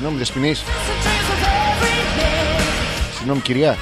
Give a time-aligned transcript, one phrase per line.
[0.00, 0.62] Συγγνώμη, Δεσποινής.
[3.16, 3.76] Συγγνώμη, κυρία.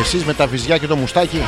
[0.00, 1.42] Εσείς με τα βυζιά και το μουστάκι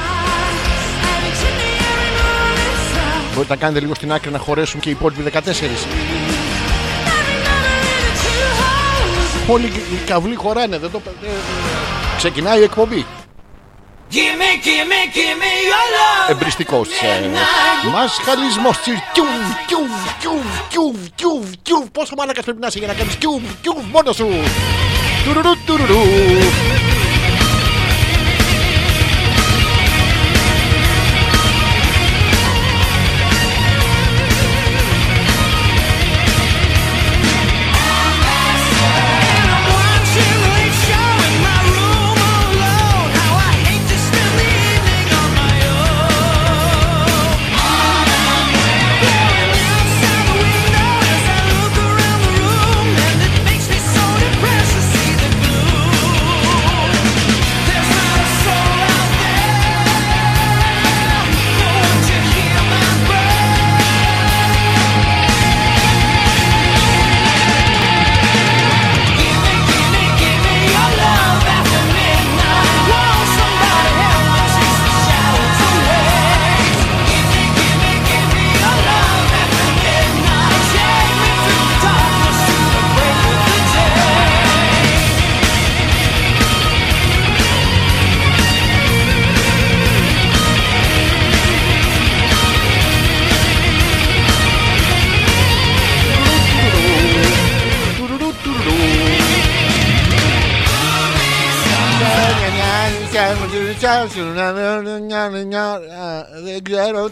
[3.35, 5.39] μπορείτε να κάνετε λίγο στην άκρη να χωρέσουν και οι υπόλοιποι 14.
[9.49, 10.79] Όλοι οι καβλοί χωράνε.
[10.79, 11.01] Δεν το...
[11.25, 11.29] ε,
[12.17, 13.07] Ξεκινάει η εκπομπή.
[16.29, 19.27] Εμπριστικός ε, Μασχαλισμός τσι- Κιουβ,
[19.67, 19.91] κιουβ,
[20.21, 24.17] κιουβ, κιουβ, κιουβ, κιουβ Πόσο μάλακας πρέπει να είσαι για να κάνεις κιουβ, κιουβ μόνος
[24.17, 24.29] σου.
[25.25, 26.03] Τουρουρού, τουρουρού.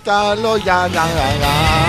[0.07, 1.86] Ξέρω τα λόγια Εμπριστικός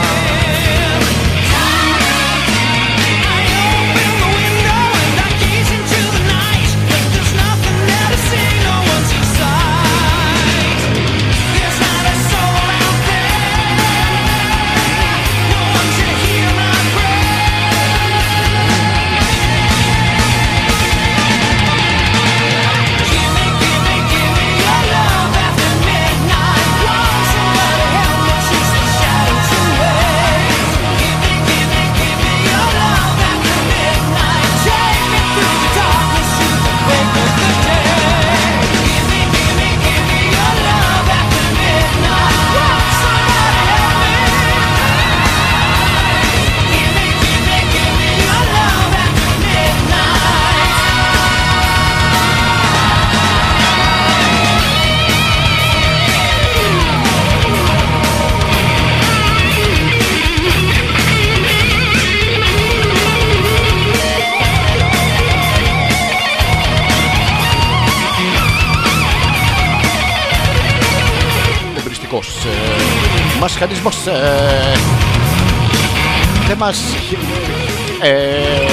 [78.01, 78.67] É.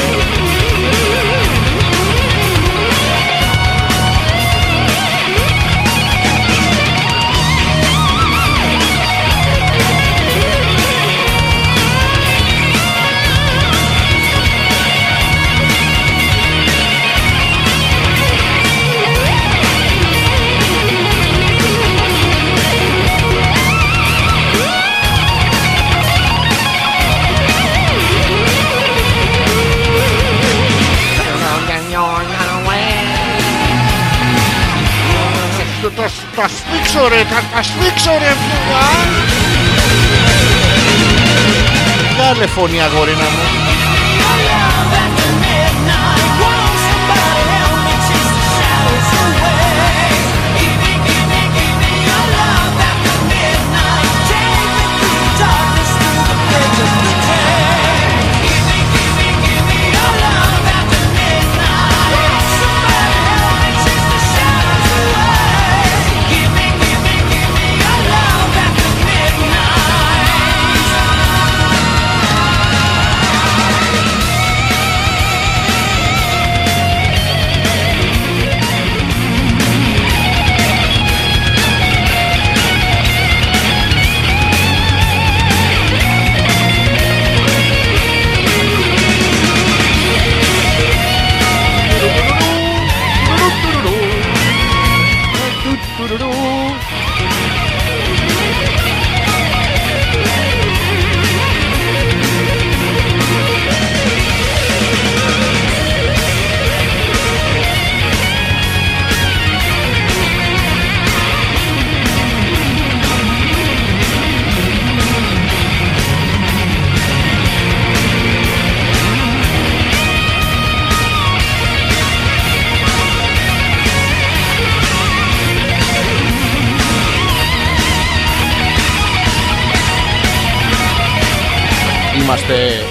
[35.56, 36.10] Δεν μας ε, Τα,
[36.42, 38.86] τα σφίξω ρε, τα, τα σφίξω ρε φλούγα.
[42.14, 43.83] Βγάλε φωνή αγόρινα μου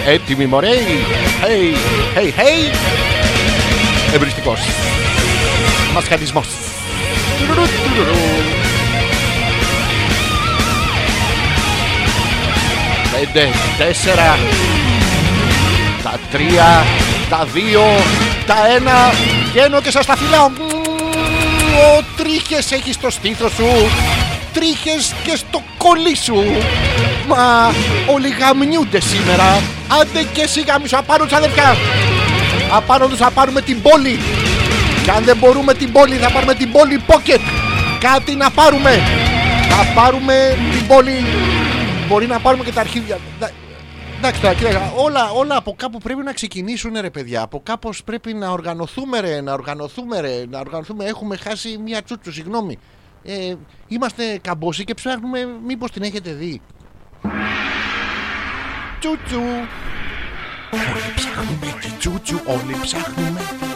[0.06, 0.70] έτοιμοι μωρέ;
[1.42, 1.76] Hey,
[2.18, 2.76] hey, hey.
[4.14, 4.60] Εμπριστικός.
[5.94, 6.48] Μασχαλισμός.
[7.40, 8.18] Τουρουρου, τουρουρου.
[13.12, 14.38] Πέντε, τέσσερα.
[16.04, 16.86] Τα τρία
[17.30, 17.84] Τα δύο
[18.46, 19.12] Τα ένα.
[19.52, 20.46] Βγαίνω και σας τα φυλάω.
[21.98, 23.68] Ο τρίχες έχει στο στήθος σου.
[24.54, 26.44] Τρίχες και στο κολλή σου.
[27.28, 27.74] Μα
[28.14, 29.62] όλοι γαμνιούνται σήμερα
[30.02, 31.76] Άντε και εσύ γαμίσου Απάνω τους αδερφιά
[32.74, 34.20] Απάνω τους θα πάρουμε την πόλη
[35.04, 37.40] Και αν δεν μπορούμε την πόλη θα πάρουμε την πόλη pocket
[38.00, 38.92] Κάτι να πάρουμε
[39.70, 41.16] Θα πάρουμε την πόλη
[42.08, 43.52] Μπορεί να πάρουμε και τα αρχίδια Δα-
[44.18, 47.42] Εντάξει τώρα, κοίτα, όλα, όλα από κάπου πρέπει να ξεκινήσουν ρε παιδιά.
[47.42, 51.06] Από κάπως πρέπει να οργανωθούμε ρε, να οργανωθούμε ρε, να οργανωθούμε.
[51.06, 52.78] Έχουμε χάσει μια τσούτσου, συγγνώμη.
[53.24, 53.54] Ε,
[53.88, 56.62] είμαστε καμπόσοι και ψάχνουμε μήπως την έχετε δει.
[59.04, 59.40] Τσούτσου.
[60.72, 63.74] Όλοι ψάχνουμε τη τσούτσου, όλοι ψάχνουμε τη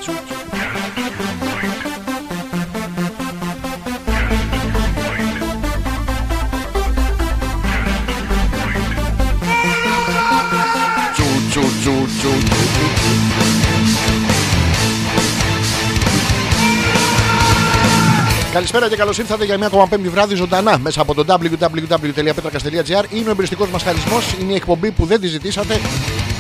[18.54, 23.04] Καλησπέρα και καλώς ήρθατε για μια ακόμα πέμπτη βράδυ ζωντανά μέσα από το www.petrakas.gr.
[23.14, 25.80] Είναι ο εμπριστικός μας χαλισμό, είναι η εκπομπή που δεν τη ζητήσατε.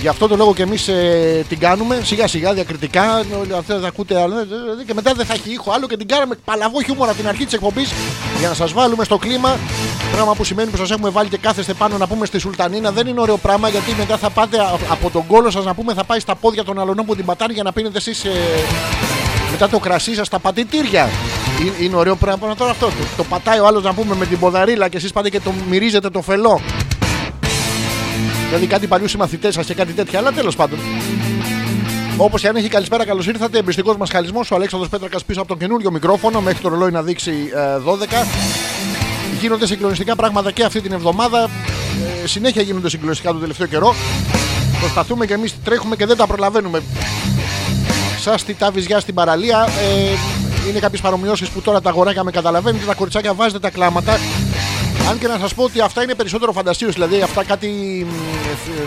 [0.02, 0.90] Γι' αυτό το λόγο και εμείς
[1.48, 3.24] την κάνουμε σιγά σιγά διακριτικά.
[3.42, 4.42] Όλοι αυτοί θα ακούτε άλλο, ε,
[4.82, 7.44] ε, και μετά δεν θα έχει ήχο άλλο και την κάναμε παλαβό χιούμορα την αρχή
[7.46, 7.92] της εκπομπής
[8.40, 9.58] για να σας βάλουμε στο κλίμα.
[10.12, 12.92] Πράγμα που σημαίνει που σας έχουμε βάλει και κάθεστε πάνω να πούμε στη Σουλτανίνα.
[12.92, 15.94] Δεν είναι ωραίο πράγμα γιατί μετά θα πάτε α- από τον κόλο σας να πούμε
[15.94, 18.26] θα πάει στα πόδια των αλωνών που την πατάνε για να πίνετε εσείς
[19.52, 21.10] μετά το κρασί σας στα πατητήρια.
[21.62, 22.86] Είναι, είναι ωραίο πράγμα τώρα αυτό.
[22.86, 25.54] Το, το πατάει ο άλλος να πούμε με την ποδαρίλα και εσείς πάτε και το
[25.70, 26.62] μυρίζετε το φελό.
[28.48, 30.80] Δηλαδή κάτι παλιούς συμμαθητές σας και κάτι τέτοια, αλλά τέλος πάντων.
[32.18, 33.58] Όπως και αν έχει καλησπέρα, καλώς ήρθατε.
[33.58, 37.02] Εμπιστικός μας χαλισμός, ο Αλέξανδρος Πέτρακας πίσω από τον καινούριο μικρόφωνο μέχρι το ρολόι να
[37.02, 37.60] δείξει ε,
[38.24, 38.26] 12.
[39.40, 41.50] Γίνονται συγκλονιστικά πράγματα και αυτή την εβδομάδα.
[42.24, 43.96] Ε, συνέχεια γίνονται συγκλονιστικά τον τελευταίο καιρό.
[44.80, 46.82] Προσπαθούμε και εμείς τρέχουμε και δεν τα προλαβαίνουμε.
[48.20, 49.68] Σας τη τα βυζιά στην παραλία.
[49.68, 50.37] Ε,
[50.70, 52.86] είναι κάποιες παρομοιώσεις που τώρα τα αγοράκια με καταλαβαίνετε.
[52.86, 54.18] Τα κοριτσάκια βάζετε τα κλάματα.
[55.10, 56.90] Αν και να σας πω ότι αυτά είναι περισσότερο φανταστείο.
[56.90, 57.68] Δηλαδή αυτά κάτι
[58.10, 58.86] μ, ε,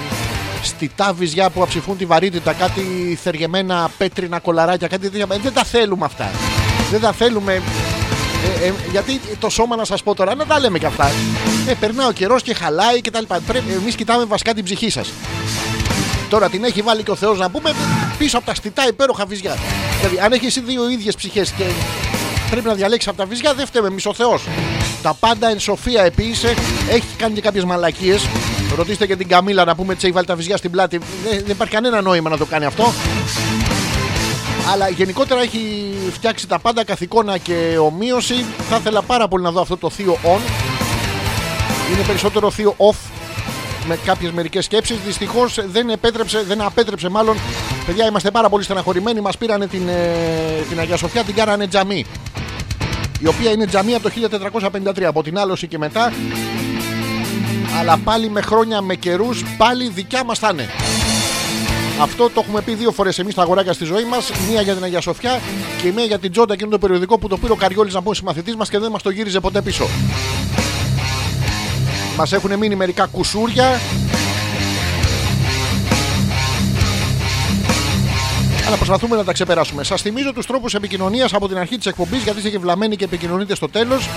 [0.63, 2.83] στιτά βυζιά που αψηφούν τη βαρύτητα, κάτι
[3.23, 5.27] θεργεμένα πέτρινα κολαράκια, κάτι τέτοια.
[5.31, 6.31] Ε, δεν τα θέλουμε αυτά.
[6.91, 7.63] Δεν τα θέλουμε.
[8.63, 11.11] Ε, ε, γιατί το σώμα να σας πω τώρα, να τα λέμε και αυτά.
[11.67, 13.25] Ε, περνάει ο καιρός και χαλάει κτλ.
[13.81, 15.13] Εμείς κοιτάμε βασικά την ψυχή σας.
[16.31, 17.75] Τώρα την έχει βάλει και ο Θεός να πούμε
[18.19, 19.57] πίσω από τα στιτά υπέροχα βυζιά.
[19.99, 21.65] Δηλαδή, αν έχεις εσύ δύο ίδιες ψυχές και
[22.51, 24.43] πρέπει να διαλέξεις από τα βυζιά, δεν φταίμε εμείς ο Θεός.
[25.03, 26.55] Τα πάντα εν σοφία επίησε,
[26.91, 28.27] έχει κάνει και κάποιες μαλακίες.
[28.77, 30.99] Ρωτήστε και την Καμίλα να πούμε έτσι έχει βάλει τα βυζιά στην πλάτη.
[30.99, 32.93] Δεν, δεν υπάρχει κανένα νόημα να το κάνει αυτό.
[34.73, 38.45] Αλλά γενικότερα έχει φτιάξει τα πάντα καθ' εικόνα και ομοίωση.
[38.71, 40.41] Θα ήθελα πάρα πολύ να δω αυτό το θείο on.
[41.93, 43.20] Είναι περισσότερο θείο off
[43.87, 44.97] με κάποιες μερικές σκέψεις.
[45.07, 47.37] Δυστυχώς δεν επέτρεψε, δεν απέτρεψε μάλλον.
[47.87, 49.21] Παιδιά, είμαστε πάρα πολύ στεναχωρημένοι.
[49.21, 52.05] Μας πήρανε την, ε, την Αγία Σοφιά, την κάνανε τζαμί.
[53.21, 55.05] Η οποία είναι τζαμί από το 1453.
[55.05, 56.13] Από την άλωση και μετά.
[57.81, 60.69] Αλλά πάλι με χρόνια, με καιρούς, πάλι δικιά μας θα είναι.
[62.01, 64.31] Αυτό το έχουμε πει δύο φορές εμείς στα αγοράκια στη ζωή μας.
[64.51, 65.41] Μία για την Αγία Σοφιά
[65.83, 68.15] και μία για την Τζόντα, εκείνο το περιοδικό που το πήρε ο Καριόλης να πούμε
[68.15, 69.87] συμμαθητή μας και δεν μας το γύριζε ποτέ πίσω.
[72.21, 73.81] Μας έχουν μείνει μερικά κουσούρια.
[78.67, 79.85] Αλλά προσπαθούμε να τα ξεπεράσουμε.
[79.85, 83.05] Σας θυμίζω τους τρόπους επικοινωνίας από την αρχή της εκπομπής, γιατί είστε και βλαμμένοι και
[83.05, 84.09] επικοινωνείτε στο τέλος.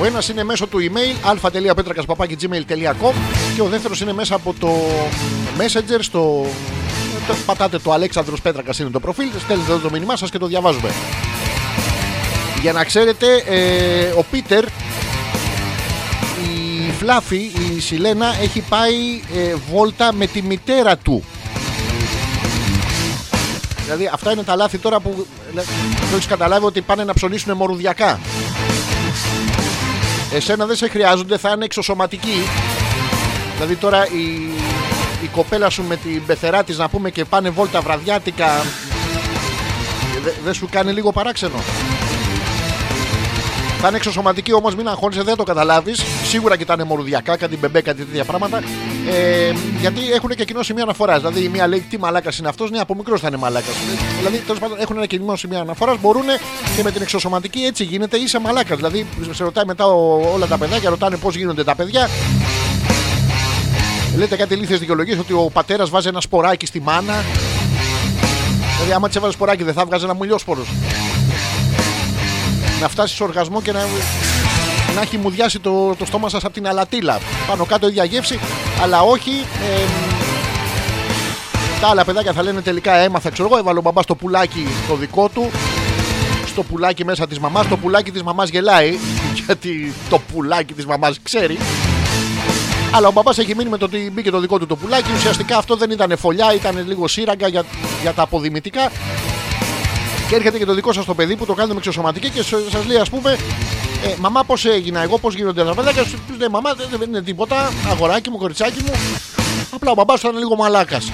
[0.00, 3.14] Ο ένας είναι μέσω του email alfa.petrakas.gmail.com
[3.54, 4.68] και ο δεύτερος είναι μέσα από το
[5.58, 6.46] Messenger στο.
[7.26, 10.46] Το- Πατάτε το Αλέξανδρος Πέτρακας είναι το προφίλ, στέλνετε εδώ το μήνυμά σας και το
[10.46, 10.90] διαβάζουμε.
[12.60, 14.68] Για να ξέρετε, ε, ο Πίτερ, η
[16.98, 18.94] Φλάφη, η Σιλένα έχει πάει
[19.36, 21.24] ε, βόλτα με τη μητέρα του.
[23.84, 25.64] Δηλαδή αυτά είναι τα λάθη τώρα που ε, δεν
[26.14, 28.20] έχεις καταλάβει ότι πάνε να ψωνίσουν μορουδιακά.
[30.32, 32.42] Εσένα δεν σε χρειάζονται, θα είναι εξωσωματικοί.
[33.54, 34.50] Δηλαδή τώρα η,
[35.22, 38.46] η κοπέλα σου με την πεθερά της να πούμε και πάνε βόλτα βραδιάτικα.
[40.16, 41.54] ε, δε- Δεν σου κάνει λίγο παράξενο.
[43.80, 46.02] Θα είναι εξωσωματική όμως, μην αγχώνεσαι, δεν το καταλάβεις.
[46.24, 48.62] Σίγουρα κοιτάνε μορουδιακά, κάτι μπεμπέ, κάτι τέτοια πράγματα.
[49.10, 51.18] Ε, γιατί έχουν και κοινό σημείο αναφοράς.
[51.20, 53.74] Δηλαδή η μία λέει τι μαλάκας είναι αυτός, ναι, από μικρός θα είναι μαλάκας.
[54.18, 56.24] Δηλαδή τέλος πάντων έχουν ένα κοινό σημείο αναφοράς, μπορούν
[56.76, 58.76] και με την εξωσωματική έτσι γίνεται, είσαι μαλάκας.
[58.76, 62.08] Δηλαδή σε ρωτάει μετά ο, όλα τα παιδάκια, ρωτάνε πώς γίνονται τα παιδιά.
[64.16, 67.24] Λέτε κάτι ηλίθιε δικαιολογίες ότι ο πατέρας βάζει ένα σποράκι στη μάνα.
[68.74, 70.64] Δηλαδή, άμα της έβαζε σποράκι, δεν θα βγάζει ένα μουλιόσπορο.
[72.80, 73.78] Να φτάσει στο οργασμό και να,
[74.94, 77.20] να έχει μουδιάσει το, το στόμα σας από την αλατίλα.
[77.46, 78.38] Πάνω κάτω ίδια γεύση,
[78.82, 79.30] αλλά όχι.
[79.30, 79.84] Ε,
[81.80, 84.94] τα άλλα παιδάκια θα λένε τελικά έμαθα, ξέρω εγώ, έβαλε ο μπαμπάς στο πουλάκι το
[84.94, 85.50] δικό του.
[86.46, 87.68] Στο πουλάκι μέσα της μαμάς.
[87.68, 88.98] Το πουλάκι της μαμάς γελάει.
[89.46, 91.58] Γιατί το πουλάκι της μαμάς ξέρει.
[92.96, 95.10] Αλλά ο μπαμπάς έχει μείνει με το ότι μπήκε το δικό του το πουλάκι.
[95.16, 97.64] Ουσιαστικά αυτό δεν ήταν φωλιά, ήταν λίγο σύραγγα για,
[98.02, 98.90] για τα αποδημητικά.
[100.28, 102.84] Και έρχεται και το δικό σας το παιδί που το κάνετε με εξωσωματική και σας
[102.86, 103.32] λέει, ας πούμε,
[104.04, 106.04] ε, Μαμά, πώς έγινα εγώ, πώς γίνονται τα παιδάκια.
[106.04, 107.72] Σου; Λέει, Μαμά, δεν είναι τίποτα.
[107.90, 108.92] Αγοράκι μου, κοριτσάκι μου.
[109.70, 111.10] Απλά ο μπαμπάς ήταν λίγο μαλάκας.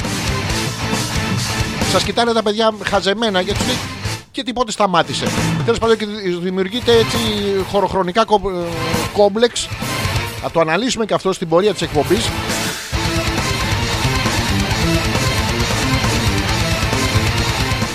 [1.92, 3.76] Σας κοιτάνε τα παιδιά χαζεμένα γιατί τους λέει
[4.30, 5.26] και τίποτε σταμάτησε.
[5.64, 6.06] Τέλος πάντων, και
[6.42, 7.16] δημιουργείται έτσι
[7.70, 8.68] χωροχρονικά κο- ε,
[9.12, 9.68] κόμπλεξ.
[10.42, 12.28] Θα το αναλύσουμε και αυτό στην πορεία της εκπομπής.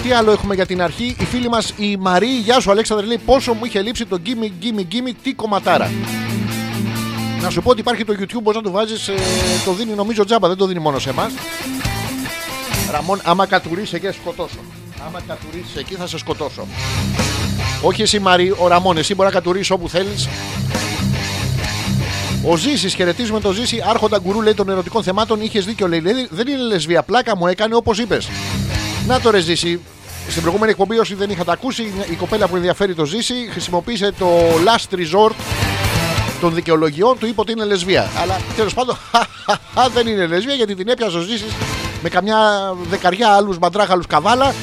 [0.04, 3.20] Τι άλλο έχουμε για την αρχή; Η φίλη μας η Μαρή, γεια σου Αλέξανδρε, λέει
[3.26, 5.92] πόσο μου είχε λείψει το γκίμι γκίμι γκίμι, τι κομματάρα.
[7.42, 9.10] Να σου πω ότι υπάρχει το YouTube, μπορείς να το βάζεις,
[9.66, 11.32] το δίνει νομίζω τζάμπα, δεν το δίνει μόνο σε εμάς.
[12.92, 14.60] Ραμόν, άμα κατουρίσει εκεί θα σε σκοτώσω.
[15.08, 16.68] Άμα κατουρίσει εκεί θα σε σκοτώσω.
[17.82, 20.28] Όχι εσύ Μαρή, ο Ραμόν, εσύ μπορεί να κατουρίσει όπου θέλεις.
[22.44, 25.42] Ο Ζήσης, χαιρετίζουμε τον Ζήση, άρχοντα γκουρού λέει των ερωτικών θεμάτων.
[25.42, 26.00] Είχες δίκιο, λέει.
[26.00, 28.30] λέει, Δεν είναι λεσβία, πλάκα μου έκανε όπως είπες.
[29.08, 29.80] Να το ρε Ζήση.
[30.30, 34.28] Στην προηγούμενη εκπομπή, όσοι δεν είχατε ακούσει, η κοπέλα που ενδιαφέρει το Ζήση χρησιμοποίησε το
[34.66, 35.32] last resort
[36.42, 38.10] των δικαιολογιών του, είπε ότι είναι λεσβία.
[38.22, 38.98] Αλλά τέλος πάντων
[39.96, 41.52] δεν είναι λεσβία γιατί την έπιασε ο Ζήσης
[42.04, 42.38] με καμιά
[42.90, 44.54] δεκαριά άλλους μπαντράχαλου καβάλα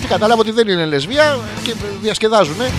[0.00, 2.70] και κατάλαβε ότι δεν είναι λεσβία και διασκεδάζουνε.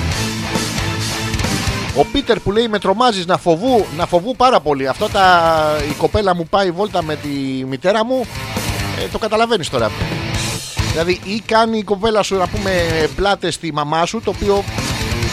[1.96, 4.88] Ο Πίτερ που λέει με τρομάζεις να φοβού, να φοβού πάρα πολύ.
[4.88, 7.30] Αυτό τα, η κοπέλα μου πάει βόλτα με τη
[7.66, 8.26] μητέρα μου.
[9.00, 9.92] Ε, το καταλαβαίνεις τώρα.
[10.92, 12.72] Δηλαδή, ή κάνει η κοπέλα σου να πούμε
[13.16, 14.64] πλάτες στη μαμά σου, το οποίο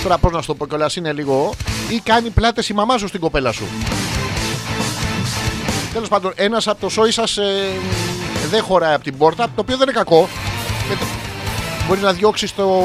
[0.03, 1.55] τώρα πώς να σου το πω κιόλας είναι λίγο.
[1.89, 3.65] ή κάνει πλάτες η μαμά σου στην κοπέλα σου.
[5.93, 7.45] Τέλος πάντων, ένας από το σόι σας ε,
[8.51, 10.29] δεν χωράει από την πόρτα, το οποίο δεν είναι κακό.
[10.87, 11.05] Γιατί
[11.89, 12.83] μπορεί να διώξει το,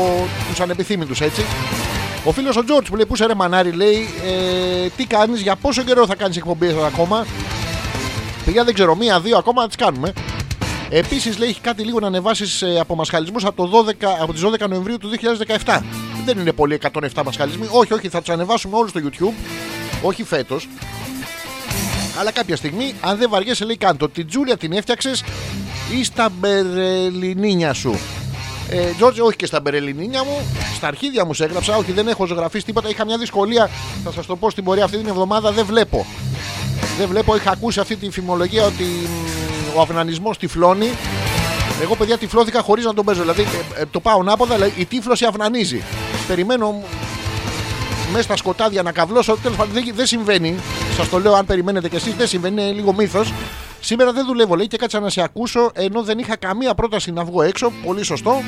[0.50, 1.46] τους ανεπιθύμητους έτσι.
[2.24, 5.56] Ο φίλος ο Τζόρτζ που λέει: Πού σε ρε μανάρι, λέει: ε, Τι κάνεις, για
[5.56, 7.25] πόσο καιρό θα κάνεις εκπομπέ ακόμα;
[8.46, 10.13] Παιδιά δεν ξέρω, μία-δύο ακόμα να τις κάνουμε.
[10.90, 14.41] Επίσης λέει: Έχει κάτι λίγο να ανεβάσεις ε, από μασχαλισμού από, το 12, από τις
[14.45, 15.10] 12 Νοεμβρίου του
[15.65, 15.82] 2017.
[16.26, 17.67] Δεν είναι πολύ 107 μασχαλισμοί.
[17.72, 19.34] Όχι, όχι, θα τους ανεβάσουμε όλους στο YouTube.
[20.02, 20.67] Όχι φέτος.
[22.19, 24.10] Αλλά κάποια στιγμή, αν δεν βαριέσαι, λέει κάντο.
[24.10, 25.24] Την Τζούλια την έφτιαξες
[26.00, 28.00] ή στα μπερελινίνια σου.
[28.73, 30.38] Ε, Τζόρτζ, όχι και στα μπερελινίνια μου.
[30.75, 31.75] Στα αρχίδια μου σε έγραψα.
[31.75, 32.89] Όχι, δεν έχω ζωγραφίσει τίποτα.
[32.89, 33.69] Είχα μια δυσκολία.
[34.03, 35.51] Θα σας το πω στην πορεία αυτή την εβδομάδα.
[35.51, 36.05] Δεν βλέπω.
[36.97, 37.36] Δεν βλέπω.
[37.36, 40.89] Είχα ακούσει αυτή τη φημολογία ότι μ, ο αυνανισμός τυφλώνει.
[41.81, 43.21] Εγώ, παιδιά, τυφλώθηκα χωρίς να τον παίζω.
[43.21, 44.55] Δηλαδή, ε, ε, το πάω ανάποδα.
[44.55, 45.84] Δηλαδή, η τύφλωση αυνανίζει.
[46.27, 46.84] Περιμένω
[48.12, 49.38] μέσα στα σκοτάδια να καβλώσω.
[49.41, 50.55] Τέλος πάντων, δεν, δεν συμβαίνει.
[50.97, 52.62] Σας το λέω, αν περιμένετε κι εσείς, δεν συμβαίνει.
[52.62, 53.34] Είναι λίγο μύθος.
[53.82, 57.24] Σήμερα δεν δουλεύω, λέει, και κάτσα να σε ακούσω ενώ δεν είχα καμία πρόταση να
[57.24, 57.72] βγω έξω.
[57.86, 58.41] Πολύ σωστό.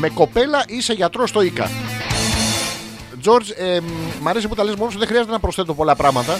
[0.00, 1.70] Με κοπέλα είσαι γιατρός στο ΙΚΑ.
[3.20, 3.80] Τζορτζ, ε,
[4.20, 6.38] μ' αρέσει που τα λες μόνος σου, δεν χρειάζεται να προσθέτω πολλά πράγματα.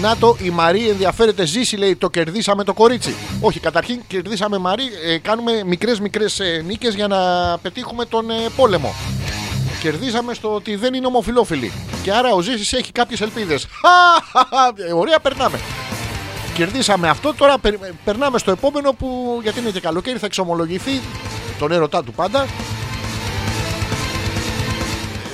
[0.00, 3.14] Να το, η Μαρή ενδιαφέρεται, ζήσει λέει, το κερδίσαμε το κορίτσι.
[3.40, 7.18] Όχι, καταρχήν κερδίσαμε Μαρή, ε, κάνουμε μικρές μικρές ε, νίκες για να
[7.58, 8.94] πετύχουμε τον ε, πόλεμο.
[9.90, 11.72] Κερδίσαμε στο ότι δεν είναι ομοφιλόφιλοι.
[12.02, 13.64] Και άρα ο Ζήσης έχει κάποιες ελπίδες.
[14.88, 15.58] Ε, Ωραία, περνάμε.
[16.54, 21.00] Κερδίσαμε αυτό, τώρα περι- ε, περνάμε στο επόμενο που γιατί είναι και καλοκαίρι θα εξομολογηθεί
[21.58, 22.46] τον έρωτά του πάντα.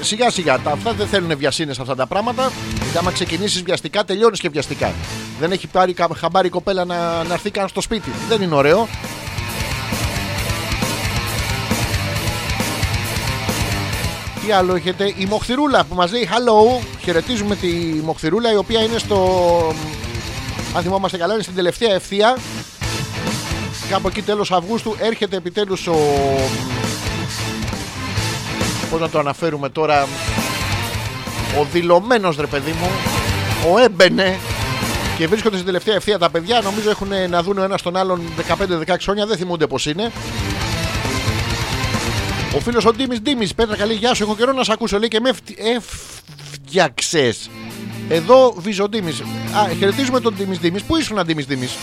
[0.01, 2.53] Σιγά σιγά, τα, αυτά δεν θέλουν βιασύνες αυτά τα πράγματα.
[2.83, 4.93] Γιατί άμα ξεκινήσεις βιαστικά, τελειώνεις και βιαστικά.
[5.41, 8.11] Δεν έχει πάρει κα- χαμπάρι η κοπέλα να, να έρθει καν στο σπίτι.
[8.29, 8.89] Δεν είναι ωραίο.
[14.47, 16.83] Τι άλλο έχετε, η Μοχθηρούλα που μας λέει hello.
[17.03, 17.69] Χαιρετίζουμε τη
[18.05, 19.17] Μοχθηρούλα η οποία είναι στο.
[20.77, 22.37] Αν θυμόμαστε καλά, είναι στην τελευταία ευθεία.
[23.91, 25.97] Κάπου εκεί τέλος Αυγούστου έρχεται επιτέλους ο.
[28.91, 30.07] Πώς να το αναφέρουμε τώρα.
[31.61, 32.91] Ο δηλωμένος ρε παιδί μου.
[33.73, 34.39] Ο έμπαινε.
[35.17, 36.61] Και βρίσκονται στην τελευταία ευθεία τα παιδιά.
[36.61, 38.23] Νομίζω έχουν να δουν ο ένας τον άλλον
[38.89, 39.27] 15-16 χρόνια.
[39.27, 40.13] Δεν θυμούνται πώς είναι.
[42.55, 44.23] Ο φίλος ο Ντίμης Ντίμης, Πέτρα, καλή γεια σου.
[44.23, 44.99] Έχω καιρό να σε ακούσω.
[44.99, 47.51] Λέει και με έφτιαξες.
[48.09, 49.11] Εδώ Βυζοντίμη.
[49.11, 50.83] Α, χαιρετίζουμε τον Ντίμης Ντίμης.
[50.83, 51.77] Πού ήσουν, Ντίμης Ντίμης;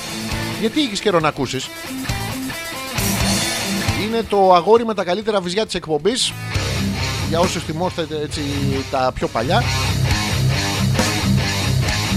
[0.60, 1.69] Γιατί έχεις καιρό να ακούσεις;
[4.05, 6.34] Είναι το αγόρι με τα καλύτερα βυζιά της εκπομπής.
[7.29, 8.41] Για όσους θυμόστε έτσι
[8.91, 9.63] τα πιο παλιά.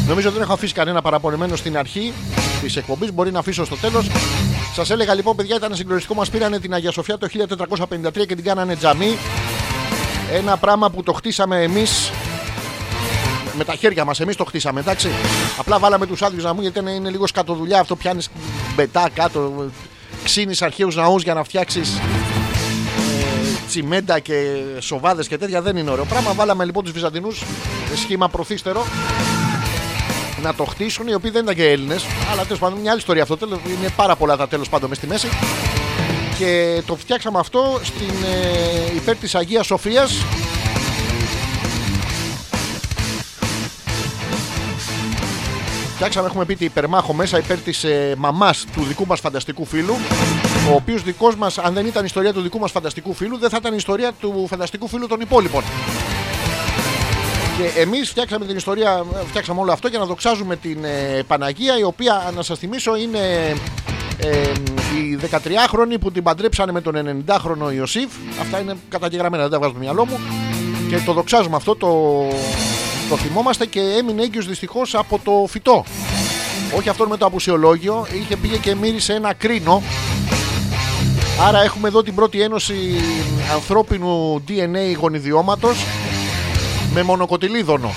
[0.08, 2.12] Νομίζω ότι δεν έχω αφήσει κανένα παραπονεμένο στην αρχή
[2.62, 3.12] της εκπομπής.
[3.12, 4.06] Μπορεί να αφήσω στο τέλος.
[4.74, 6.14] Σας έλεγα λοιπόν, παιδιά, ήταν συγκλονιστικό.
[6.14, 9.18] Μας πήρανε την Αγία Σοφιά το 1453 και την κάνανε τζαμί.
[10.32, 12.10] Ένα πράγμα που το χτίσαμε εμείς
[13.56, 14.20] με τα χέρια μας.
[14.20, 15.08] Εμείς το χτίσαμε, εντάξει.
[15.58, 17.96] Απλά βάλαμε τους άδειους ναού γιατί είναι λίγο σκατοδουλειά αυτό.
[17.96, 18.28] Πιάνεις
[18.74, 19.70] μπετά κάτω,
[20.24, 22.00] ξύνεις αρχαίους ναούς για να φτιάξεις ε,
[23.68, 25.62] τσιμέντα και σοβάδες και τέτοια.
[25.62, 26.32] Δεν είναι ωραίο πράγμα.
[26.32, 27.42] Βάλαμε λοιπόν τους Βυζαντινούς
[27.94, 28.86] σχήμα προθύστερο
[30.42, 32.04] να το χτίσουν, οι οποίοι δεν ήταν και Έλληνες.
[32.32, 33.36] Αλλά τέλος πάντων, μια άλλη ιστορία αυτό.
[33.46, 35.28] Είναι πάρα πολλά τα τέλος πάντων μες στη μέση.
[36.38, 40.24] Και το φτιάξαμε αυτό στην ε, υπέρ της Αγίας Σοφίας.
[45.94, 49.94] Φτιάξαμε, έχουμε πει, την υπερμάχο μέσα υπέρ της ε, μαμάς του δικού μας φανταστικού φίλου.
[50.70, 53.50] Ο οποίος δικός μας, αν δεν ήταν η ιστορία του δικού μας φανταστικού φίλου, δεν
[53.50, 55.62] θα ήταν η ιστορία του φανταστικού φίλου των υπόλοιπων.
[57.56, 61.82] Και εμείς φτιάξαμε την ιστορία, φτιάξαμε όλο αυτό για να δοξάζουμε την ε, Παναγία, η
[61.82, 63.18] οποία, να σας θυμίσω, είναι
[64.18, 64.52] ε,
[64.98, 68.10] η 13χρονη που την παντρέψανε με τον 90χρονο Ιωσήφ.
[68.40, 70.20] Αυτά είναι καταγεγραμμένα, δεν τα βγάζω το μυαλό μου.
[70.88, 71.88] Και το δοξάζουμε αυτό, το,
[73.08, 75.84] το θυμόμαστε και έμεινε έγκυος δυστυχώς από το φυτό.
[76.76, 79.82] Όχι αυτό με το απουσιολόγιο, είχε πήγε και μύρισε ένα κρίνο.
[81.48, 82.74] Άρα έχουμε εδώ την πρώτη ένωση
[83.52, 85.84] ανθρώπινου DNA γονιδιώματος
[86.94, 87.92] με μονοκοτιλίδωνο.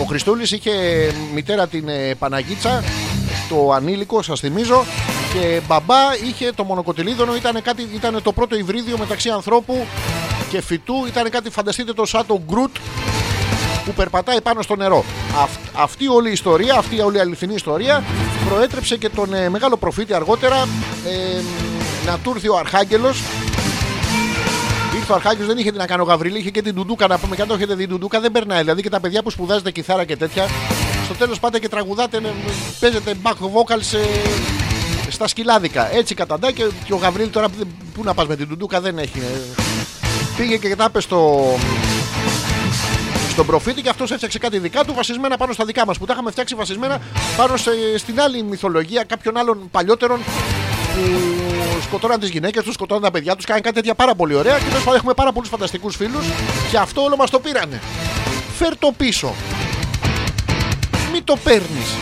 [0.00, 0.72] Ο Χριστούλης είχε
[1.34, 2.84] μητέρα την ε, Παναγίτσα,
[3.48, 4.84] το ανήλικο σας θυμίζω
[5.32, 9.86] και μπαμπά είχε το μονοκοτιλίδωνο, ήταν, κάτι, ήταν το πρώτο υβρίδιο μεταξύ ανθρώπου
[10.50, 12.76] και φυτού, ήταν κάτι φανταστείτε το σαν το Γκρουτ
[13.84, 15.04] που περπατάει πάνω στο νερό.
[15.74, 18.04] αυτή όλη η ιστορία, αυτή όλη η αληθινή ιστορία
[18.48, 20.68] προέτρεψε και τον ε, μεγάλο προφήτη αργότερα
[21.06, 21.40] ε,
[22.06, 23.51] να του έρθει ο Αρχάγγελος Ήρθε
[25.12, 27.36] ο Αρχάγγελος δεν είχε την να κάνει ο Γαβρίλη, είχε και την Τουντούκα να πούμε.
[27.36, 28.60] Και αν το έχετε δει, Τουντούκα δεν περνάει.
[28.60, 30.48] Δηλαδή και τα παιδιά που σπουδάζετε κιθάρα και τέτοια,
[31.04, 32.20] στο τέλος πάτε και τραγουδάτε,
[32.80, 33.98] παίζετε back vocals
[35.08, 35.94] στα σκυλάδικα.
[35.94, 37.48] Έτσι καταντά και, και ο Γαβρίλη τώρα
[37.94, 39.18] που να πας με την Τουντούκα δεν έχει.
[39.18, 39.62] Ε.
[40.36, 41.44] Πήγε και τα στο,
[43.30, 45.98] στον προφήτη και αυτός έφτιαξε κάτι δικά του βασισμένα πάνω στα δικά μας.
[45.98, 47.00] Που τα είχαμε φτιάξει βασισμένα
[47.36, 50.20] πάνω σε, στην άλλη μυθολογία κάποιων άλλων παλιότερων
[50.94, 54.58] που σκοτώναν τις γυναίκες τους, σκοτώναν τα παιδιά τους, κάνουν κάτι τέτοια πάρα πολύ ωραία
[54.58, 56.26] και τέλος πάντων έχουμε πάρα πολλούς φανταστικούς φίλους
[56.70, 57.80] και αυτό όλο μας το πήρανε.
[58.58, 59.34] Φέρ το πίσω.
[61.12, 61.96] Μην το παίρνεις.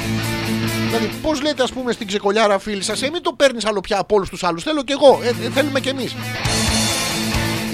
[0.86, 3.98] Δηλαδή, πώς λέτε, ας πούμε, στην ξεκολιάρα φίλη σας, ε, μην το παίρνεις άλλο πια
[3.98, 4.62] από όλους τους άλλους.
[4.62, 5.20] Θέλω κι εγώ.
[5.22, 6.14] Ε, ε, θέλουμε κι εμείς.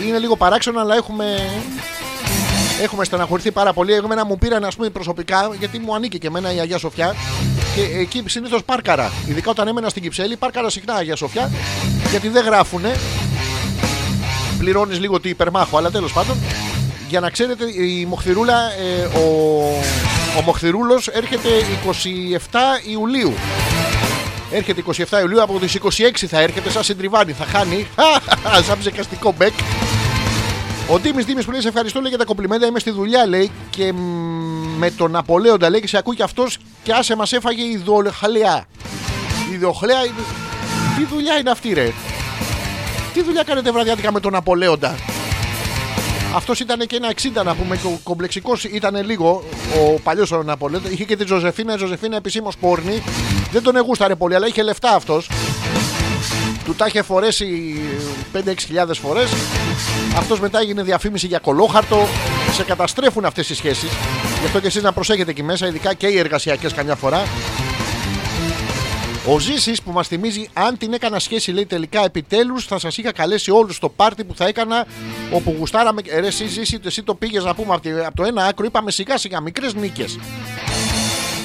[0.06, 1.50] Είναι λίγο παράξενο, αλλά έχουμε
[2.82, 3.92] Έχουμε στεναχωρηθεί πάρα πολύ.
[3.92, 7.14] Εγώ να μου πήραν, ας πούμε, προσωπικά, γιατί μου ανήκει και εμένα η Αγία Σοφιά.
[7.74, 9.12] Και εκεί συνήθως πάρκαρα.
[9.26, 11.50] Ειδικά όταν έμενα στην Κυψέλη, πάρκαρα συχνά Αγία Σοφιά.
[12.10, 12.96] Γιατί δεν γράφουνε.
[14.58, 16.36] Πληρώνεις λίγο τι υπερμάχο, αλλά τέλος πάντων.
[17.08, 19.64] Για να ξέρετε, η Μοχθηρούλα, ε, ο,
[20.38, 21.48] ο Μοχθηρούλος έρχεται
[22.50, 23.34] 27 Ιουλίου.
[24.50, 27.86] Έρχεται 27 Ιουλίου, από τις 26 θα έρχεται σαν συντριβάνι, θα χάνει,
[28.66, 29.52] σαν ψεκαστικό μπέκ.
[30.88, 32.66] Ο Ντίμη Ντίμη που λέει: Σε ευχαριστώ λέει, για τα κομπλιμέντα.
[32.66, 33.92] Είμαι στη δουλειά λέει και
[34.76, 38.64] με τον Ναπολέοντα λέει και σε ακούει και αυτός και άσε μας έφαγε η ιδεοχλέα.
[39.50, 40.02] Η ιδεοχλέα.
[40.96, 41.92] Τι δουλειά είναι αυτή, ρε;
[43.14, 44.94] Τι δουλειά κάνετε βραδιάτικα με τον Ναπολέοντα.
[46.34, 49.42] Αυτός ήταν και ένα 60 να πούμε και ο κομπλεξικός ήταν λίγο
[49.74, 50.90] ο παλιός ο Ναπολέοντα.
[50.90, 53.02] Είχε και τη Ζωζεφίνα, η Ζωζεφίνα επισήμως πόρνη.
[53.52, 55.28] Δεν τον εγούσταρε πολύ, αλλά είχε λεφτά αυτός.
[56.66, 57.74] Του τα είχε φορέσει
[58.32, 59.30] 5-6 χιλιάδες φορές.
[60.16, 62.06] Αυτός μετά έγινε διαφήμιση για κολόχαρτο.
[62.52, 63.90] Σε καταστρέφουν αυτές οι σχέσεις.
[64.40, 67.22] Γι' αυτό και εσείς να προσέχετε εκεί μέσα, ειδικά και οι εργασιακές καμιά φορά.
[69.28, 73.12] Ο Ζήσης που μας θυμίζει, αν την έκανα σχέση, λέει τελικά επιτέλους, θα σας είχα
[73.12, 74.86] καλέσει όλους στο πάρτι που θα έκανα
[75.32, 76.02] όπου γουστάραμε.
[76.06, 77.74] Ε, ρε, εσύ, Ζήση, εσύ το πήγες να πούμε
[78.06, 80.18] από το ένα άκρο, είπαμε σιγά σιγά μικρές νίκες.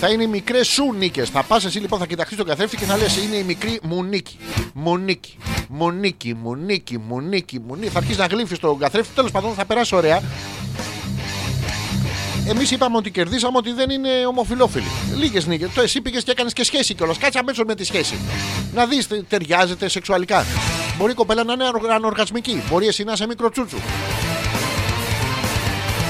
[0.04, 1.30] Θα είναι οι μικρές σου νίκες.
[1.30, 4.04] Θα πας εσύ λοιπόν, θα κοιταχτεί τον καθρέφτη και θα λες: Είναι η μικρή μου
[4.04, 4.38] νίκη.
[4.74, 5.38] Μου νίκη.
[5.70, 7.90] Μου νίκη, μου νίκη, μου νίκη, μου νίκη.
[7.90, 9.14] Θα αρχίσεις να γλύφεις τον καθρέφτη.
[9.16, 10.22] Τέλος πάντων θα περάσει ωραία.
[12.48, 14.88] Εμείς είπαμε ότι κερδίσαμε ότι δεν είναι ομοφυλόφιλοι.
[15.18, 15.70] Λίγες νίκες.
[15.74, 17.18] Το εσύ πήγες και έκανες και σχέση κιόλας.
[17.18, 18.16] Κάτσε αμέσω με τη σχέση.
[18.74, 20.46] Να δεις, ταιριάζεται σεξουαλικά.
[20.98, 22.64] Μπορεί η κοπέλα να είναι ανοργασμική.
[22.70, 23.78] Μπορεί εσύ να είσαι μικρό τσούτσου.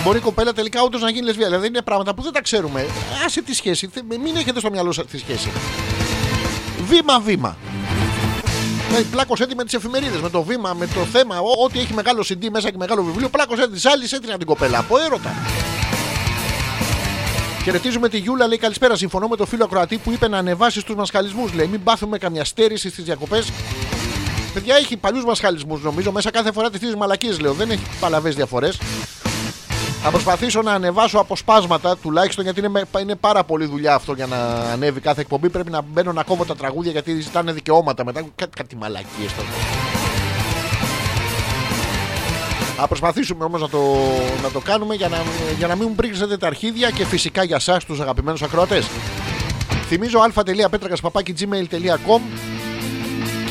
[0.03, 1.45] Μπορεί η κοπέλα τελικά όντως να γίνει λεσβία.
[1.45, 2.85] Δηλαδή είναι πράγματα που δεν τα ξέρουμε.
[3.25, 3.89] Άσε τη σχέση.
[4.23, 5.49] Μην έχετε στο μυαλό σα τη σχέση.
[6.87, 7.57] Βήμα-βήμα.
[8.87, 11.93] Δηλαδή, πλάκωσε τη με τις εφημερίδες, με το βήμα, με το θέμα, ό- ό,τι έχει
[11.93, 13.29] μεγάλο CD μέσα και μεγάλο βιβλίο.
[13.29, 15.33] Πλάκωσε της άλλης, έτεινε την κοπέλα από έρωτα.
[17.63, 18.95] Χαιρετίζουμε τη Γιούλα, λέει καλησπέρα.
[18.95, 21.53] Συμφωνώ με το φίλο Ακροατή που είπε να ανεβάσει του μασχαλισμούς.
[21.53, 23.51] Λέει, μην πάθουμε καμιά στέρηση στις διακοπές.
[24.53, 26.11] Παιδιά έχει παλιούς μασχαλισμούς νομίζω.
[26.11, 27.53] Μέσα κάθε φορά τι μαλακίε λέω.
[27.53, 28.77] Δεν έχει παλαβές διαφορές.
[30.03, 34.25] Θα προσπαθήσω να ανεβάσω αποσπάσματα τουλάχιστον γιατί είναι, με- είναι πάρα πολύ δουλειά αυτό για
[34.25, 34.37] να
[34.73, 35.49] ανέβει κάθε εκπομπή.
[35.49, 38.21] Πρέπει να μπαίνω να κόβω τα τραγούδια γιατί ζητάνε δικαιώματα μετά.
[38.35, 39.47] Κάτι, κάτι μαλακίες τώρα.
[42.77, 43.79] Θα προσπαθήσουμε όμως να το,
[44.43, 45.17] να το κάνουμε για να,
[45.57, 48.87] για να μην μου πρίξετε τα αρχίδια και φυσικά για εσά τους αγαπημένους ακροατές.
[49.87, 52.19] Θυμίζω α.πέτρακα.gmail.com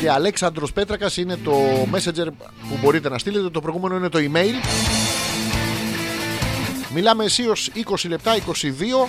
[0.01, 1.53] και Αλέξανδρος Πέτρακας είναι το
[1.93, 2.27] messenger
[2.69, 3.49] που μπορείτε να στείλετε.
[3.49, 4.53] Το προηγούμενο είναι το email.
[6.93, 9.07] Μιλάμε αισίως 20 λεπτά, 22.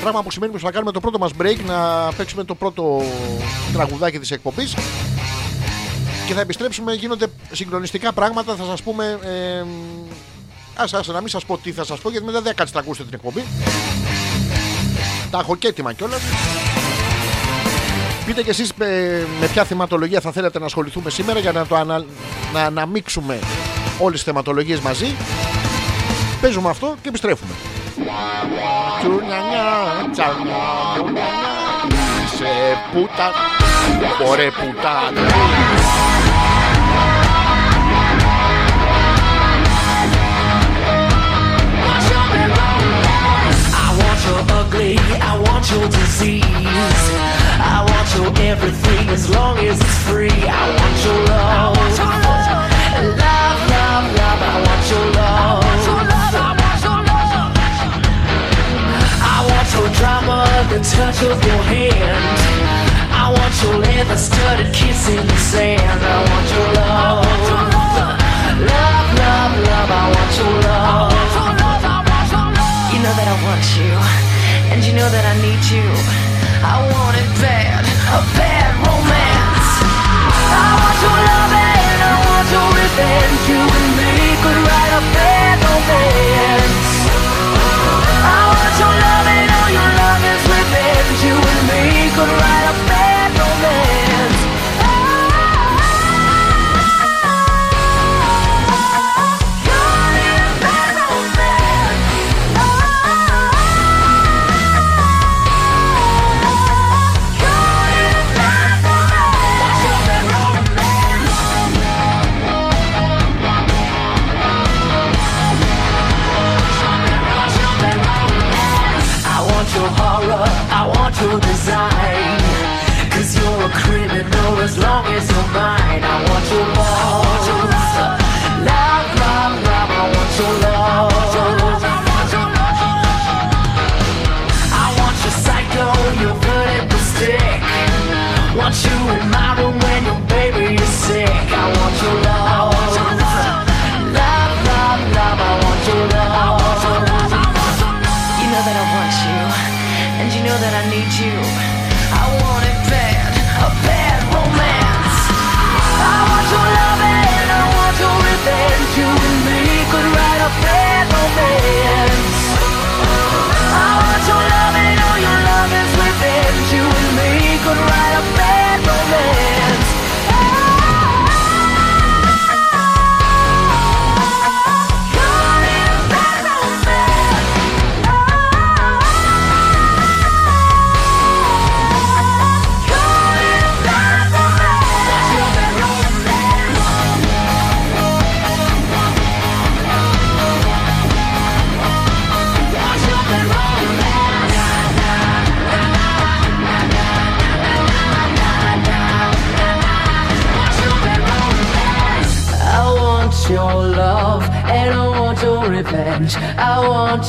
[0.00, 3.02] Πράγμα που σημαίνει πως θα κάνουμε το πρώτο μας break να παίξουμε το πρώτο
[3.72, 4.74] τραγουδάκι της εκπομπής
[6.26, 6.92] και θα επιστρέψουμε.
[6.94, 8.54] Γίνονται συγκλονιστικά πράγματα.
[8.54, 9.18] Θα σας πούμε.
[9.22, 9.64] Ε,
[10.76, 12.78] ας, ας, να μην σας πω τι θα σας πω γιατί μετά δεν θα κάτσετε
[12.78, 13.44] να ακούσετε την εκπομπή.
[15.30, 16.20] Τα έχω και έτοιμα κιόλας.
[18.26, 18.86] Πείτε κι εσείς με,
[19.40, 22.04] με ποια θεματολογία θα θέλετε να ασχοληθούμε σήμερα για να το ανα,
[22.52, 23.38] να αναμίξουμε
[23.98, 25.14] όλες τις θεματολογίες μαζί.
[26.40, 27.52] Παίζουμε αυτό και επιστρέφουμε.
[28.98, 29.68] Τσουνιανιά,
[30.12, 31.54] τσανιά, τσουνιανιά.
[32.24, 32.50] Είσαι
[32.92, 33.26] πούτα,
[34.30, 34.94] ωραία πούτα.
[43.78, 44.94] I want your ugly,
[45.30, 47.04] I want your disease.
[47.74, 50.40] I want your everything as long as it's free.
[50.60, 51.76] I want your love.
[53.24, 55.64] Love, love, love, I want your love.
[56.12, 56.25] I
[60.06, 62.26] drama, the touch of your hand.
[63.10, 66.00] I want your leather studded kiss in the sand.
[66.14, 67.26] I want your love.
[68.70, 71.10] Love, love, love, I want your love.
[72.92, 73.92] You know that I want you,
[74.70, 75.86] and you know that I need you.
[76.62, 77.82] I want it bad,
[78.18, 79.70] a bad romance.
[80.54, 81.50] I want your love
[82.06, 83.42] I want your revenge.
[83.50, 83.65] You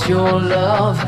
[0.08, 1.07] your love.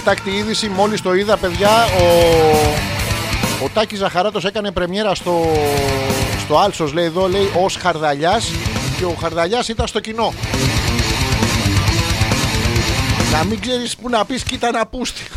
[0.00, 2.04] Έκτακτη είδηση, μόλις το είδα παιδιά, ο,
[3.64, 5.52] ο Τάκης Ζαχαράτος έκανε πρεμιέρα στο,
[6.44, 8.50] στο Άλσος, λέει εδώ, λέει, ως Χαρδαλιάς
[8.98, 10.34] και ο Χαρδαλιάς ήταν στο κοινό.
[13.32, 15.22] Να μην ξέρεις που να πεις κοίτα να πούστη.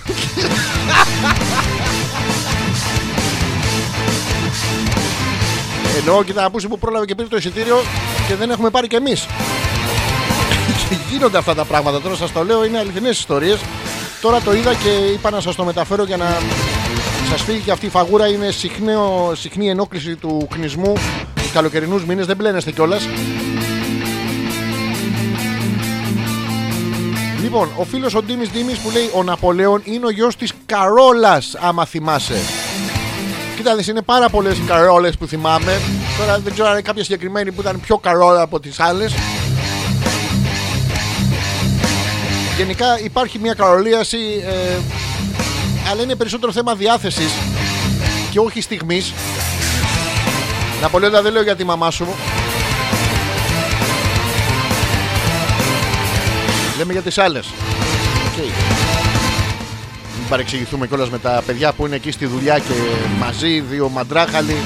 [5.98, 7.84] Εννοώ κοίτα να πούστη που πρόλαβε και πήρε το εισιτήριο
[8.28, 9.26] και δεν έχουμε πάρει κι εμείς.
[10.90, 12.02] Και γίνονται αυτά τα πράγματα.
[12.02, 13.60] Τώρα σας το λέω, είναι αληθινές ιστορίες.
[14.24, 16.38] Τώρα το είδα και είπα να σας το μεταφέρω για να
[17.30, 18.28] σας φύγει και αυτή η φαγούρα.
[18.28, 20.94] Είναι συχνό, συχνή ενόχληση του χνισμού
[21.36, 22.26] τους καλοκαιρινούς μήνες.
[22.26, 23.08] Δεν μπλένεστε κιόλας.
[27.42, 31.56] Λοιπόν, ο φίλος ο Ντίμης Ντίμης που λέει Ο Ναπολέον είναι ο γιος της Καρόλας
[31.60, 32.38] άμα θυμάσαι
[33.56, 35.80] Κοίτα δεις, είναι πάρα πολλές οι Καρόλες που θυμάμαι
[36.18, 39.14] Τώρα δεν ξέρω αν είναι κάποια συγκεκριμένη που ήταν πιο Καρόλα από τις άλλες
[42.64, 44.80] Γενικά υπάρχει μια καρολίαση ε,
[45.92, 47.32] αλλά είναι περισσότερο θέμα διάθεσης
[48.32, 49.14] και όχι στιγμής.
[50.82, 52.08] Ναπολέοντα δεν λέω για τη μαμά σου.
[56.78, 57.48] Λέμε για τις άλλες.
[58.28, 58.38] Οκ.
[60.20, 62.74] Μην παρεξηγηθούμε κιόλας με τα παιδιά που είναι εκεί στη δουλειά και
[63.20, 64.58] μαζί, δύο μαντράχαλοι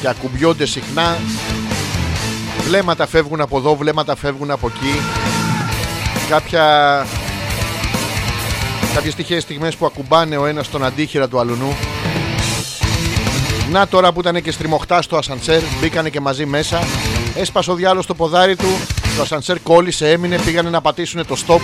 [0.00, 1.18] και ακουμπιόνται συχνά.
[2.66, 5.00] Βλέμματα φεύγουν από εδώ, βλέμματα φεύγουν από εκεί.
[6.28, 7.06] Κάποια
[8.94, 11.76] Κάποιες τυχαίες στιγμές που ακουμπάνε ο ένας τον αντίχειρα του αλουνού.
[13.70, 16.78] Να τώρα που ήταν και στριμωχτά στο ασανσέρ Μπήκανε και μαζί μέσα.
[17.34, 18.78] Έσπασε ο διάλογος το ποδάρι του.
[19.16, 21.60] Το ασανσέρ κόλλησε, έμεινε Πήγανε να πατήσουν το stop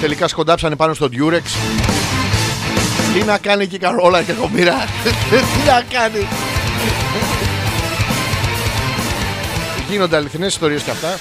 [0.00, 1.42] Τελικά σκοντάψανε πάνω στο Durex.
[3.14, 4.74] Τι να κάνει εκεί η Καρόλα και κομπήρα
[5.30, 6.26] Τι να κάνει.
[9.90, 11.16] Γίνονται αληθινές ιστορίες και αυτά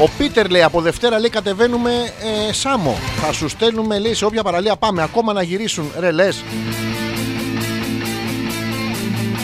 [0.00, 1.90] ο Πίτερ λέει από Δευτέρα λέει κατεβαίνουμε
[2.48, 2.96] ε, Σάμο.
[3.20, 5.92] Θα σου στέλνουμε λέει σε όποια παραλία πάμε ακόμα να γυρίσουν.
[5.98, 6.44] Ρε λες.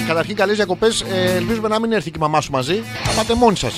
[0.07, 1.01] Καταρχήν καλές διακοπές.
[1.01, 2.83] Ε, ελπίζουμε να μην έρθει και η μαμά σου μαζί.
[3.05, 3.75] Θα πάτε μόνοι σας.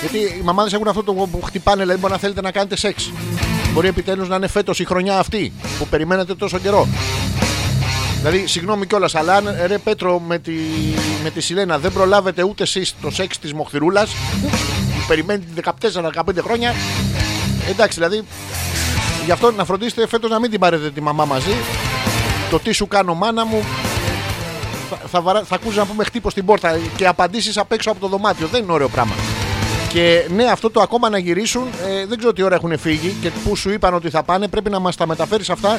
[0.00, 3.10] Γιατί οι μαμάδες έχουν αυτό το που χτυπάνε, δηλαδή μπορεί να θέλετε να κάνετε σεξ.
[3.72, 6.88] Μπορεί επιτέλους να είναι φέτος η χρονιά αυτή που περιμένετε τόσο καιρό.
[8.16, 10.52] Δηλαδή, συγγνώμη κιόλας, αλλά αν ρε Πέτρο με τη,
[11.22, 14.10] με τη Σιλένα δεν προλάβετε ούτε εσείς το σεξ της Μοχθηρούλας,
[14.42, 14.50] που
[15.08, 16.74] περιμένει 14-15 χρόνια.
[17.68, 18.22] Εντάξει, δηλαδή,
[19.24, 21.54] γι' αυτό να φροντίσετε φέτος να μην την πάρετε τη μαμά μαζί.
[22.50, 23.64] Το τι σου κάνω, μάνα μου,
[24.90, 28.00] θα, θα, βαρα- θα ακούσει να πούμε χτύπω στην πόρτα και απαντήσεις απ' έξω από
[28.00, 28.46] το δωμάτιο.
[28.46, 29.14] Δεν είναι ωραίο πράγμα.
[29.88, 33.30] Και ναι, αυτό το ακόμα να γυρίσουν, ε, δεν ξέρω τι ώρα έχουν φύγει και
[33.44, 34.48] πού σου είπαν ότι θα πάνε.
[34.48, 35.78] Πρέπει να μας τα μεταφέρεις αυτά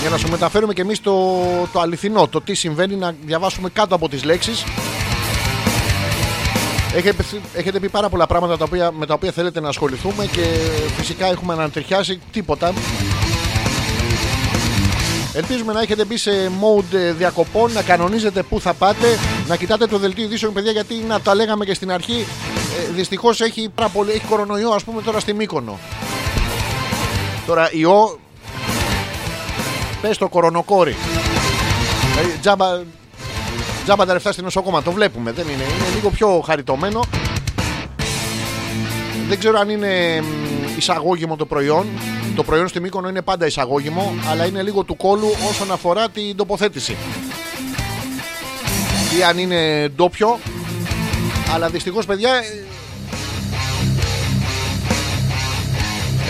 [0.00, 1.14] για να σου μεταφέρουμε και εμείς το,
[1.72, 4.64] το αληθινό, το τι συμβαίνει, να διαβάσουμε κάτω από τις λέξεις.
[6.94, 7.24] Έχετε,
[7.54, 10.42] έχετε πει πάρα πολλά πράγματα τα οποία, με τα οποία θέλετε να ασχοληθούμε και
[10.96, 12.72] φυσικά έχουμε ανατριχιάσει τίποτα.
[15.32, 19.86] Ελπίζουμε να έχετε μπει σε mode ε, διακοπών, να κανονίζετε πού θα πάτε, να κοιτάτε
[19.86, 22.26] το δελτίο ειδήσεων, παιδιά, γιατί να τα λέγαμε και στην αρχή.
[22.88, 25.78] Ε, Δυστυχώς έχει, πάρα πολύ- έχει κορονοϊό, ας πούμε, τώρα στη Μύκονο.
[27.46, 28.18] Τώρα ιό
[30.00, 30.96] Πες το κορονοκόρη.
[32.14, 32.66] Δηλαδή, τζάμπα,
[33.88, 34.82] τζάμπα τα λεφτά στην νοσοκόμα.
[34.82, 35.32] Το βλέπουμε.
[35.32, 35.62] Δεν είναι.
[35.62, 37.00] Είναι λίγο πιο χαριτωμένο.
[39.28, 41.86] Δεν ξέρω αν είναι μ, εισαγώγημο το προϊόν.
[42.36, 46.36] Το προϊόν στη Μύκονο είναι πάντα εισαγώγημο, αλλά είναι λίγο του κόλου όσον αφορά την
[46.36, 46.96] τοποθέτηση.
[49.18, 50.38] Ή αν είναι ντόπιο.
[51.54, 52.30] Αλλά δυστυχώς παιδιά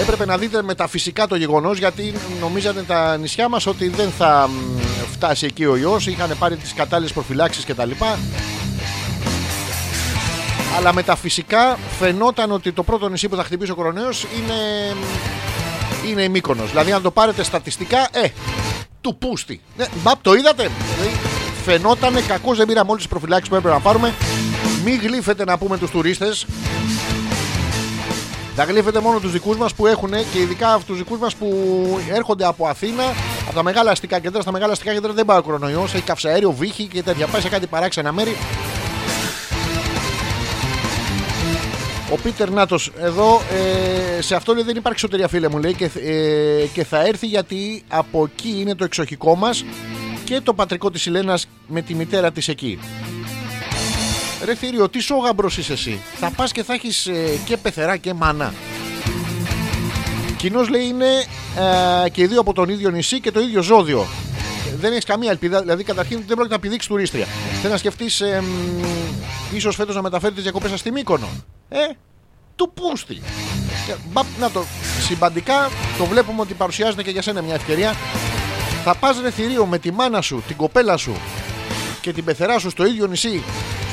[0.01, 4.79] Έπρεπε να δείτε μεταφυσικά το γεγονός γιατί νομίζανε τα νησιά μας ότι δεν θα μ,
[5.13, 6.07] φτάσει εκεί ο ιός.
[6.07, 7.91] Είχαν πάρει τις κατάλληλες προφυλάξεις κτλ.
[10.77, 14.95] Αλλά μεταφυσικά φαινόταν ότι το πρώτο νησί που θα χτυπήσει ο κορονοϊός είναι,
[16.11, 16.71] είναι η Μύκονος.
[16.71, 18.29] Δηλαδή αν το πάρετε στατιστικά, ε,
[19.01, 19.61] του πούστη.
[19.77, 20.71] Ναι, μπαπ, το είδατε.
[20.97, 21.17] Δηλαδή,
[21.65, 24.15] φαινόταν κακώς δεν πήραμε όλες τις προφυλάξεις που έπρεπε να πάρουμε.
[24.85, 26.47] Μην γλύφετε να πούμε τους τουρίστες
[28.61, 31.49] θα γλύφετε μόνο τους δικούς μας που έχουν και ειδικά αυτούς τους δικούς μας που
[32.13, 33.03] έρχονται από Αθήνα,
[33.47, 34.41] από τα μεγάλα αστικά κέντρα.
[34.41, 37.27] Στα μεγάλα αστικά κέντρα δεν πάει ο κορονοϊός, έχει καυσαέριο, βύχη και τέτοια.
[37.27, 38.37] Πάει σε κάτι παράξενα μέρη.
[42.13, 43.41] Ο Πίτερ Νάτος εδώ
[44.17, 47.27] ε, σε αυτό λέει δεν υπάρχει σωτηρία φίλε μου λέει και, ε, και θα έρθει
[47.27, 49.65] γιατί από εκεί είναι το εξοχικό μας
[50.25, 52.79] και το πατρικό της Ηλένα με τη μητέρα της εκεί.
[54.45, 56.01] Ρε θήριο, τι σόγαμπρος είσαι εσύ.
[56.15, 58.55] Θα πας και θα έχεις ε, και πεθερά και μάνα.
[60.37, 61.25] Κοινώ λέει είναι
[62.05, 64.07] ε, και οι δύο από τον ίδιο νησί και το ίδιο ζώδιο.
[64.81, 67.27] Δεν έχεις καμία ελπίδα, δηλαδή καταρχήν δεν πρόκειται να πηδήξεις τουρίστρια.
[67.61, 68.43] Θέλει να σκεφτείς, ε,
[69.55, 71.29] ίσως φέτος να μεταφέρεις τις διακοπές στη Μύκονο.
[71.69, 71.79] Ε,
[72.57, 73.23] του πούστη.
[73.91, 74.65] Ε, μπαπ, να το
[75.07, 77.95] συμπαντικά το βλέπουμε ότι παρουσιάζεται και για σένα μια ευκαιρία.
[78.85, 81.17] Θα πας ρε θηρίο με τη μάνα σου, την κοπέλα σου
[82.01, 83.43] και την πεθερά σου στο ίδιο νησί,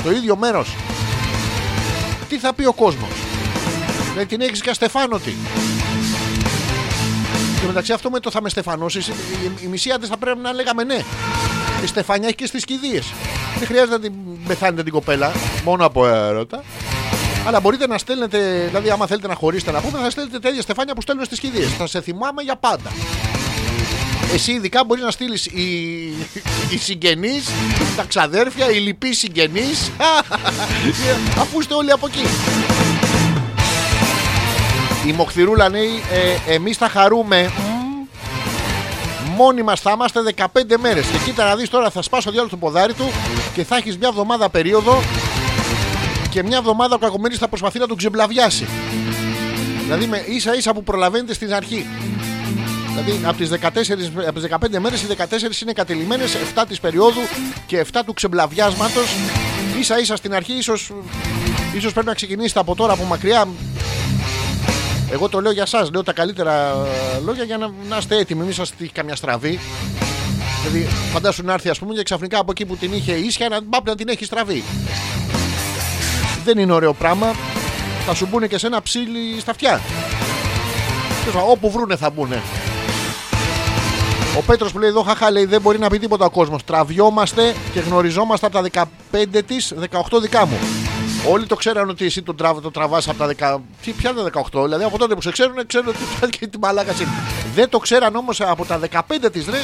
[0.06, 0.76] στο ίδιο μέρος.
[2.30, 3.10] Τι θα πει ο κόσμος;
[4.16, 5.36] Δεν την έχεις και αστεφάνωτη.
[7.60, 9.14] Και μεταξύ αυτό με το θα με στεφανώσεις, η,
[9.64, 11.00] η μισή άντε θα πρέπει να λέγαμε ναι.
[11.84, 13.14] Η στεφανιά έχει και στις κηδείες.
[13.58, 14.14] Δεν χρειάζεται να την
[14.48, 15.32] πεθάνετε την κοπέλα,
[15.64, 16.64] μόνο από έρωτα.
[17.48, 20.94] Αλλά μπορείτε να στέλνετε, δηλαδή, άμα θέλετε να χωρίσετε να πούμε, θα στέλνετε τέτοια στεφάνια
[20.94, 21.72] που στέλνουν στις κηδείες.
[21.78, 22.92] Θα σε θυμάμαι για πάντα.
[24.34, 25.64] Εσύ ειδικά μπορεί να στείλεις οι,
[26.70, 27.44] οι συγγενεί,
[27.96, 29.92] τα ξαδέρφια, οι λοιποί συγγενείς.
[31.42, 32.24] αφού είστε όλοι από εκεί.
[35.08, 35.90] Η Μοχθηρούλα λέει,
[36.48, 37.96] ε, εμείς θα χαρούμε μ,
[39.36, 40.46] Μόνοι μας θα είμαστε 15
[40.80, 43.12] μέρες Και κοίτα να δεις τώρα θα σπάσω διάλογο το ποδάρι του
[43.54, 45.02] Και θα έχεις μια εβδομάδα περίοδο
[46.30, 48.68] Και μια εβδομάδα ο κακομύρης θα προσπαθεί να τον ξεμπλαβιάσει
[49.84, 51.86] Δηλαδή με ίσα ίσα που προλαβαίνετε στην αρχή
[52.96, 53.56] Δηλαδή από τις, 14,
[54.28, 57.22] από τις 15 μέρες οι 14 είναι κατελημένες 7 της περίοδου
[57.66, 59.16] και 7 του ξεμπλαβιάσματος
[59.80, 60.92] Ίσα ίσα στην αρχή ίσως,
[61.76, 63.48] ίσως πρέπει να ξεκινήσετε από τώρα από μακριά
[65.12, 66.70] εγώ το λέω για εσά, λέω τα καλύτερα
[67.16, 69.60] ε, λόγια για να, να είστε έτοιμοι, μην σα τύχει καμιά στραβή.
[70.64, 73.62] Δηλαδή, φαντάσου να έρθει, ας πούμε, και ξαφνικά από εκεί που την είχε ίσια να,
[73.62, 74.64] μπαπ, να την έχει στραβή.
[76.46, 77.36] Δεν είναι ωραίο πράγμα.
[78.06, 79.82] Θα σου μπουν και σε ένα ψήλι στα αυτιά.
[81.20, 82.34] Τέλος πάντων, Όπου βρούνε θα μπουν.
[84.38, 86.64] Ο Πέτρος που λέει εδώ, χαχά, λέει δεν μπορεί να πει τίποτα ο κόσμος.
[86.64, 90.58] Τραβιόμαστε και γνωριζόμαστε από τα 15 της, 18 δικά μου.
[91.30, 93.62] Όλοι το ξέραν ότι εσύ το, τραβ, το τραβάς από τα 10.
[93.82, 96.60] Τι πια τα 18, δηλαδή από τότε που σε ξέρουν, ξέρουν ότι πια και τη
[96.60, 97.12] μαλάκα είναι.
[97.56, 99.00] Δεν το ξέραν όμως από τα 15
[99.32, 99.64] της ρε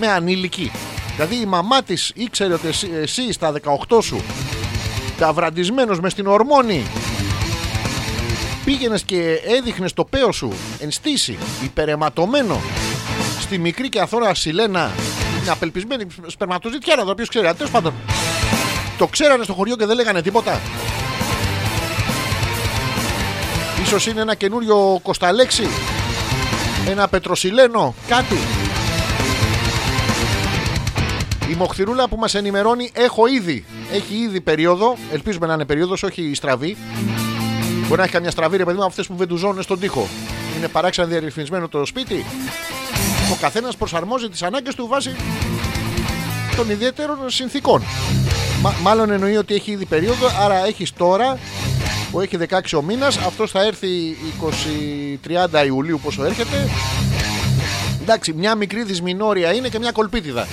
[0.00, 0.70] με ανήλικη.
[1.14, 3.52] Δηλαδή η μαμά της ήξερε ότι εσύ, εσύ στα
[3.88, 4.22] 18 σου
[5.18, 6.86] ταυραντισμένο μες στην ορμόνη
[8.64, 12.60] πήγαινες και έδειχνες το παίο σου εν στήση, υπεραιματωμένο
[13.40, 14.90] στη μικρή και αθώα Σιλένα,
[15.42, 17.54] μια απελπισμένη σπερματοζήτια, να το ποιο ξέρει.
[17.54, 17.92] Τέλος πάντων,
[18.98, 20.60] το ξέρανε στο χωριό και δεν λέγανε τίποτα.
[23.82, 25.66] Ίσως είναι ένα καινούριο κοσταλέξι.
[26.88, 27.94] Ένα πετροσιλένο.
[28.08, 28.36] Κάτι.
[31.50, 33.64] Η Μοχθηρούλα που μας ενημερώνει έχω ήδη.
[33.92, 34.96] Έχει ήδη περίοδο.
[35.12, 36.76] Ελπίζουμε να είναι περίοδος, όχι στραβή.
[37.82, 40.08] Μπορεί να έχει καμιά στραβή ρε παιδί μου αυτές που βεντουζώνουν στον τοίχο.
[40.56, 42.24] Είναι παράξενα διαρρυθμισμένο το σπίτι.
[43.32, 45.16] Ο καθένας προσαρμόζει τις ανάγκες του βάσει
[46.56, 47.82] των ιδιαίτερων συνθήκων.
[48.62, 51.38] Μα- μάλλον εννοεί ότι έχει ήδη περίοδο, άρα έχεις τώρα
[52.10, 53.16] που έχει 16 ο μήνας.
[53.16, 53.88] Αυτός θα έρθει
[54.38, 56.68] 20-30 Ιουλίου, πόσο έρχεται.
[58.02, 60.46] Εντάξει, μια μικρή δυσμηνόρια είναι και μια κολπίτιδα.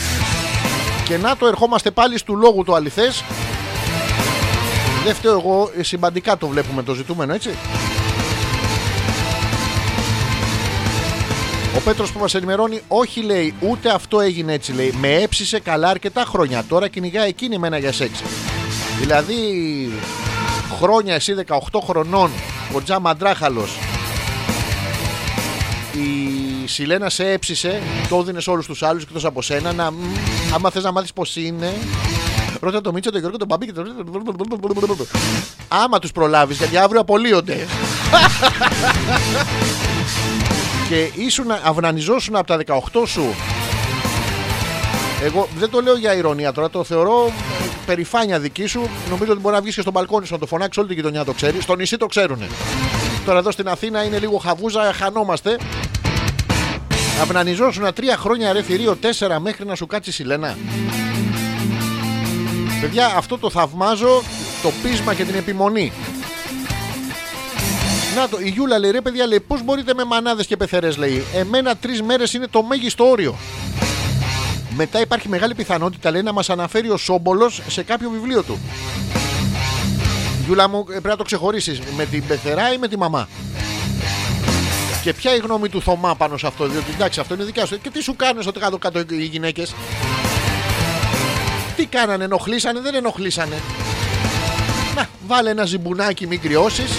[1.05, 3.23] Και να το ερχόμαστε πάλι στου λόγου του αληθές.
[5.05, 7.49] Δεν φταίω εγώ, ε, συμπαντικά το βλέπουμε το ζητούμενο, έτσι.
[11.77, 14.93] Ο Πέτρος που μας ενημερώνει, όχι λέει, ούτε αυτό έγινε έτσι λέει.
[14.99, 16.63] Με έψησε καλά αρκετά χρόνια.
[16.67, 18.21] Τώρα κυνηγά εκείνη εμένα για σεξ.
[18.99, 19.33] Δηλαδή,
[20.79, 22.31] χρόνια εσύ 18 χρονών,
[22.73, 23.77] ο Τζα Μαντράχαλος,
[25.93, 29.73] η Σιλένα σε έψησε, το έδινες όλους τους άλλους εκτός από σένα.
[29.73, 29.95] Να, μ,
[30.53, 31.73] άμα θες να μάθεις πώς είναι,
[32.59, 33.87] ρώτα το Μίτσο, τον Γιώργο, τον Μπαμπί και τον.
[35.67, 37.67] Άμα τους προλάβεις, γιατί αύριο απολύονται.
[40.89, 43.35] Και ήσουν αυνανιζόσουν από τα 18 σου
[45.23, 48.89] εγώ δεν το λέω για ηρωνία τώρα, το θεωρώ ε, περηφάνεια δική σου.
[49.09, 51.25] Νομίζω ότι μπορεί να βγεις και στον μπαλκόνι σου να το φωνάξει, όλη την γειτονιά
[51.25, 51.61] το ξέρει.
[51.61, 52.41] Στο νησί το ξέρουν.
[53.25, 55.57] Τώρα εδώ στην Αθήνα είναι λίγο χαβούζα, χανόμαστε.
[57.21, 60.57] Αυνανιζόσουν τρία χρόνια ρε θηρίο, τέσσερα μέχρι να σου κάτσεις η Σιλένα.
[62.81, 64.21] Παιδιά, αυτό το θαυμάζω,
[64.61, 65.91] το πείσμα και την επιμονή.
[68.17, 71.23] Να το, η Γιούλα λέει ρε παιδιά, λέει πώς μπορείτε με μανάδες και πεθερές, λέει.
[71.33, 73.35] Εμένα τρεις μέρες είναι το μέγιστο όριο.
[74.75, 78.59] Μετά υπάρχει μεγάλη πιθανότητα, λέει, να μας αναφέρει ο Σόμπολος σε κάποιο βιβλίο του.
[80.45, 83.27] Γιούλα μου, ε, πρέπει να το ξεχωρίσεις με την πεθερά ή με τη μαμά;
[85.03, 87.81] Και ποια η γνώμη του Θωμά πάνω σε αυτό, διότι εντάξει, αυτό είναι δικιά σου.
[87.81, 89.75] Και τι σου κάνουν στο κάτω κάτω οι γυναίκες;
[91.75, 93.61] Τι κάνανε, ενοχλήσανε, δεν ενοχλήσανε;
[94.95, 96.91] Να, βάλε ένα ζυμπουνάκι, μην κρυώσεις.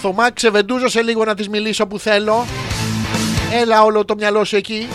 [0.00, 2.46] Θωμά, ξεβεντούζω σε λίγο να της μιλήσω που θέλω.
[3.52, 4.88] Έλα όλο το μυαλό σου εκεί.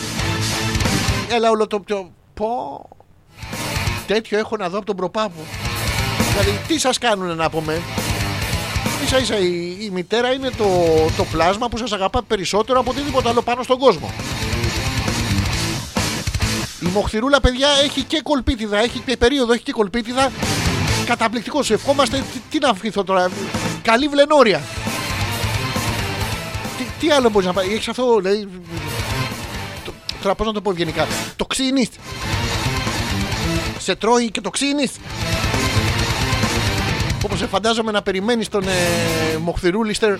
[1.29, 2.11] Έλα όλο το πιο.
[2.33, 2.89] Πω.
[4.07, 5.45] Τέτοιο έχω να δω από τον προπάπου.
[6.29, 7.81] Δηλαδή, τι σας κάνουν να πούμε.
[9.03, 10.65] Ίσα ίσα η, η μητέρα είναι το,
[11.17, 14.13] το πλάσμα που σας αγαπά περισσότερο από οτιδήποτε άλλο πάνω στον κόσμο.
[16.81, 20.31] Η μοχθηρούλα, παιδιά, έχει και κολπίτιδα, έχει και περίοδο, έχει και κολπίτιδα.
[21.05, 22.17] Καταπληκτικό, σου ευχόμαστε.
[22.17, 23.31] Τι, τι να ευχηθώ τώρα,
[23.81, 24.61] καλή βλενόρια.
[27.05, 28.47] Τι, τι άλλο μπορείς να πάει, έχεις αυτό, λέει.
[29.85, 31.07] το- Τώρα πώς να το πω ευγενικά.
[31.35, 31.89] Το ξύνεις.
[33.79, 34.91] Σε τρώει και το ξύνεις.
[37.25, 40.11] Όπως σε φαντάζομαι να περιμένεις τον ε, Μοχθηρούλιστερ.
[40.11, 40.17] Ε,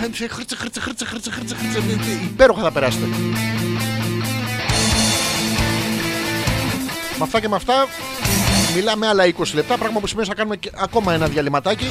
[0.00, 2.10] Χρύτσε, χρύτσε, χρύτσε, χρύτσε, χρύτσε, χρύτσε, χρύτσε.
[2.24, 3.06] Υπέροχα θα περάσετε.
[7.18, 7.86] Με αυτά και με αυτά
[8.74, 9.76] μιλάμε άλλα 20 λεπτά.
[9.78, 11.86] Πράγμα που σημαίνει ότι θα κάνουμε και ακόμα ένα διαλυματάκι.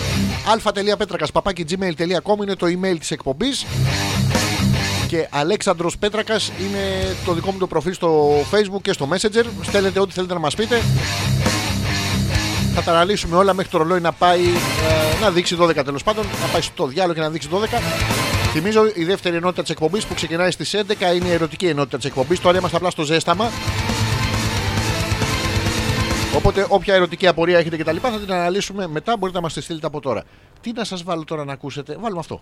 [0.51, 3.65] αλφα.πέτρακα παπάκι gmail.com είναι το email της εκπομπής.
[5.07, 9.45] Και Αλέξανδρος Πέτρακας είναι το δικό μου το προφίλ στο facebook και στο messenger.
[9.61, 10.81] Στέλνετε ό,τι θέλετε να μας πείτε.
[12.75, 14.41] Θα τα αναλύσουμε όλα μέχρι το ρολόι να πάει
[15.19, 16.25] ε, να δείξει 12 τέλος πάντων.
[16.41, 17.57] Να πάει στο διάλογο και να δείξει 12.
[18.51, 22.05] Θυμίζω η δεύτερη ενότητα της εκπομπής που ξεκινάει στις 11 είναι η ερωτική ενότητα της
[22.05, 22.39] εκπομπής.
[22.39, 23.51] Τώρα είμαστε απλά στο ζέσταμα.
[26.35, 29.17] Οπότε όποια ερωτική απορία έχετε και τα λοιπά θα την αναλύσουμε μετά.
[29.17, 30.23] Μπορείτε να μας τη στείλετε από τώρα.
[30.61, 32.41] Τι να σας βάλω τώρα να ακούσετε; Βάλουμε αυτό.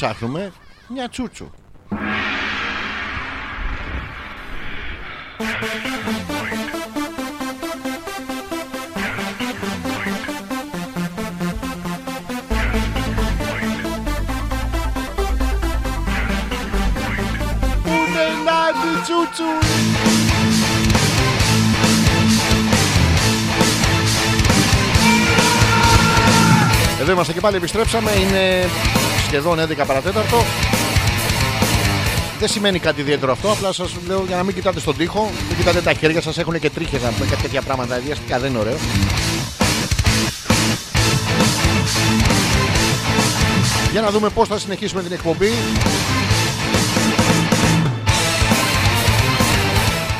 [0.00, 0.52] Ψάχνουμε
[0.88, 1.50] μια τσούτσου.
[17.84, 19.44] Ούτε να τη τσούτσου;
[27.00, 28.10] Εδώ είμαστε και πάλι επιστρέψαμε.
[28.10, 28.68] Είναι
[29.28, 30.44] σχεδόν 11 παρατέταρτο.
[32.38, 33.50] Δεν σημαίνει κάτι ιδιαίτερο αυτό.
[33.50, 35.30] Απλά σας λέω για να μην κοιτάτε στον τοίχο.
[35.48, 36.38] Μην κοιτάτε τα χέρια σας.
[36.38, 37.98] Έχουν και τρίχες να πούμε κάτι τέτοια πράγματα.
[37.98, 38.76] Διαστικά δεν είναι ωραίο.
[43.92, 45.52] Για να δούμε πώς θα συνεχίσουμε την εκπομπή.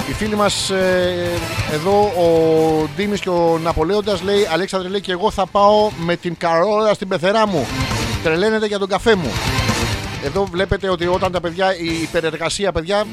[0.09, 1.31] Οι φίλοι μας ε,
[1.73, 6.37] εδώ, ο Ντίμης και ο Ναπολέοντας λέει Αλέξανδρε λέει και εγώ θα πάω με την
[6.39, 7.67] καρόλα στην πεθερά μου.
[8.23, 9.31] Τρελαίνεται για τον καφέ μου.
[10.25, 13.05] Εδώ βλέπετε ότι όταν τα παιδιά, η υπερεργασία παιδιά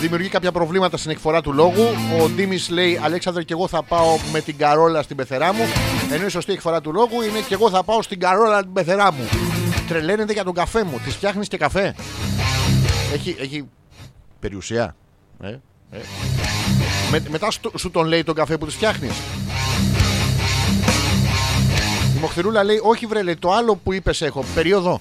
[0.00, 1.86] δημιουργεί κάποια προβλήματα στην εκφορά του λόγου.
[2.22, 5.64] Ο Ντίμης λέει: Αλέξανδρε, και εγώ θα πάω με την καρόλα στην πεθερά μου.
[6.12, 9.12] Ενώ η σωστή εκφορά του λόγου είναι: Και εγώ θα πάω στην καρόλα την πεθερά
[9.12, 9.28] μου.
[9.88, 11.00] Τρελαίνεται για τον καφέ μου.
[11.04, 11.94] Τη φτιάχνεις και καφέ.
[13.12, 13.68] Έχει, έχει
[14.40, 14.96] περιουσία.
[15.42, 15.48] Ε,
[15.90, 15.98] ε.
[17.10, 19.12] Με, μετά σου, σου τον λέει τον καφέ που τη φτιάχνεις.
[22.16, 24.44] Η Μοχθηρούλα λέει: Όχι, βρε, λέει, το άλλο που είπες έχω.
[24.54, 25.00] Περίοδο.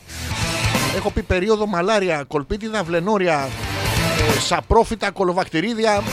[0.95, 3.49] Έχω πει περίοδο μαλάρια, κολπίτιδα, βλενόρια,
[4.35, 6.03] ε, σαπρόφυτα, κολοβακτηρίδια.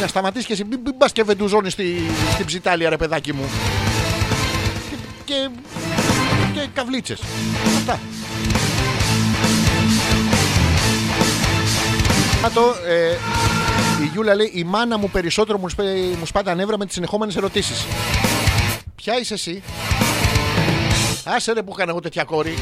[0.00, 0.64] Να σταματήσεις και εσύ.
[0.64, 2.02] Μην, μην πας και βεντουζώνεις στη,
[2.32, 3.44] στην ψιτάλια, ρε παιδάκι μου.
[4.90, 5.48] Και, και,
[6.54, 7.20] και καβλίτσες.
[7.76, 7.92] Αυτά.
[12.46, 13.10] Α, το, ε,
[14.02, 16.94] η Γιούλα λέει: Η μάνα μου περισσότερο μου, σπέ- μου σπά τα νεύρα με τις
[16.94, 17.86] συνεχόμενες ερωτήσεις.
[19.06, 19.62] Ποια είσαι εσύ,
[21.24, 22.54] Άσε ρε που έκανα εγώ τέτοια κόρη.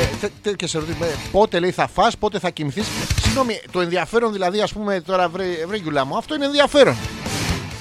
[0.00, 1.00] Ε, τε- τέτοιες ερωτήσεις.
[1.00, 2.86] Ε, Πότε λέει θα φας, πότε θα κοιμηθείς.
[3.22, 6.96] Συγγνώμη, το ενδιαφέρον δηλαδή, ας πούμε τώρα, βρε, βρε Γιουλά μου, αυτό είναι ενδιαφέρον.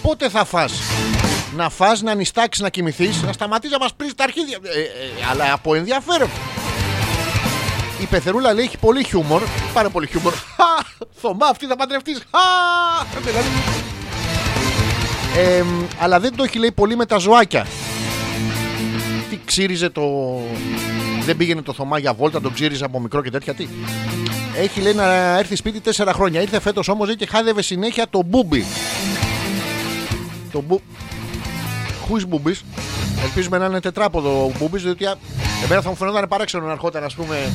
[0.01, 0.73] Πότε θα φας;
[1.55, 4.57] Να φας, να νιστάξεις, να κοιμηθείς, να σταματήσεις να μας πρίζεις τα αρχίδια.
[4.63, 4.85] Ε, ε,
[5.31, 6.29] αλλά από ενδιαφέρον.
[8.01, 9.41] Η πεθερούλα λέει έχει πολύ χιούμορ.
[9.73, 10.33] Πάρα πολύ χιούμορ.
[10.57, 11.03] Χα!
[11.21, 12.17] Θωμά, αυτή θα παντρευτείς.
[12.31, 13.19] Χα!
[13.19, 13.47] Δηλαδή.
[15.35, 15.63] Ε,
[15.99, 17.67] αλλά δεν το έχει λέει πολύ με τα ζωάκια.
[19.29, 20.03] Τι ξύριζε το.
[21.25, 23.53] Δεν πήγαινε το Θωμά για βόλτα, τον ξύριζε από μικρό και τέτοια.
[23.53, 23.67] Τι;
[24.57, 26.41] Έχει λέει να έρθει σπίτι τέσσερα χρόνια.
[26.41, 28.65] Ήρθε φέτος όμως και χάδευε συνέχεια το μπούμπι.
[30.51, 30.81] Το μπου.
[32.07, 32.55] Χουί μπούμπι.
[33.23, 35.17] Ελπίζουμε να είναι τετράποδο ο μπούμπις, διότι α,
[35.63, 37.51] εμένα θα μου φαινόταν παράξενο να ερχόταν, ας πούμε,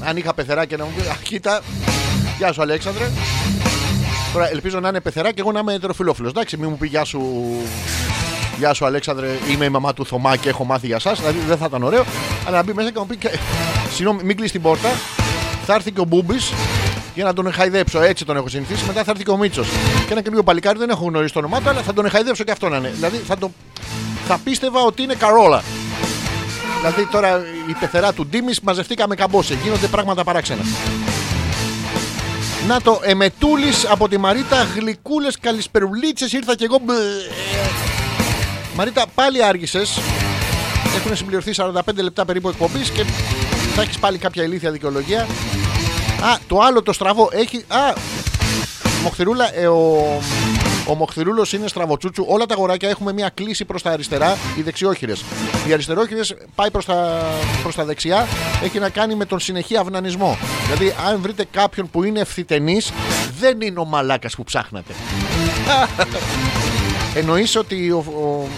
[0.00, 1.60] αν είχα πεθερά και να μου πει Αχ, κοίτα,
[2.38, 3.10] γεια σου Αλέξανδρε.
[4.32, 6.30] Τώρα ελπίζω να είναι πεθερά και εγώ να είμαι ετεροφιλόφιλος.
[6.30, 7.20] Εντάξει, μην μου πει γεια σου,
[8.58, 11.56] Γεια σου Αλέξανδρε, είμαι η μαμά του Θωμά και έχω μάθει για σας Δηλαδή δεν
[11.56, 12.04] θα ήταν ωραίο.
[12.46, 13.38] Αλλά να μπει μέσα και να μου πει: και-
[13.94, 14.88] Συγγνώμη, μην κλείσει την πόρτα.
[15.66, 16.52] Θα έρθει και ο Μπούμπης
[17.14, 18.00] για να τον χαϊδέψω.
[18.02, 18.84] Έτσι τον έχω συνηθίσει.
[18.86, 19.66] Μετά θα έρθει και ο Μίτσος.
[20.06, 22.50] Και ένα καινούριο παλικάρι δεν έχω γνωρίσει το όνομά του, αλλά θα τον χαϊδέψω και
[22.50, 22.90] αυτό να είναι.
[22.94, 23.50] Δηλαδή θα, το...
[24.26, 25.62] θα πίστευα ότι είναι Καρόλα.
[26.78, 29.54] Δηλαδή τώρα η πεθερά του Ντίμης μαζευτήκαμε καμπόσε.
[29.62, 30.62] Γίνονται πράγματα παράξενα.
[32.66, 36.32] Να το εμετούλης από τη Μαρίτα, γλυκούλες, καλησπερουλίτσες.
[36.32, 36.78] Ήρθα κι εγώ.
[36.84, 36.94] μπ, ε,
[38.74, 39.98] Μαρίτα, πάλι άργησες.
[40.96, 43.04] Έχουν συμπληρωθεί 45 λεπτά περίπου εκπομπής και
[43.74, 45.20] θα έχεις πάλι κάποια ηλίθια δικαιολογία.
[46.22, 47.64] Α, το άλλο το στραβό έχει.
[47.68, 47.92] Α,
[49.02, 50.20] Μοχθηρούλα, ε, ο,
[50.88, 52.24] ο Μοχθηρούλος είναι στραβοτσούτσου.
[52.28, 55.24] Όλα τα αγοράκια έχουμε μια κλίση προς τα αριστερά, οι δεξιόχειρες.
[55.68, 57.26] Οι αριστερόχειρες πάει προς τα,
[57.62, 58.26] προς τα δεξιά,
[58.62, 60.38] έχει να κάνει με τον συνεχή αυνανισμό.
[60.64, 62.92] Δηλαδή, αν βρείτε κάποιον που είναι ευθυτενής,
[63.38, 64.92] δεν είναι ο μαλάκας που ψάχνατε.
[67.14, 68.48] Εννοείς ότι ο, ο,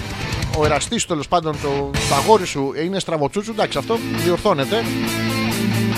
[0.59, 4.85] ο εραστής τέλος πάντων, το, το αγόρι σου είναι στραβοτσούτσου, εντάξει, αυτό διορθώνεται.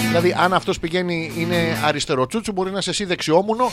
[0.07, 3.71] Δηλαδή, αν αυτός πηγαίνει είναι αριστεροτσούτσου, μπορεί να είσαι εσύ δεξιόμουνο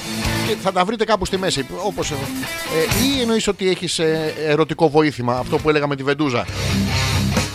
[0.48, 1.66] και θα τα βρείτε κάπου στη μέση.
[1.86, 4.00] Όπως, ε, ε, ή εννοείς ότι έχεις
[4.48, 6.46] ερωτικό βοήθημα, αυτό που έλεγα με τη βεντούζα;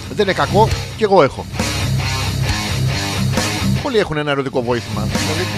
[0.08, 1.46] Δεν είναι κακό, και εγώ έχω.
[3.82, 5.02] Πολλοί έχουν ένα ερωτικό βοήθημα.
[5.02, 5.48] Δηλαδή,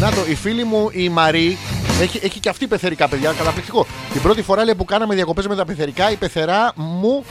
[0.00, 1.58] Να το, η φίλη μου η Μαρή
[2.02, 3.86] έχει, έχει και αυτή πεθερικά παιδιά, καταπληκτικό.
[4.12, 7.24] Την πρώτη φορά λέει, που κάναμε διακοπές με τα πεθερικά, η πεθερά μου,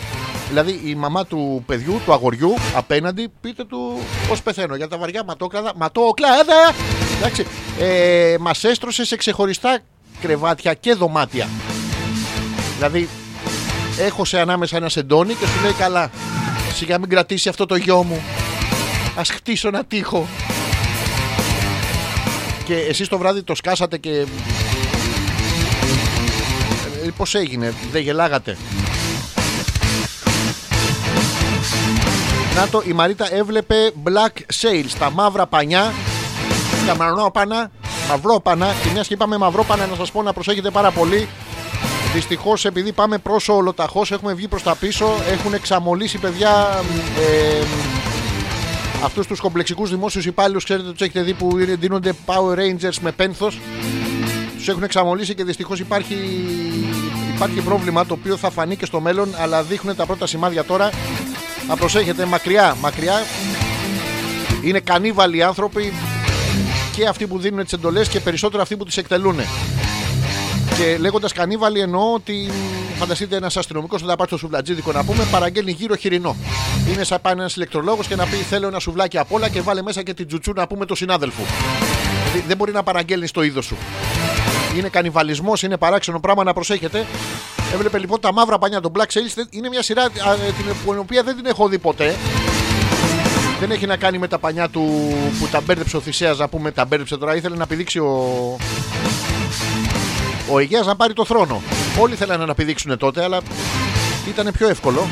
[0.47, 4.75] δηλαδή η μαμά του παιδιού, του αγοριού, απέναντι, πείτε του πώς πεθαίνω.
[4.75, 6.73] Για τα βαριά ματόκλαδα, ματόκλαδα!
[7.17, 7.45] Εντάξει,
[7.79, 9.79] ε, μας έστρωσε σε ξεχωριστά
[10.21, 11.49] κρεβάτια και δωμάτια.
[12.75, 13.09] Δηλαδή,
[13.99, 16.11] έχω σε ανάμεσα ένα σεντόνι και σου λέει καλά.
[16.73, 18.21] Σιγά μην κρατήσει αυτό το γιο μου.
[19.15, 20.27] Ας χτίσω ένα τείχο
[22.71, 24.25] και εσείς το βράδυ το σκάσατε και...
[27.05, 28.57] Ε, πώς έγινε, δεν γελάγατε;
[32.55, 35.93] Να το, η Μαρίτα έβλεπε Black Sales, τα μαύρα πανιά.
[36.87, 37.71] Τα μαυρόπανα,
[38.09, 38.73] μαυρόπανα.
[38.83, 41.27] Και μιας και είπαμε μαυρόπανα, να σας πω να προσέχετε πάρα πολύ.
[42.13, 45.13] Δυστυχώς, επειδή πάμε προς ολοταχώς, έχουμε βγει προς τα πίσω.
[45.31, 46.81] Έχουν εξαμολύσει παιδιά
[47.19, 47.63] ε,
[49.03, 50.63] αυτούς τους κομπλεξικούς δημόσιους υπάλληλους.
[50.63, 53.59] Ξέρετε, τους έχετε δει που είναι- δίνονται Power Rangers με πένθος.
[54.61, 56.15] Τους έχουν εξαμολύσει και δυστυχώς υπάρχει,
[57.35, 59.29] υπάρχει πρόβλημα το οποίο θα φανεί και στο μέλλον.
[59.37, 60.89] Αλλά δείχνουν τα πρώτα σημάδια τώρα.
[61.67, 63.21] Να προσέχετε μακριά, μακριά.
[64.63, 65.93] Είναι κανίβαλοι οι άνθρωποι
[66.95, 69.35] και αυτοί που δίνουν τις εντολές και περισσότερο αυτοί που τις εκτελούν.
[70.77, 75.27] Και λέγοντας κανίβαλοι εννοώ ότι μ, φανταστείτε ένας αστυνομικός όταν πάει στο σουβλατζίδικο να πούμε
[75.31, 76.35] παραγγέλνει γύρω χοιρινό.
[76.93, 79.81] Είναι σαν πάει ένας ηλεκτρολόγος και να πει θέλω ένα σουβλάκι απ' όλα και βάλε
[79.81, 81.41] μέσα και την τζουτσού να πούμε το συνάδελφο.
[82.31, 83.77] Δηλαδή δεν μπορεί να παραγγέλνεις το είδος σου.
[84.77, 87.05] Είναι κανιβαλισμός, είναι παράξενο πράγμα να προσέχετε.
[87.73, 90.97] Έβλεπε λοιπόν τα μαύρα πανιά, το Black Sails είναι μια σειρά α, ε, την την
[90.99, 92.15] οποία δεν την έχω δει ποτέ.
[93.59, 96.71] Δεν έχει να κάνει με τα πανιά του που τα μπέρδεψε ο Θησέας να πούμε
[96.71, 97.35] τα μπέρδεψε τώρα.
[97.35, 98.57] Ήθελε να πηδήξει ο,
[100.51, 101.61] ο Αιγαίας να πάρει το θρόνο.
[101.99, 103.39] Όλοι θέλανε να πηδήξουν τότε, αλλά
[104.29, 105.07] ήταν πιο εύκολο.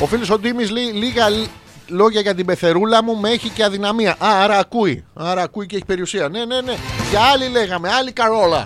[0.00, 1.46] Ο φίλος ο Ντίμης λέει λίγα λ-
[1.88, 4.10] λόγια για την πεθερούλα μου με έχει και αδυναμία.
[4.10, 5.04] Α, άρα ακούει.
[5.14, 6.28] Άρα ακούει και έχει περιουσία.
[6.28, 6.74] Ναι, ναι, ναι.
[7.10, 8.62] Για άλλη λέγαμε, άλλη καρόλα.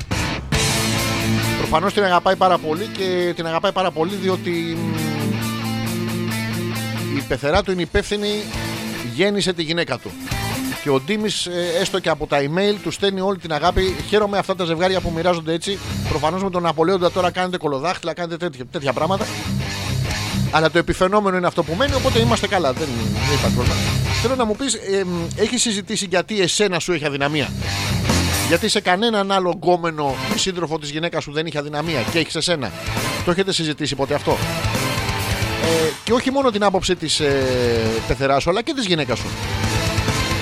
[1.58, 4.94] Προφανώς την αγαπάει πάρα πολύ και την αγαπάει πάρα πολύ διότι μ,
[7.16, 8.42] η πεθερά του είναι υπεύθυνη,
[9.14, 10.10] γέννησε τη γυναίκα του.
[10.82, 11.48] Και ο Ντίμης,
[11.80, 13.96] έστω και από τα email, του στέλνει όλη την αγάπη.
[14.08, 15.78] Χαίρομαι αυτά τα ζευγάρια που μοιράζονται έτσι.
[16.08, 19.24] Προφανώς με τον Ναπολέοντα τώρα κάνετε κολοδάχτυλα, κάνετε τέτοια, τέτοια πράγματα.
[20.54, 22.72] Αλλά το επιφαινόμενο είναι αυτό που μένει, οπότε είμαστε καλά.
[22.72, 22.88] Δεν,
[23.28, 23.78] δεν υπάρχει πρόβλημα.
[24.22, 25.04] Θέλω να μου πεις, ε,
[25.36, 27.48] έχεις συζητήσει γιατί εσένα σου έχει αδυναμία;
[28.48, 32.70] Γιατί σε κανέναν άλλο γκόμενο σύντροφο της γυναίκας σου δεν είχε αδυναμία και έχεις εσένα;
[33.24, 34.36] Το έχετε συζητήσει ποτέ αυτό;
[35.62, 37.42] Ε, και όχι μόνο την άποψη της ε,
[38.08, 39.26] πεθεράς σου, αλλά και της γυναίκας σου.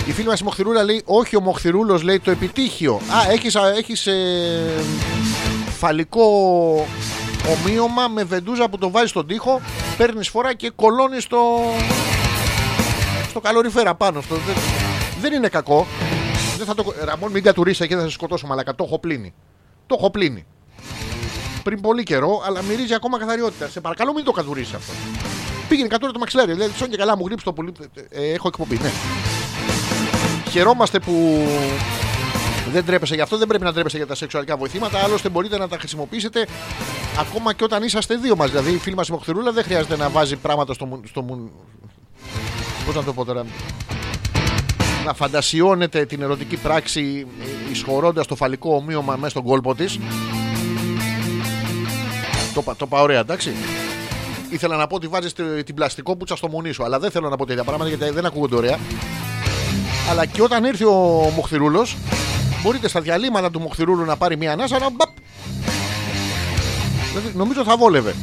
[0.07, 2.95] Η φίλη μας η Μοχθηρούλα λέει: Όχι, ο Μοχθηρούλος λέει το επιτύχιο.
[2.95, 4.85] Α, έχεις έχεις, ε,
[5.79, 6.27] φαλικό
[7.49, 9.61] ομοίωμα με βεντούζα που το βάζεις στον τοίχο,
[9.97, 11.39] παίρνεις φορά και κολώνεις στο.
[13.29, 14.21] στο καλοριφέρα πάνω.
[14.21, 14.55] Στο, δεν,
[15.21, 15.87] δεν είναι κακό.
[16.57, 18.75] Δεν θα το, Ραμόν, μην κατουρίσει και δεν θα σε σκοτώσω μαλακα.
[18.75, 19.35] Το έχω πλύνει.
[19.87, 20.47] Το έχω πλύνει.
[21.63, 23.69] Πριν πολύ καιρό, αλλά μυρίζει ακόμα καθαριότητα.
[23.69, 24.93] Σε παρακαλώ, μην το κατουρίσει αυτό.
[25.69, 26.53] Πήγαινε κατούρα το μαξιλάρι.
[26.53, 27.73] Δηλαδή, σόν και καλά μου γρήψει το πουλί.
[28.11, 28.91] Ε, έχω εκπομπή, ναι.
[30.51, 31.47] Χαιρόμαστε που
[32.73, 34.99] δεν τρέπεσαι γι' αυτό, δεν πρέπει να τρέπεσαι για τα σεξουαλικά βοηθήματα.
[34.99, 36.47] Άλλωστε, μπορείτε να τα χρησιμοποιήσετε
[37.21, 38.51] ακόμα και όταν είσαστε δύο μας.
[38.51, 40.87] Δηλαδή, η φίλη μας η Μοχθηρούλα δεν χρειάζεται να βάζει πράγματα στο.
[40.87, 41.51] μου- στο μου...
[42.87, 43.45] Πώς να το πω τώρα.
[45.05, 47.27] Να φαντασιώνεται την ερωτική πράξη
[47.71, 49.99] εισχωρώντα το φαλικό ομοίωμα μέσα στον κόλπο της.
[52.55, 53.53] Το, πα- το πάω ωραία, εντάξει.
[54.51, 55.33] Ήθελα να πω ότι βάζεις
[55.65, 58.57] την πλαστικόπουτσα στο μουνί σου, αλλά δεν θέλω να πω τέτοια πράγματα γιατί δεν ακούγονται
[58.57, 58.79] ωραία.
[60.11, 61.97] Αλλά και όταν έρθει ο Μοχθηρούλος,
[62.63, 64.91] μπορείτε στα διαλύματα του Μοχθηρούλου να πάρει μία ανάσα να.
[64.91, 65.09] μπαπ.
[67.09, 68.15] Δηλαδή, νομίζω θα βόλευε.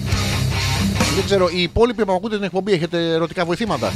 [1.16, 3.94] Δεν ξέρω, οι υπόλοιποι που ακούτε την εκπομπή έχετε ερωτικά βοηθήματα;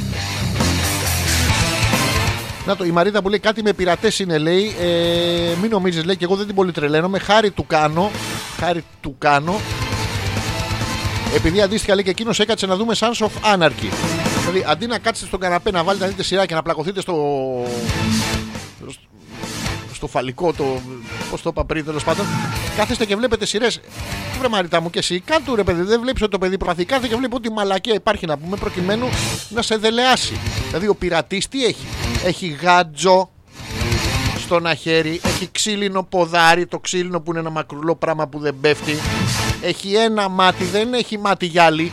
[2.66, 4.76] Να το, η Μαρίτα που λέει κάτι με πειρατές είναι, λέει.
[4.80, 7.18] Ε, μην νομίζεις, λέει, και εγώ δεν την πολύ τρελαίνομαι.
[7.18, 8.10] Χάρη του κάνω.
[8.58, 9.60] Χάρη του κάνω.
[11.34, 13.90] Επειδή αντίστοιχα λέει και εκείνος έκατσε να δούμε Sons of Anarchy.
[14.40, 17.14] Δηλαδή αντί να κάτσετε στον καναπέ να βάλετε να δείτε σειρά και να πλακωθείτε στο.
[20.02, 20.64] Στο φαλικό, το.
[21.30, 22.26] Πώς το είπα πριν τέλος πάντων.
[22.76, 23.80] Κάθεστε και βλέπετε σειρές.
[24.38, 26.84] Βρε Μαρίτα μου και εσύ, κάτω ρε παιδί, δεν βλέπεις ότι το παιδί προσπαθεί.
[26.84, 29.08] Κάθε και βλέπει ότι μαλακία υπάρχει να πούμε προκειμένου
[29.48, 30.36] να σε δελεάσει.
[30.66, 31.86] Δηλαδή ο πειρατής τι έχει;
[32.24, 33.30] Έχει γάτζο
[34.38, 38.54] στο ένα χέρι, έχει ξύλινο ποδάρι, το ξύλινο που είναι ένα μακρουλό πράγμα που δεν
[38.60, 38.96] πέφτει.
[39.62, 41.92] Έχει ένα μάτι, δεν έχει μάτι γυάλι.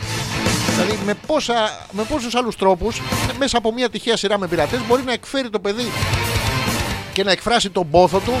[0.70, 3.00] Δηλαδή με, πόσα, με πόσους άλλους τρόπους
[3.38, 5.90] μέσα από μια τυχαία σειρά με πειρατές μπορεί να εκφέρει το παιδί
[7.20, 8.32] και να εκφράσει τον πόθο του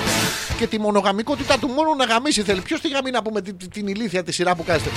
[0.58, 1.68] και τη μονογαμικότητά του.
[1.68, 2.60] Μόνο να γαμίσει θέλει.
[2.60, 4.90] Ποιος τη γαμεί να πούμε την, την, την ηλίθια τη σειρά που κάνετε.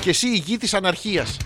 [0.00, 1.36] Και εσύ η γη της αναρχίας.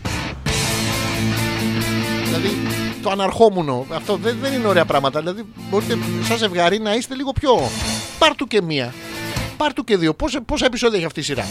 [2.24, 2.58] Δηλαδή
[3.02, 3.86] το αναρχόμουνο.
[3.92, 5.20] Αυτό δεν, δεν είναι ωραία πράγματα.
[5.20, 5.98] Δηλαδή μπορείτε
[6.28, 7.70] σαν ζευγάρι να είστε λίγο πιο.
[8.18, 8.94] Πάρ του και μία.
[9.56, 10.14] Πάρ του και δύο.
[10.14, 11.46] Πόσα, πόσα επεισόδια έχει αυτή η σειρά;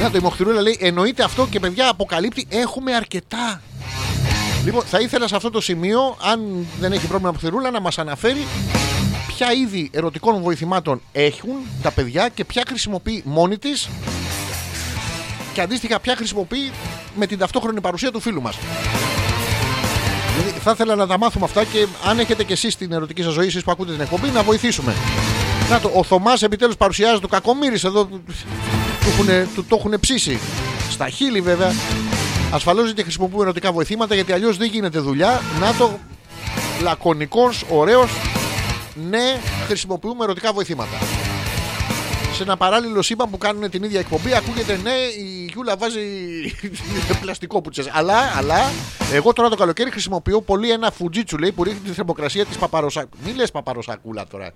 [0.00, 3.62] Να το η Μοχθηρούλα λέει εννοείται αυτό και παιδιά αποκαλύπτει έχουμε αρκετά.
[4.64, 8.46] Λοιπόν, θα ήθελα σε αυτό το σημείο, αν δεν έχει πρόβλημα Μοχθηρούλα, να μας αναφέρει
[9.26, 13.88] ποια είδη ερωτικών βοηθημάτων έχουν τα παιδιά και ποια χρησιμοποιεί μόνη της
[15.52, 16.70] και αντίστοιχα ποια χρησιμοποιεί
[17.16, 18.56] με την ταυτόχρονη παρουσία του φίλου μας.
[20.36, 23.32] Δηλαδή, θα ήθελα να τα μάθουμε αυτά και αν έχετε και εσείς την ερωτική σας
[23.32, 24.94] ζωή, εσείς που ακούτε την εκπομπή, να βοηθήσουμε.
[25.70, 28.04] Να το, ο Θωμάς επιτέλους παρουσιάζει το κακομύρης εδώ.
[28.04, 28.22] του,
[29.06, 30.38] έχουνε- του το έχουν ψήσει.
[30.90, 31.72] Στα χείλη βέβαια.
[32.52, 35.40] Ασφαλώς δεν χρησιμοποιούμε ερωτικά βοηθήματα γιατί αλλιώς δεν γίνεται δουλειά.
[35.60, 35.98] Να το
[36.82, 38.10] λακωνικός, ωραίος.
[39.08, 40.98] Ναι, χρησιμοποιούμε ερωτικά βοηθήματα.
[42.32, 46.00] Σε ένα παράλληλο σύμπαν που κάνουν την ίδια εκπομπή ακούγεται ναι, η Γιούλα βάζει
[47.20, 47.90] πλαστικό πουτσες.
[47.92, 48.70] Αλλά, αλλά,
[49.12, 53.22] εγώ τώρα το καλοκαίρι χρησιμοποιώ πολύ ένα φουτζίτσου λέει που ρίχνει τη θερμοκρασία της παπαροσακούλα.
[53.24, 54.52] Μη λες παπαροσακούλα τώρα.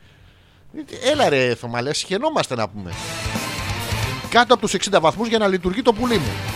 [1.13, 2.93] Έλα ρε Θωμαλέ, σχαινόμαστε να πούμε.
[4.29, 6.56] Κάτω από τους 60 βαθμούς για να λειτουργεί το πουλί μου.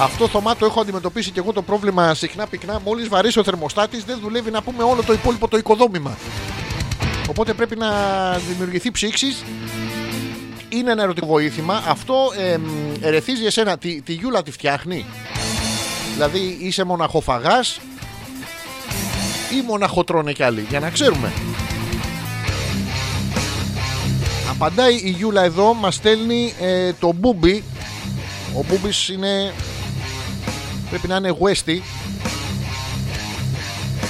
[0.00, 2.80] Αυτό Θωμά το έχω αντιμετωπίσει και εγώ το πρόβλημα συχνά πυκνά.
[2.84, 6.16] Μόλις βαρύσει ο θερμοστάτης, δεν δουλεύει να πούμε όλο το υπόλοιπο το οικοδόμημα.
[7.28, 7.90] Οπότε πρέπει να
[8.48, 9.44] δημιουργηθεί ψήξης.
[10.68, 11.82] Είναι ένα ερωτικό βοήθημα.
[11.86, 12.62] Αυτό εμ,
[13.00, 13.78] ερεθίζει εσένα.
[13.78, 15.04] Τη, τη γιούλα τη φτιάχνει.
[16.12, 17.80] Δηλαδή είσαι μοναχοφαγάς
[19.58, 20.66] ή μοναχοτρώνε κι άλλοι.
[20.68, 21.32] Για να ξέρουμε.
[24.50, 27.64] Απαντάει η Γιούλα εδώ, μας στέλνει ε, το Μπούμπι.
[28.58, 29.52] Ο Μπούμπις είναι...
[30.90, 31.80] Πρέπει να είναι Westy.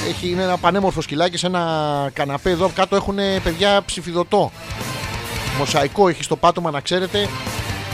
[0.08, 2.70] Έχει, είναι ένα πανέμορφο σκυλάκι σε ένα καναπέ εδώ.
[2.74, 4.52] Κάτω έχουν παιδιά ψηφιδωτό.
[5.58, 7.28] Μοσαϊκό έχει στο πάτωμα να ξέρετε.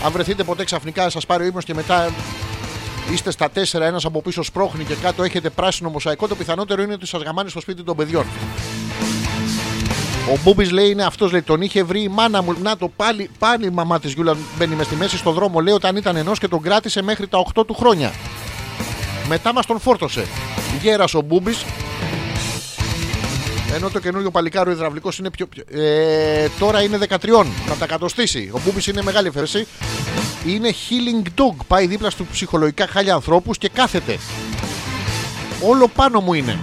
[0.05, 2.13] Αν βρεθείτε ποτέ ξαφνικά σας πάρει ο ύπνος και μετά
[3.13, 6.93] είστε στα τέσσερα, ένας από πίσω σπρώχνει και κάτω έχετε πράσινο μοσαϊκό, το πιθανότερο είναι
[6.93, 8.25] ότι σας γαμάνει στο σπίτι των παιδιών.
[10.33, 12.55] Ο Μπούμπης λέει είναι αυτός, λέει τον είχε βρει η μάνα μου.
[12.63, 15.75] Να το πάλι, πάλι η μαμά της Γιούλα μπαίνει μες στη μέση στον δρόμο, λέει
[15.75, 18.13] όταν ήταν ενός και τον κράτησε μέχρι τα 8 του χρόνια.
[19.29, 20.27] Μετά μας τον φόρτωσε.
[20.83, 21.65] Γέρας ο Μπούμπης.
[23.75, 25.47] Ενώ το καινούριο παλικάρο υδραυλικός είναι πιο.
[25.47, 27.47] πιο- Ε, τώρα είναι 13.
[27.67, 28.51] Θα τα κατοστήσει.
[28.55, 29.67] Ο Μπούμπης είναι μεγάλη εφαίρεση.
[30.47, 31.55] Είναι healing dog.
[31.67, 34.19] Πάει δίπλα στους ψυχολογικά χάλια ανθρώπους και κάθεται.
[35.69, 36.59] Όλο πάνω μου είναι.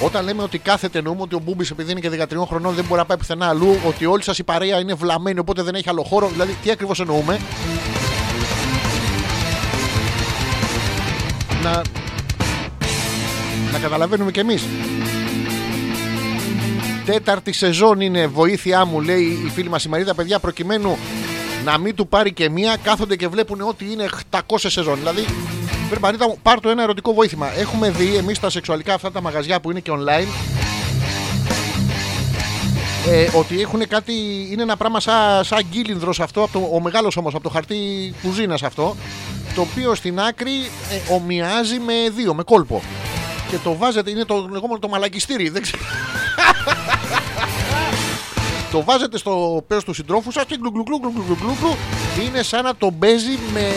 [0.00, 3.00] Όταν λέμε ότι κάθεται εννοούμε ότι ο Μπούμπης επειδή είναι και 13 χρονών δεν μπορεί
[3.00, 6.02] να πάει πουθενά αλλού, ότι όλη σας η παρέα είναι βλαμμένη οπότε δεν έχει άλλο
[6.02, 6.28] χώρο.
[6.28, 7.40] Δηλαδή, τι ακριβώς εννοούμε;
[11.62, 11.82] Να,
[13.72, 14.64] να καταλαβαίνουμε κι εμείς.
[17.04, 20.98] Τέταρτη σεζόν είναι βοήθειά μου, λέει η φίλη μας η Μαρίδα, παιδιά, προκειμένου
[21.64, 24.98] να μην του πάρει και μία, κάθονται και βλέπουν ότι είναι 800 σεζόν.
[24.98, 25.24] Δηλαδή,
[25.86, 27.58] πρέπει Μαρίδα μου, πάρ το ένα ερωτικό βοήθημα.
[27.58, 30.28] Έχουμε δει εμείς τα σεξουαλικά αυτά τα μαγαζιά που είναι και online.
[33.08, 34.12] Ε, ότι έχουν κάτι,
[34.50, 37.76] είναι ένα πράγμα σαν, σαν γκίλινδρος αυτό, από το, ο μεγάλος όμως από το χαρτί
[38.22, 38.96] κουζίνας αυτό,
[39.54, 40.52] το οποίο στην άκρη
[41.10, 42.82] ε, ομοιάζει με δύο, με κόλπο.
[43.50, 45.82] Και το βάζετε, είναι το λεγόμενο το μαλακιστήρι, δεν ξέρω.
[48.72, 51.76] το βάζετε στο πέρας του συντρόφου σας και γκλουγκλουγκλου, γκλουγκλουγκλου, γκλουγκλου.
[52.26, 53.68] είναι σαν να το παίζει με,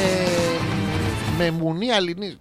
[1.38, 2.38] με μουνή αλληνή.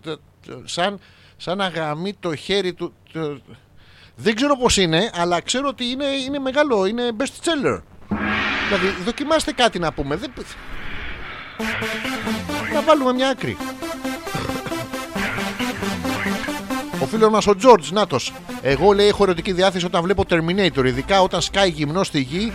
[0.64, 0.98] Σαν,
[1.36, 2.92] σαν να γαμεί το χέρι του.
[3.12, 3.40] το-
[4.16, 7.80] δεν ξέρω πώς είναι, αλλά ξέρω ότι είναι, είναι μεγάλο, είναι best seller.
[8.68, 10.16] Δηλαδή, δοκιμάστε κάτι να πούμε.
[10.16, 10.32] Δεν...
[12.74, 13.56] Να βάλουμε μια άκρη.
[17.00, 18.32] Ο φίλος μας ο Τζορτζ, νάτος.
[18.62, 22.52] Εγώ λέει έχω ερωτική διάθεση όταν βλέπω Terminator, ειδικά όταν σκάει γυμνό στη γη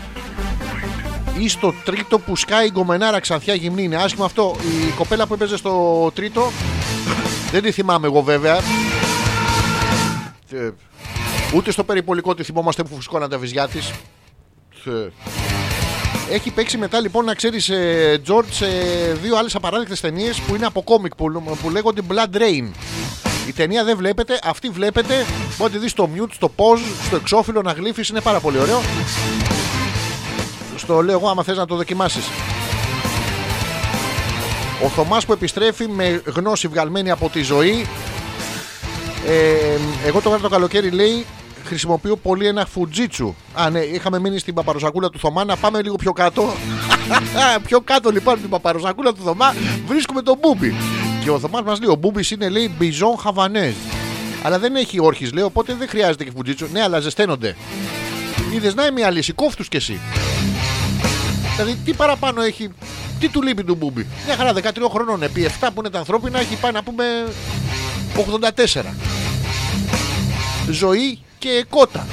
[1.39, 3.83] ή στο τρίτο που σκάει η γκομενάρα ξανθιά γυμνή.
[3.83, 4.55] Είναι άσχημο αυτό.
[4.61, 6.51] Η κοπέλα που έπαιζε στο τρίτο,
[7.51, 8.59] δεν τη θυμάμαι εγώ βέβαια.
[11.51, 13.91] Ε, Ούτε στο περιπολικό τη θυμόμαστε που φουσκώναν τα βυζιά της.
[16.31, 17.71] Έχει παίξει μετά λοιπόν να ξέρεις,
[18.23, 18.67] Τζορτ, σε
[19.21, 22.71] δύο άλλες απαράδεκτες ταινίες που είναι από κόμικ που, που λέγονται BloodRayne.
[23.47, 25.25] Η ταινία δεν βλέπετε, αυτή βλέπετε.
[25.57, 28.81] Μπορείτε δεις στο mute, στο pause, στο εξώφυλλο να γλύφεις, είναι πάρα πολύ ωραίο.
[30.75, 32.23] Στο λέω εγώ, άμα θες να το δοκιμάσεις.
[34.83, 37.87] Ο Θωμάς που επιστρέφει με γνώση βγαλμένη από τη ζωή.
[39.27, 41.25] Ε, εγώ τώρα το καλοκαίρι λέει
[41.69, 43.35] χρησιμοποιώ πολύ ένα φουτζίτσου.
[43.53, 45.43] Α, ναι, είχαμε μείνει στην παπαροσακούλα του Θωμά.
[45.43, 46.53] Να πάμε λίγο πιο κάτω.
[47.67, 49.53] πιο κάτω λοιπόν από την παπαροσακούλα του Θωμά
[49.87, 50.75] βρίσκουμε τον Μπούμπι.
[51.23, 53.73] Και ο Θωμάς μας λέει: Ο Μπούμπι είναι λέει μπιζόν χαβανέζ.
[54.43, 56.67] Αλλά δεν έχει όρχης λέει, οπότε δεν χρειάζεται και φουτζίτσου.
[56.71, 57.55] Ναι, αλλά ζεσταίνονται.
[58.53, 59.99] Είδες να είμαι αλύση, κόφτους κι εσύ.
[61.55, 62.69] Δηλαδή, τι παραπάνω έχει,
[63.19, 64.07] τι του λείπει του Μπούμπι.
[64.25, 67.03] Μια χαρά 13 χρονών, επί 7 που είναι τα ανθρώπινα, έχει πάει να πούμε
[68.15, 68.83] 84.
[70.71, 72.07] Ζωή και κότα.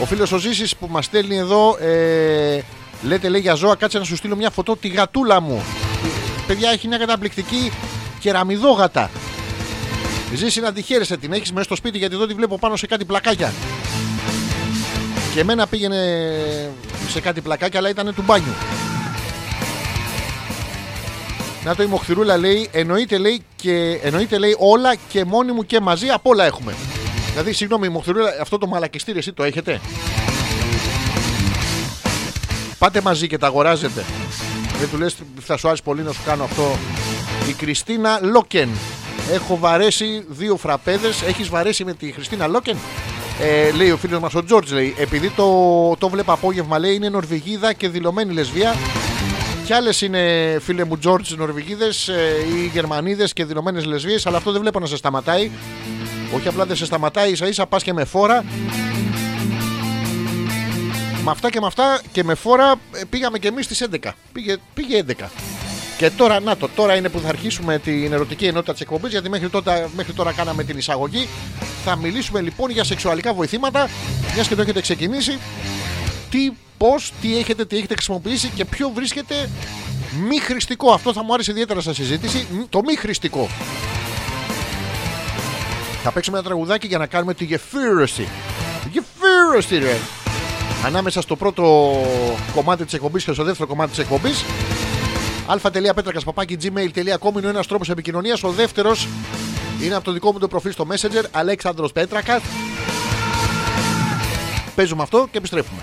[0.00, 2.60] Ο φίλος ο Ζήσης που μας στέλνει εδώ ε,
[3.02, 5.64] Λέτε λέει για ζώα κάτσε να σου στείλω μια φωτό τη γατούλα μου.
[6.46, 7.72] Παιδιά έχει μια καταπληκτική
[8.20, 9.10] κεραμιδόγατα.
[10.34, 12.86] Ζήσει να τη χαίρεσαι την έχεις μέσα στο σπίτι γιατί εδώ τη βλέπω πάνω σε
[12.86, 13.52] κάτι πλακάκια.
[15.34, 16.30] Και εμένα πήγαινε
[17.08, 18.52] σε κάτι πλακάκια αλλά ήταν του μπάνιου
[21.64, 25.80] να το η Μοχθηρούλα λέει, εννοείται λέει, και, εννοείται λέει όλα και μόνοι μου και
[25.80, 26.74] μαζί απ' όλα έχουμε.
[27.30, 29.80] Δηλαδή, συγγνώμη, η Μοχθηρούλα, αυτό το μαλακιστήρι εσύ το έχετε;
[32.78, 34.04] Πάτε μαζί και τα αγοράζετε.
[34.78, 36.78] Δεν του λες θα σου άρεσε πολύ να σου κάνω αυτό.
[37.48, 38.68] Η Κριστίνα Λόκεν.
[39.32, 41.22] Έχω βαρέσει δύο φραπέδες.
[41.22, 42.76] Έχεις βαρέσει με τη Χριστίνα Λόκεν;
[43.40, 45.46] Ε, λέει ο φίλος μας ο Τζόρτζ λέει επειδή το,
[45.98, 48.74] το βλέπα απόγευμα λέει είναι Νορβηγίδα και δηλωμένη λεσβία
[49.68, 52.06] και άλλες είναι φίλε μου Τζόρτζ Νορβηγίδες
[52.54, 55.50] ή Γερμανίδες και δηλωμένε λεσβείε, αλλά αυτό δεν βλέπω να σε σταματάει.
[56.34, 58.44] Όχι απλά δεν σε σταματάει, ίσα ίσα πας και με φόρα.
[61.24, 64.10] Με αυτά και με αυτά και με φόρα ε, πήγαμε και εμείς στις 11.
[64.32, 65.24] Πήγε, πήγε 11.
[65.98, 69.28] Και τώρα, να το, τώρα είναι που θα αρχίσουμε την ερωτική ενότητα της εκπομπής, γιατί
[69.28, 71.28] μέχρι, τότε, μέχρι τώρα κάναμε την εισαγωγή.
[71.84, 73.88] Θα μιλήσουμε λοιπόν για σεξουαλικά βοηθήματα,
[74.34, 75.38] μιας και το έχετε ξεκινήσει.
[76.30, 79.48] Τι, πώς, τι έχετε, τι έχετε χρησιμοποιήσει και ποιο βρίσκεται
[80.28, 80.92] μη χρηστικό.
[80.92, 82.46] Αυτό θα μου άρεσε ιδιαίτερα στα συζήτηση.
[82.52, 83.48] Μ, Το μη χρηστικό.
[86.02, 88.28] Θα παίξουμε ένα τραγουδάκι για να κάνουμε τη γεφύρωση.
[88.82, 89.96] Τη γεφύρωση, ρε.
[90.84, 91.96] Ανάμεσα στο πρώτο
[92.54, 94.44] κομμάτι της εκπομπής και στο δεύτερο κομμάτι της εκπομπής.
[95.46, 98.42] αλφα.πέτρακα.gmail.com είναι ο ένας τρόπος επικοινωνίας.
[98.42, 99.08] Ο δεύτερος
[99.82, 101.24] είναι από το δικό μου το προφίλ στο Messenger.
[101.30, 102.42] Αλέξανδρος Πέτρακας.
[104.74, 105.82] Παίζουμε αυτό και επιστρέφουμε.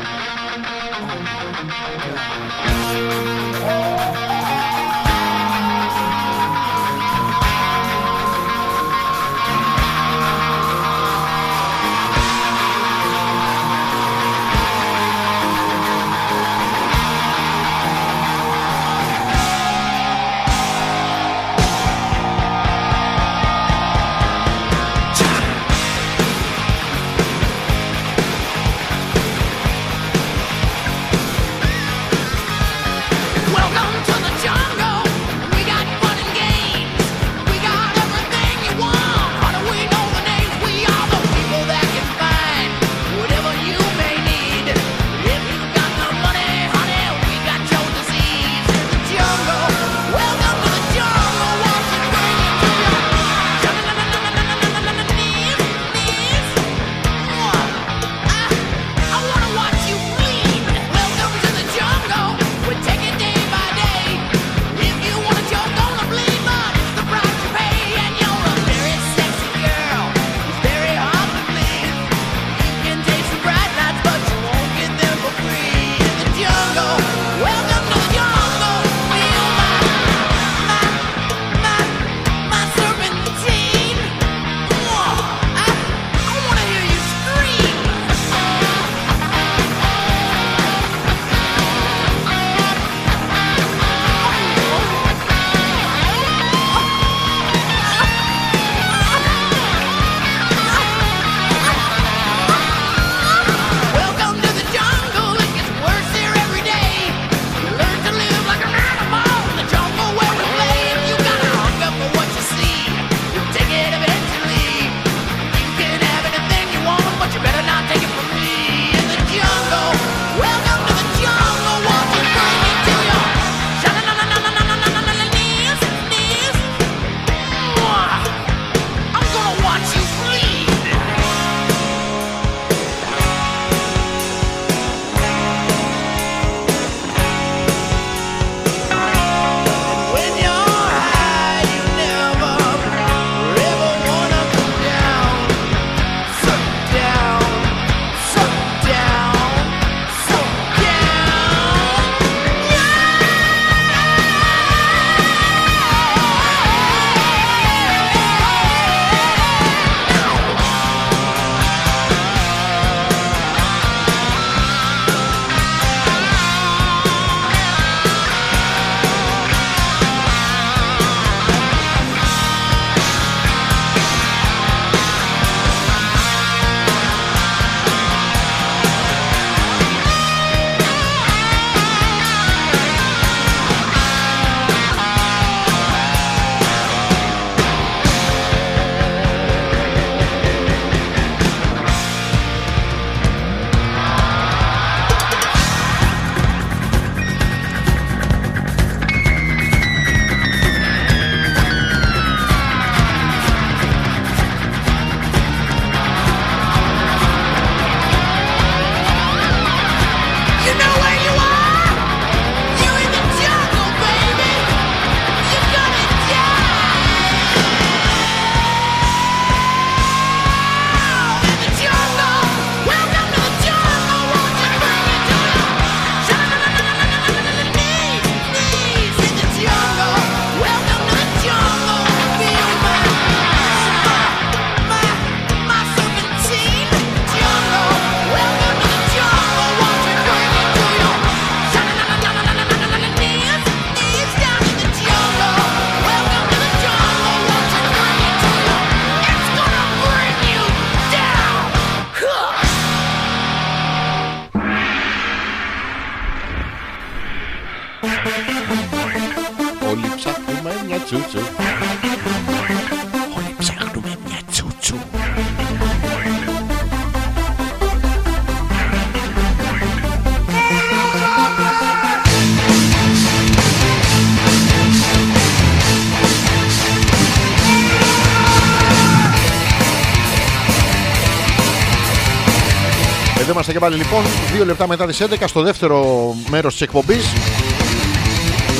[283.81, 284.23] πάλι λοιπόν,
[284.53, 287.25] δύο λεπτά μετά τις 11 στο δεύτερο μέρος της εκπομπής.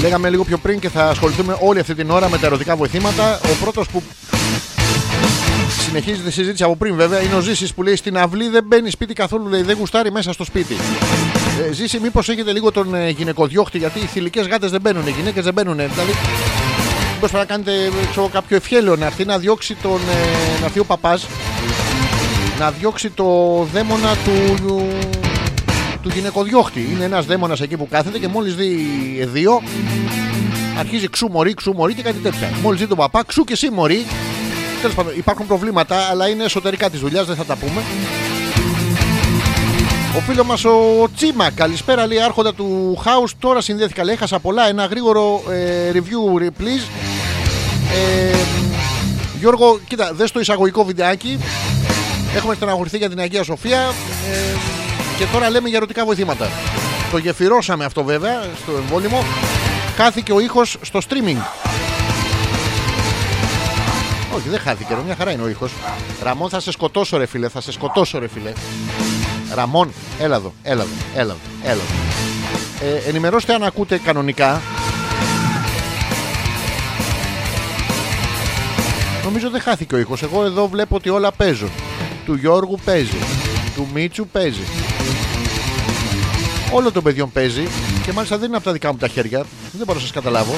[0.02, 3.40] Λέγαμε λίγο πιο πριν και θα ασχοληθούμε όλη αυτή την ώρα με τα ερωτικά βοηθήματα.
[3.44, 4.04] Ο πρώτος που
[5.86, 8.90] συνεχίζει τη συζήτηση από πριν βέβαια είναι ο Ζήσης που λέει στην αυλή δεν μπαίνει
[8.90, 10.76] σπίτι καθόλου, λέει δεν γουστάρει μέσα στο σπίτι.
[11.70, 15.12] Ε, Ζήση μήπως έχετε λίγο τον ε, γυναικοδιώχτη γιατί οι θηλυκές γάτες δεν μπαίνουν, οι
[15.12, 15.76] γυναίκες δεν μπαίνουν.
[15.76, 16.12] Δηλαδή
[17.14, 20.66] μήπως πρέπει να κάνετε ε, ξέρω, κάποιο ευχέλαιο να έρθει να διώξει τον, ε, να
[20.66, 21.28] έρθει ο παπάς
[22.62, 23.28] να διώξει το
[23.74, 24.68] δαίμονα του,
[26.02, 26.88] του γυναικοδιώχτη.
[26.92, 28.68] Είναι ένας δαίμονας εκεί που κάθεται και μόλις δει
[29.34, 29.62] δύο
[30.80, 32.50] αρχίζει ξού μωρή, ξού μωρή και κάτι τέτοια.
[32.62, 34.06] Μόλις δει τον παπά, ξού και εσύ μωρή.
[34.82, 37.82] Τέλος πάντων, υπάρχουν προβλήματα, αλλά είναι εσωτερικά της δουλειάς, δεν θα τα πούμε.
[40.18, 43.32] Ο φίλος μας ο Τσίμα, καλησπέρα λέει άρχοντα του House.
[43.40, 44.14] Τώρα συνδέθηκα, λέει.
[44.14, 44.68] Έχασα πολλά.
[44.68, 46.86] Ένα γρήγορο ε, review, please.
[47.94, 48.36] Ε,
[49.40, 51.38] Γιώργο, κοίτα, δες το εισαγωγικό βιντεάκι.
[52.36, 54.58] Έχουμε στεναχωρηθεί για την Αγία Σοφία ε,
[55.18, 56.50] και τώρα λέμε για ερωτικά βοηθήματα.
[57.12, 59.24] Το γεφυρώσαμε αυτό βέβαια στο εμβόλυμο.
[59.96, 61.42] Χάθηκε ο ήχος στο streaming.
[64.36, 65.72] Όχι, δεν χάθηκε, ρε, μια χαρά είναι ο ήχος.
[66.24, 68.52] Ραμόν, θα σε σκοτώσω, ρε φίλε, θα σε σκοτώσω, ρε φίλε.
[69.54, 72.96] Ραμόν, έλα εδώ, έλα εδώ, έλα εδώ, έλα εδώ.
[72.96, 74.62] Ε, ενημερώστε αν ακούτε κανονικά.
[79.24, 80.24] Νομίζω δεν χάθηκε ο ήχος.
[80.24, 81.70] Εγώ εδώ βλέπω ότι όλα παίζουν.
[82.32, 83.18] Του Γιώργου παίζει.
[83.76, 84.62] Του Μίτσου παίζει.
[86.72, 87.68] Όλο των παιδιών παίζει
[88.06, 89.46] και μάλιστα δεν είναι από τα δικά μου τα χέρια.
[89.72, 90.54] Δεν μπορώ να σας καταλάβω.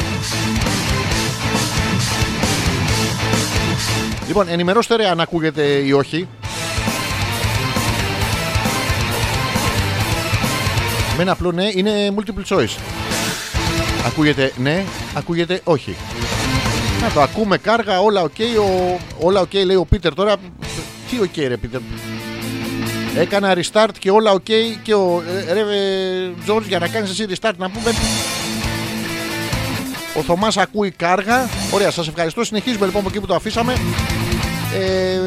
[4.28, 6.28] Λοιπόν, ενημερώστε ρε αν ακούγεται ή όχι.
[11.18, 12.78] Με ένα απλό ναι είναι multiple choice.
[14.06, 15.96] Ακούγεται ναι, ακούγεται όχι.
[17.02, 18.40] Να το ακούμε κάργα, όλα οκ.
[18.60, 20.36] ο, όλα οκ λέει ο Πίτερ τώρα.
[21.14, 21.80] Τι οκ ρε Πίτερ.
[23.16, 24.46] Έκανα restart και όλα οκ
[24.84, 25.64] και ο ε, ρε
[26.44, 27.92] Τζόρτζ για να κάνεις εσύ restart να πούμε.
[30.18, 31.50] Ο Θωμάς ακούει κάργα.
[31.72, 32.44] Ωραία, σας ευχαριστώ.
[32.44, 33.74] Συνεχίζουμε λοιπόν από εκεί που το αφήσαμε.
[34.80, 35.20] Ε,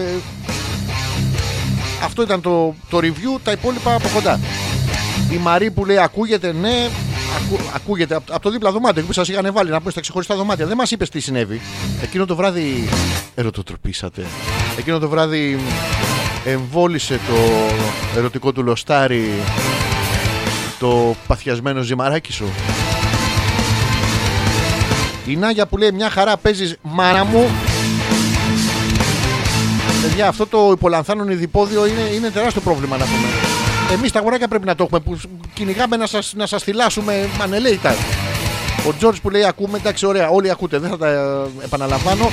[2.04, 3.40] αυτό ήταν το, το review.
[3.44, 4.40] Τα υπόλοιπα από κοντά.
[5.30, 6.88] Η Μαρή που λέει ακούγεται, ναι,
[7.36, 10.36] ακού, ακούγεται από, από το δίπλα δωμάτιο που σας είχαν βάλει να πούμε στα ξεχωριστά
[10.36, 10.66] δωμάτια.
[10.66, 11.60] Δεν μας είπες τι συνέβη.
[12.02, 12.88] Εκείνο το βράδυ
[13.34, 14.26] ερωτοτροπήσατε.
[14.78, 15.58] Εκείνο το βράδυ
[16.44, 17.34] εμβόλισε το
[18.18, 19.30] ερωτικό του λοστάρι
[20.78, 22.44] το παθιασμένο ζυμαράκι σου.
[25.26, 27.50] Η Νάγια που λέει μια χαρά παίζεις μάνα μου.
[30.02, 33.28] Παιδιά, αυτό το υπολανθάνον ειδipόδιο είναι, είναι τεράστιο πρόβλημα να πούμε.
[33.92, 35.20] Εμείς τα αγοράκια πρέπει να το έχουμε που
[35.54, 37.94] κυνηγάμε να σας να σας θυλάσουμε ανελέητα.
[38.88, 42.30] Ο Τζόρτζ που λέει ακούμε, εντάξει, ωραία, όλοι ακούτε, δεν θα τα ε, επαναλαμβάνω.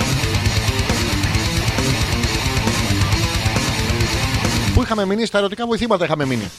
[4.84, 6.51] Είχαμε μείνει, στα ερωτικά βοηθήματα είχαμε μείνει.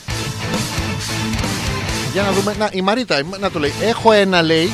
[2.12, 2.54] Για να δούμε.
[2.58, 3.72] Να, η Μαρίτα, να το λέει.
[3.80, 4.70] Έχω ένα λέει.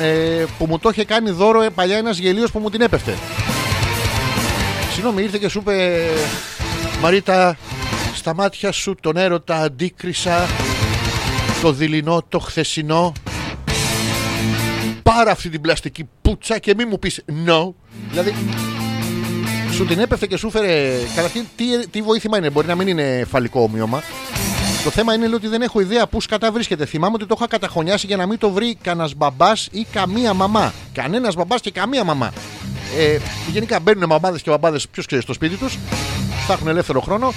[0.00, 3.16] ε, που μου το είχε κάνει δώρο ε, παλιά ένας γελίος που μου την έπεφτε.
[4.92, 6.06] Συγγνώμη, ήρθε και σου είπε
[7.00, 7.56] Μαρίτα,
[8.14, 10.46] στα μάτια σου τον έρωτα αντίκρισα
[11.62, 13.12] το δειλινό, το χθεσινό
[15.02, 17.72] Πάρε αυτή την πλαστική πουτσα και μη μου πεις no
[18.10, 18.34] Δηλαδή
[19.72, 23.26] σου την έπεφτε και σου φέρε Καταρχήν τι, τι βοήθημα είναι Μπορεί να μην είναι
[23.30, 24.02] φαλικό ομοίωμα
[24.84, 26.86] το θέμα είναι λέει, ότι δεν έχω ιδέα πού σκατά βρίσκεται.
[26.86, 30.72] Θυμάμαι ότι το είχα καταχωνιάσει για να μην το βρει κανένας μπαμπάς ή καμία μαμά.
[30.92, 32.32] Κανένας μπαμπάς και καμία μαμά.
[32.98, 33.18] Ε,
[33.52, 35.78] γενικά μπαίνουν μαμάδε και μπαμπάδες, ποιος ξέρει, στο σπίτι τους.
[36.46, 37.32] Θα έχουν ελεύθερο χρόνο.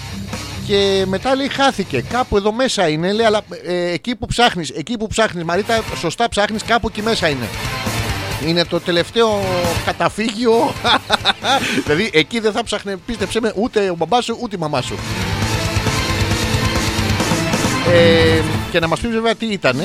[0.68, 2.02] Και μετά λέει χάθηκε.
[2.02, 6.30] Κάπου εδώ μέσα είναι, λέει, αλλά ε, εκεί που ψάχνεις, εκεί που ψάχνεις, Μαρίτα, σωστά
[6.30, 7.48] ψάχνεις, κάπου εκεί μέσα είναι.
[8.48, 9.42] Είναι το τελευταίο
[9.86, 10.74] καταφύγιο.
[11.86, 14.96] δηλαδή εκεί δεν θα ψάχνε, πίστεψε με, ούτε ο μπαμπάς σου ούτε η μαμά σου.
[17.94, 18.42] Ε,
[18.72, 19.80] και να μας πεις βέβαια τι ήταν.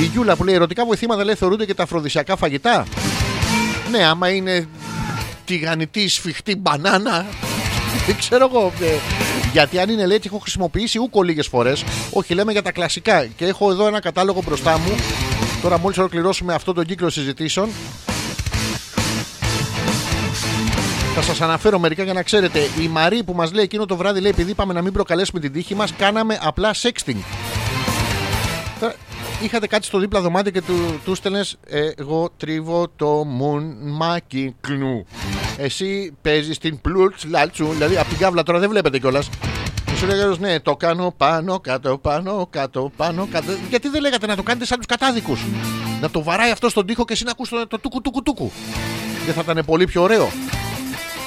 [0.00, 2.86] Η Γιούλα που λέει ερωτικά βοηθήματα λέει θεωρούνται και τα αφροδισιακά φαγητά.
[3.90, 4.68] Ναι, άμα είναι
[5.44, 7.26] τηγανιτή σφιχτή μπανάνα.
[8.06, 8.72] Δεν ξέρω εγώ.
[8.80, 8.96] ε,
[9.52, 11.84] γιατί αν είναι λέει ότι έχω χρησιμοποιήσει ούκο λίγες φορές.
[12.12, 13.26] Όχι, λέμε για τα κλασικά.
[13.36, 14.94] Και έχω εδώ ένα κατάλογο μπροστά μου.
[15.62, 17.68] Τώρα μόλις ολοκληρώσουμε αυτό τον κύκλο συζητήσεων.
[21.14, 22.60] Θα σας αναφέρω μερικά για να ξέρετε.
[22.80, 25.52] Η Μαρή που μας λέει εκείνο το βράδυ λέει: Επειδή είπαμε να μην προκαλέσουμε την
[25.52, 27.16] τύχη μας, κάναμε απλά sexting.
[28.80, 28.94] Τώρα,
[29.42, 35.06] είχατε κάτι στο δίπλα δωμάτιο και του, του στέλνες ε, Εγώ τρίβω το μουνμάκι κλνου.
[35.56, 37.66] Εσύ παίζεις την πλουτς λάλτσου.
[37.66, 39.28] Δηλαδή από την κάβλα τώρα δεν βλέπετε κιόλας.
[40.02, 43.52] Και σου λέγανε ναι, το κάνω πάνω, κάτω, πάνω, κάτω, πάνω, κάτω.
[43.68, 45.44] Γιατί δεν λέγατε να το κάνετε σαν τους κατάδικους.
[46.00, 48.50] Να το βαράει αυτό στον τοίχο και εσύ να ακούς το, το τούκου τούκου τούκου.
[49.24, 50.30] Δεν θα ήταν πολύ πιο ωραίο.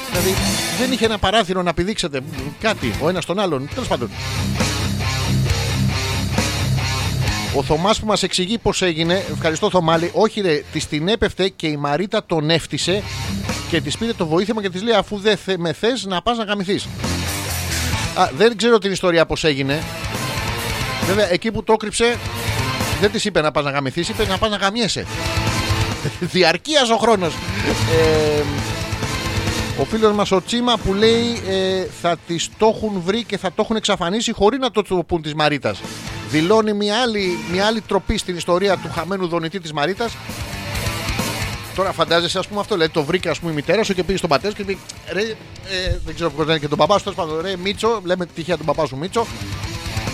[0.10, 0.34] Δηλαδή
[0.80, 2.22] δεν είχε ένα παράθυρο να πηδήξετε
[2.60, 3.69] κάτι ο ένας τον άλλον.
[3.73, 4.10] Τέλος πάντων.
[7.56, 10.11] Ο Θωμάς που μας εξηγεί πώς έγινε, ευχαριστώ Θωμάλη.
[10.14, 13.03] Όχι, ρε, της την έπεφτε και η Μαρίτα τον έφτισε
[13.69, 16.38] και της πήρε το βοήθημα και της λέει: Αφού δεν θε, με θες, να πας
[16.38, 16.88] να γαμηθείς.
[18.16, 19.84] Α, δεν ξέρω την ιστορία πώς έγινε.
[21.06, 22.18] Βέβαια, εκεί που το κρύψε,
[23.02, 25.06] δεν της είπε να πας να γαμηθείς, είπε να πας να γαμιέσαι.
[26.34, 27.34] Διαρκείας ο χρόνος.
[28.00, 28.44] Ε,
[29.82, 33.50] ο φίλος μας ο Τσίμα που λέει ε, θα τις το έχουν βρει και θα
[33.50, 35.82] το έχουν εξαφανίσει χωρίς να το το πούν της Μαρίτας.
[36.30, 40.16] Δηλώνει μια άλλη, μια άλλη τροπή στην ιστορία του χαμένου δονητή της Μαρίτας.
[41.76, 44.18] Τώρα φαντάζεσαι, ας πούμε, αυτό λέει: Το βρήκε ας πούμε, η μητέρα σου και πήγε
[44.18, 44.80] στον πατέρα σου και πει:
[45.11, 47.03] Ρε, ε, δεν ξέρω πώς λένε και τον παπά σου.
[47.03, 49.26] Τέλος πάντων, ρε, Μίτσο, λέμε τυχαία τον παπά σου Μίτσο.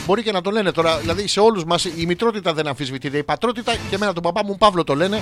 [0.06, 0.98] Μπορεί και να το λένε τώρα.
[0.98, 3.18] Δηλαδή σε όλους μας η μητρότητα δεν αμφισβητείται.
[3.18, 5.22] Η πατρότητα και εμένα τον παπά μου Παύλο το λένε.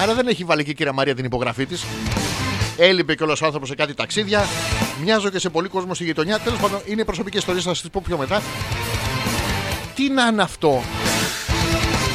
[0.00, 1.84] Άρα δεν έχει βάλει και η κυρία Μαρία την υπογραφή της.
[2.76, 4.46] Έλειπε κιόλας ο άνθρωπος σε κάτι ταξίδια.
[5.02, 6.38] Μοιάζω και σε πολύ κόσμο στη γειτονιά.
[6.38, 8.42] Τέλος πάντων, είναι προσωπική ιστορία, θα σας τις πω πιο μετά.
[9.94, 10.82] Τι να είναι αυτό;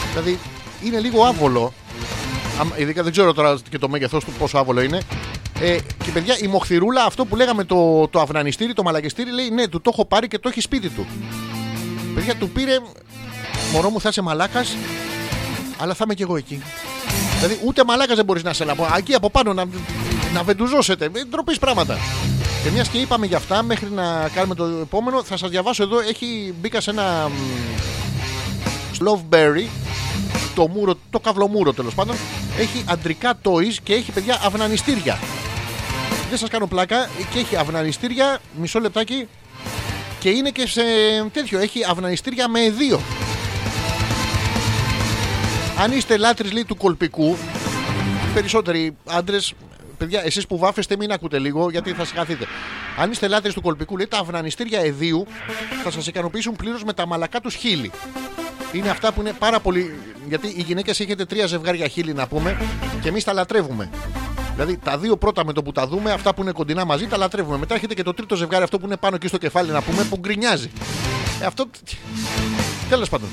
[0.10, 0.40] Δηλαδή,
[0.84, 1.74] είναι λίγο άβολο.
[2.60, 5.00] Άμα- Ειδικά δεν ξέρω τώρα και το μέγεθός του πόσο άβολο είναι.
[5.60, 9.68] Ε, και παιδιά, η μοχθηρούλα, αυτό που λέγαμε το, το αυνανιστήρι, το μαλακιστήρι, λέει ναι,
[9.68, 11.06] του το έχω πάρει και το έχει σπίτι του.
[12.16, 12.78] Παιδιά, του πήρε.
[13.74, 14.76] Μωρό μου, θα είσαι μαλάκας,
[15.78, 16.62] αλλά θα είμαι κι εγώ εκεί.
[17.36, 18.66] Δηλαδή, ούτε μαλάκας δεν μπορείς να είσαι.
[18.70, 19.66] Από, εκεί από πάνω να,
[20.34, 21.06] να βεντουζώσετε.
[21.06, 21.98] Ε, Ντροπής πράγματα.
[22.64, 26.00] Και μιας και είπαμε για αυτά, μέχρι να κάνουμε το επόμενο, θα σας διαβάσω εδώ.
[26.00, 27.30] Έχει μπήκα σε ένα.
[29.00, 29.66] Sloveberry
[30.58, 32.16] το μούρο, το καυλομούρο τέλος πάντων.
[32.58, 35.20] Έχει αντρικά toys και έχει παιδιά αυνανιστήρια.
[36.30, 39.28] Δεν σας κάνω πλάκα και έχει αυνανιστήρια, μισό λεπτάκι.
[40.20, 40.82] Και είναι και σε
[41.34, 43.00] τέτοιο, έχει αυνανιστήρια με δύο.
[45.80, 47.38] Αν είστε λάτρεις λέει του κολπικού,
[48.30, 49.54] οι περισσότεροι άντρες,
[49.98, 52.46] παιδιά, εσείς που βάφεστε, μην ακούτε λίγο γιατί θα συγχαθείτε.
[52.98, 55.28] Αν είστε λάτρεις του κολπικού, λέει τα αυνανιστήρια εδίου
[55.84, 57.92] θα σας ικανοποιήσουν πλήρως με τα μαλακά τους χείλη.
[58.72, 60.00] Είναι αυτά που είναι πάρα πολύ.
[60.28, 62.58] Γιατί οι γυναίκες έχετε τρία ζευγάρια χείλη να πούμε
[63.02, 63.90] και εμείς τα λατρεύουμε.
[64.54, 67.18] Δηλαδή τα δύο πρώτα με το που τα δούμε, αυτά που είναι κοντινά μαζί, τα
[67.18, 67.58] λατρεύουμε.
[67.58, 70.04] Μετά έχετε και το τρίτο ζευγάρι, αυτό που είναι πάνω εκεί στο κεφάλι να πούμε,
[70.04, 70.70] που γκρινιάζει.
[71.42, 71.70] Ε, αυτό.
[72.90, 73.28] Τέλος πάντων.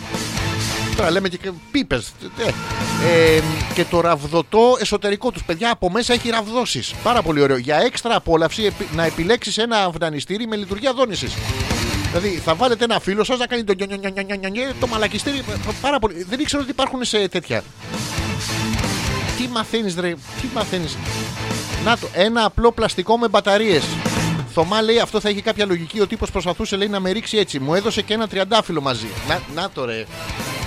[0.96, 2.12] Τώρα λέμε και πίπες.
[3.06, 3.40] Ε,
[3.74, 5.42] και το ραβδοτό εσωτερικό τους.
[5.44, 6.94] Παιδιά από μέσα έχει ραβδόσεις.
[7.02, 7.56] Πάρα πολύ ωραίο.
[7.56, 11.32] Για έξτρα απόλαυση επι- να επιλέξεις ένα αυνανιστήρι με λειτουργία δόνησης.
[12.14, 14.74] Δηλαδή θα βάλετε ένα φίλο σας να κάνει το, νιο- νιο- νιο- νιο- νιο- νιο-
[14.80, 15.38] το μαλακιστήρι.
[15.38, 15.42] ε,
[15.80, 16.26] Πάρα πολύ.
[16.28, 17.62] Δεν ήξερα ότι υπάρχουν σε τέτοια.
[19.36, 20.10] Τι μαθαίνεις, ρε,
[20.40, 20.96] τι μαθαίνεις.
[21.84, 23.84] Να το, ένα απλό πλαστικό με μπαταρίες.
[24.54, 26.00] Θωμά λέει αυτό θα έχει κάποια λογική.
[26.00, 27.58] Ο τύπος προσπαθούσε λέει να με ρίξει έτσι.
[27.58, 29.06] Μου έδωσε και ένα τριαντάφυλλο μαζί.
[29.28, 30.04] Να, να το ρε.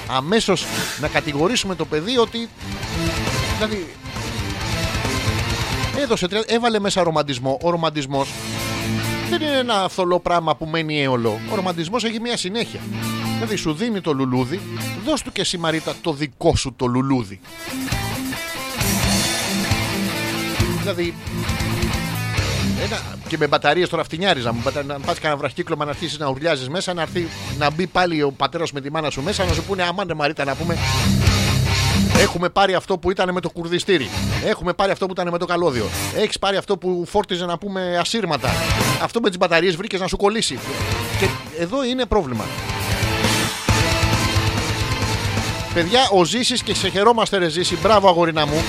[0.08, 0.66] Αμέσως
[1.02, 2.50] να κατηγορήσουμε το παιδί ότι.
[3.58, 3.94] Δηλαδή.
[5.98, 7.58] Έδωσε, τρια- έβαλε μέσα ρομαντισμό.
[7.62, 8.30] Ο ρομαντισμός
[9.30, 11.40] δεν είναι ένα θολό πράγμα που μένει έολο.
[11.52, 12.80] Ο ρομαντισμός έχει μια συνέχεια.
[13.34, 14.60] Δηλαδή σου δίνει το λουλούδι,
[15.06, 17.40] δώσ' του και εσύ Μαρίτα το δικό σου το λουλούδι.
[20.80, 21.14] Δηλαδή.
[22.86, 24.54] Ένα, και με μπαταρίες τώρα φτηνιάριζα.
[24.54, 27.28] μου, μπατα- Να πας κανένα βραχύκλωμα να αρχίσεις να ουρλιάζεις μέσα, να, έρθει,
[27.58, 30.44] να μπει πάλι ο πατέρας με τη μάνα σου μέσα, να σου πούνε Αμάντε Μαρίτα
[30.46, 30.78] να πούμε.
[32.20, 34.10] Έχουμε πάρει αυτό που ήταν με το κουρδιστήρι.
[34.46, 35.86] Έχουμε πάρει αυτό που ήταν με το καλώδιο.
[36.16, 38.50] Έχεις πάρει αυτό που φόρτιζε να πούμε ασύρματα.
[39.02, 40.60] Αυτό με τις μπαταρίες βρήκες να σου κολλήσει.
[41.20, 41.28] Και
[41.60, 42.44] εδώ είναι πρόβλημα.
[45.74, 48.64] Παιδιά, ο Ζήσης και σε χαιρόμαστε ρε Ζήση, μπράβο αγορίνα μου.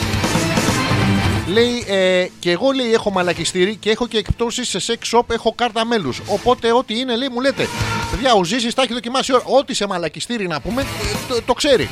[1.49, 5.53] Λέει, ε, και εγώ λέει έχω μαλακιστήρι και έχω και εκπτώσεις σε sex shop, έχω
[5.57, 6.21] κάρτα μέλους.
[6.27, 7.69] Οπότε ό,τι είναι λέει μου λέτε.
[8.11, 9.43] Παιδιά, ο Ζήσης τα έχει δοκιμάσει ώρα.
[9.45, 10.85] Ό,τι σε μαλακιστήρι να πούμε, ε,
[11.29, 11.89] το, το ξέρει.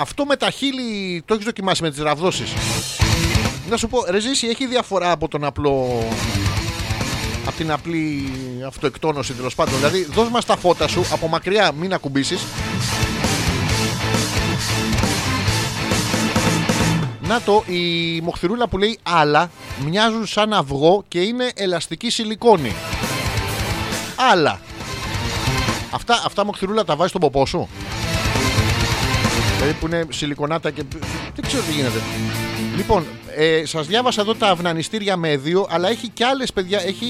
[0.00, 2.52] Αυτό με τα χείλη το έχεις δοκιμάσει με τις ραβδόσεις.
[3.70, 6.08] Να σου πω, ρε Ζήση, έχει διαφορά από τον απλό.
[7.46, 8.24] Από την απλή
[8.66, 9.74] αυτοεκτόνωση τέλος πάντων.
[9.76, 12.40] Δηλαδή, δώσ' μας τα φώτα σου από μακριά, μην ακουμπήσεις.
[17.20, 19.50] Να το, η μοχθηρούλα που λέει άλλα
[19.84, 22.74] μοιάζουν σαν αυγό και είναι ελαστική σιλικόνη.
[24.32, 24.60] Άλλα.
[25.90, 27.68] Αυτά, αυτά μοχθηρούλα τα βάζεις στον ποπό σου;
[29.56, 30.82] Δηλαδή που είναι σιλικονάτα και.
[31.34, 32.00] Δεν ξέρω τι γίνεται.
[32.76, 33.04] Λοιπόν,
[33.36, 36.82] ε, σας διάβασα εδώ τα αυνανιστήρια με δύο, αλλά έχει και άλλες παιδιά.
[36.82, 37.06] Έχει,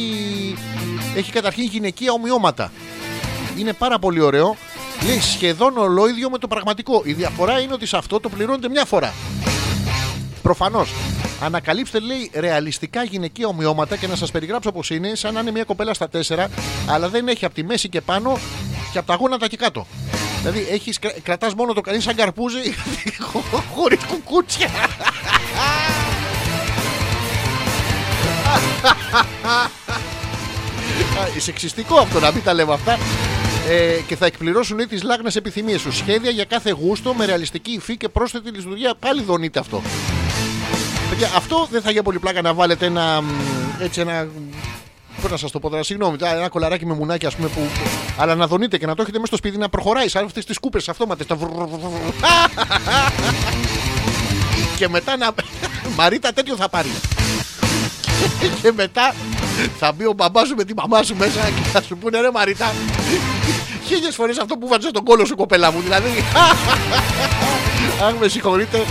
[1.16, 2.73] έχει καταρχήν γυναικεία ομοιώματα.
[3.59, 4.56] Είναι πάρα πολύ ωραίο.
[5.06, 7.02] Λέει σχεδόν ολόιδιο με το πραγματικό.
[7.05, 9.14] Η διαφορά είναι ότι σε αυτό το πληρώνετε μια φορά.
[10.43, 10.93] Προφανώς.
[11.40, 15.64] Ανακαλύψτε, λέει, ρεαλιστικά γυναικεία ομοιώματα και να σας περιγράψω πώς είναι, σαν να είναι μια
[15.64, 16.48] κοπέλα στα τέσσερα,
[16.86, 18.39] αλλά δεν έχει από τη μέση και πάνω
[18.93, 19.86] και από τα γόνατα και κάτω.
[20.38, 22.58] Δηλαδή, έχεις, κρατάς μόνο το κανεί σαν καρπούζι
[23.74, 24.68] χωρίς κουκούτσια.
[31.18, 32.98] Α, Σεξιστικό αυτό να μην τα λέμε αυτά.
[33.68, 35.92] Ε, και θα εκπληρώσουν τις λάγνες επιθυμίες σου.
[35.92, 38.94] Σχέδια για κάθε γούστο με ρεαλιστική υφή και πρόσθετη λειτουργία.
[38.98, 39.82] Πάλι δονείται αυτό.
[41.10, 43.20] Παιδιά, αυτό δεν θα για πολύ πλάκα να βάλετε ένα.
[43.20, 43.26] μ,
[43.80, 44.28] Έτσι ένα.
[45.22, 47.60] Πώς να σας το πω τώρα, συγγνώμη, τα- ένα κολαράκι με μουνάκι, ας πούμε, που.
[48.18, 50.59] Αλλά να δονείτε και να το έχετε μέσα στο σπίτι να προχωράει σαν αυτές τις
[50.59, 51.26] κούπες αυτόματες.
[51.26, 51.34] Τα...
[51.34, 52.12] βρρρ, βρρ, βρρ.
[54.76, 55.30] και μετά να.
[55.97, 56.88] Μαρίτα τέτοιο θα πάρει.
[58.62, 59.14] και μετά
[59.78, 62.30] θα μπει ο μπαμπάς σου με τη μαμά σου μέσα και θα σου πούνε ρε
[62.30, 62.72] Μαρίτα.
[63.86, 65.80] Χίλιες φορές αυτό που βάζεις στον κόλο σου, κοπέλα μου.
[65.80, 66.24] Δηλαδή.
[68.06, 68.84] Αν με συγχωρείτε,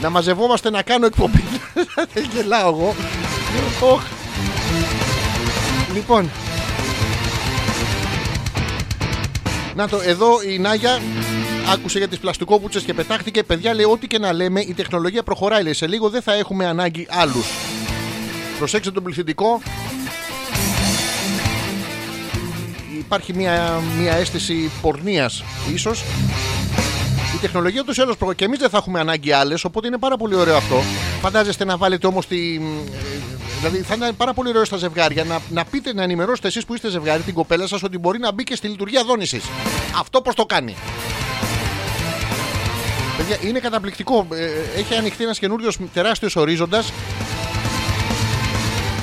[0.00, 1.44] να μαζευόμαστε να κάνω εκπομπή.
[2.12, 2.94] Δεν γελάω εγώ.
[5.94, 6.00] Οχ.
[6.00, 6.30] Λοιπόν.
[9.74, 11.00] Να το, εδώ η Νάγια
[11.72, 13.42] άκουσε για τις πλαστικόπουτσες και πετάχτηκε.
[13.42, 15.62] Παιδιά λέει ό,τι και να λέμε η τεχνολογία προχωράει.
[15.62, 17.46] Λέει, σε λίγο δεν θα έχουμε ανάγκη άλλους.
[18.58, 19.60] Προσέξτε τον πληθυντικό.
[22.98, 25.44] Υπάρχει μια, μια αίσθηση πορνείας
[25.74, 26.04] ίσως.
[27.34, 29.98] Η τεχνολογία ούτως ή άλλως προχωράει και εμείς δεν θα έχουμε ανάγκη άλλες, οπότε είναι
[29.98, 30.82] πάρα πολύ ωραίο αυτό.
[31.20, 32.60] Φαντάζεστε να βάλετε όμως τη...
[33.64, 36.74] Δηλαδή θα είναι πάρα πολύ ωραίο στα ζευγάρια να, να πείτε, να ενημερώσετε εσείς που
[36.74, 39.44] είστε ζευγάρι την κοπέλα σας ότι μπορεί να μπει και στη λειτουργία δόνησης.
[39.98, 40.76] Αυτό πώς το κάνει.
[43.16, 44.26] Παιδιά, είναι καταπληκτικό.
[44.32, 46.92] Ε, Έχει ανοιχτεί ένας καινούριος τεράστιος ορίζοντας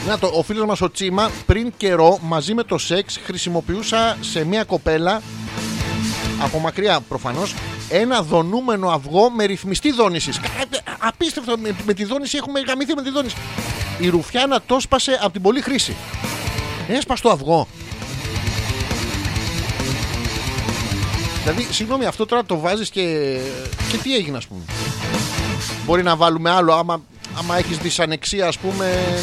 [0.07, 4.45] να το, ο φίλος μας ο Τσίμα πριν καιρό μαζί με το σεξ χρησιμοποιούσα σε
[4.45, 5.21] μια κοπέλα
[6.41, 7.53] από μακριά προφανώς
[7.89, 10.39] ένα δονούμενο αυγό με ρυθμιστή δόνησης.
[10.39, 13.35] Κα- Απίστευτο, με, με τη δόνηση έχουμε γαμηθεί με τη δόνηση.
[13.99, 15.95] Η Ρουφιάνα το σπάσε από την πολλή χρήση.
[16.87, 17.67] Έσπασε το αυγό.
[21.43, 23.37] Δηλαδή, συγγνώμη, αυτό τώρα το βάζεις και,
[23.91, 24.61] και τι έγινε ας πούμε.
[25.85, 27.01] Μπορεί να βάλουμε άλλο άμα,
[27.37, 29.13] άμα έχεις δυσανεξία ας πούμε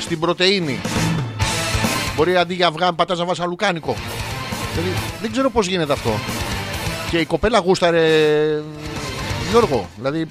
[0.00, 0.80] στην πρωτεΐνη.
[2.16, 3.96] Μπορεί αντί για αυγά να πατάς να βάζεις αλουκάνικο.
[4.74, 6.10] Δηλαδή, δεν ξέρω πώς γίνεται αυτό.
[7.10, 8.02] Και η κοπέλα γούσταρε
[9.50, 10.24] Γιώργο, δηλαδή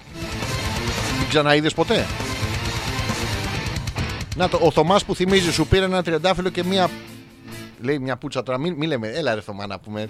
[1.18, 2.08] την ξαναείδες ποτέ;
[4.36, 6.90] Να το, ο Θωμάς που θυμίζει σου πήρε ένα τριαντάφυλλο και μία
[7.82, 10.08] λέει μια πουτσα τώρα μην, μην λέμε έλα ρε Θωμά να πούμε.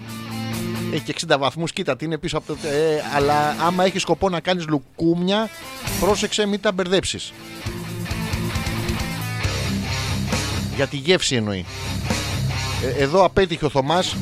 [0.92, 4.28] Έχει και 60 βαθμούς κοίτα τι είναι πίσω από το ε, αλλά άμα έχεις σκοπό
[4.28, 5.48] να κάνεις λουκούμια
[6.00, 7.32] πρόσεξε μην τα μπερδέψεις.
[10.76, 11.64] Για τη γεύση εννοεί.
[12.84, 14.16] Ε, εδώ απέτυχε ο Θωμάς.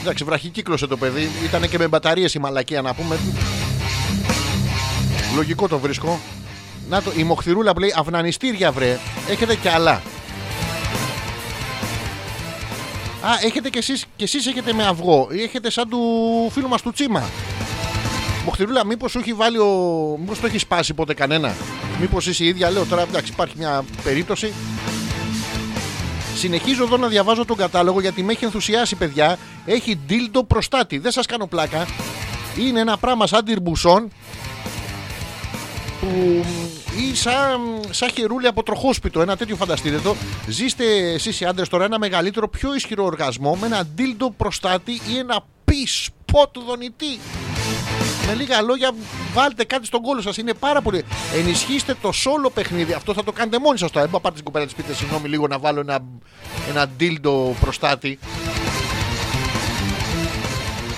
[0.00, 3.18] Εντάξει βραχικύκλωσε το παιδί ήταν και με μπαταρίες η μαλακία να πούμε.
[5.34, 6.20] Λογικό το βρίσκω
[6.88, 8.98] να το, η μοχθηρούλα που λέει αυνανιστήρια βρε
[9.28, 10.02] έχετε και άλλα
[13.20, 15.98] Α, έχετε κι εσείς, κι εσείς έχετε με αυγό ή έχετε σαν του
[16.52, 17.30] φίλου μας του Τσίμα.
[18.44, 19.66] Μοχτηρούλα, μήπως σου έχει βάλει ο...
[20.20, 21.54] Μήπως το έχει σπάσει ποτέ κανένα;
[22.00, 24.52] Μήπως είσαι η ίδια, λέω τώρα, εντάξει, υπάρχει μια περίπτωση.
[26.36, 29.38] Συνεχίζω εδώ να διαβάζω τον κατάλογο γιατί με έχει ενθουσιάσει, παιδιά.
[29.64, 30.98] Έχει ντίλντο προστάτη.
[30.98, 31.86] Δεν σας κάνω πλάκα.
[32.58, 34.10] Είναι ένα πράγμα σαν τυρμπουσόν
[36.00, 36.44] που
[36.96, 37.60] ή σαν,
[37.90, 40.16] σαν χερούλι από τροχόσπιτο, ένα τέτοιο φανταστείτε το.
[40.48, 45.18] Ζήστε εσείς οι άντρες τώρα ένα μεγαλύτερο, πιο ισχυρό οργασμό με ένα ντίλντο προστάτη ή
[45.18, 47.18] ένα πι-σποτ δονητή.
[48.26, 48.90] Με λίγα λόγια,
[49.32, 50.36] βάλτε κάτι στον κόλλο σας.
[50.36, 51.04] Είναι πάρα πολύ.
[51.34, 52.92] Ενισχύστε το solo παιχνίδι.
[52.92, 54.04] Αυτό θα το κάνετε μόνοι σας τώρα.
[54.04, 55.98] Δεν θα πάτε στην κοπέλα της πείτε συγγνώμη λίγο να βάλω ένα,
[56.68, 58.18] ένα ντίλντο προστάτη.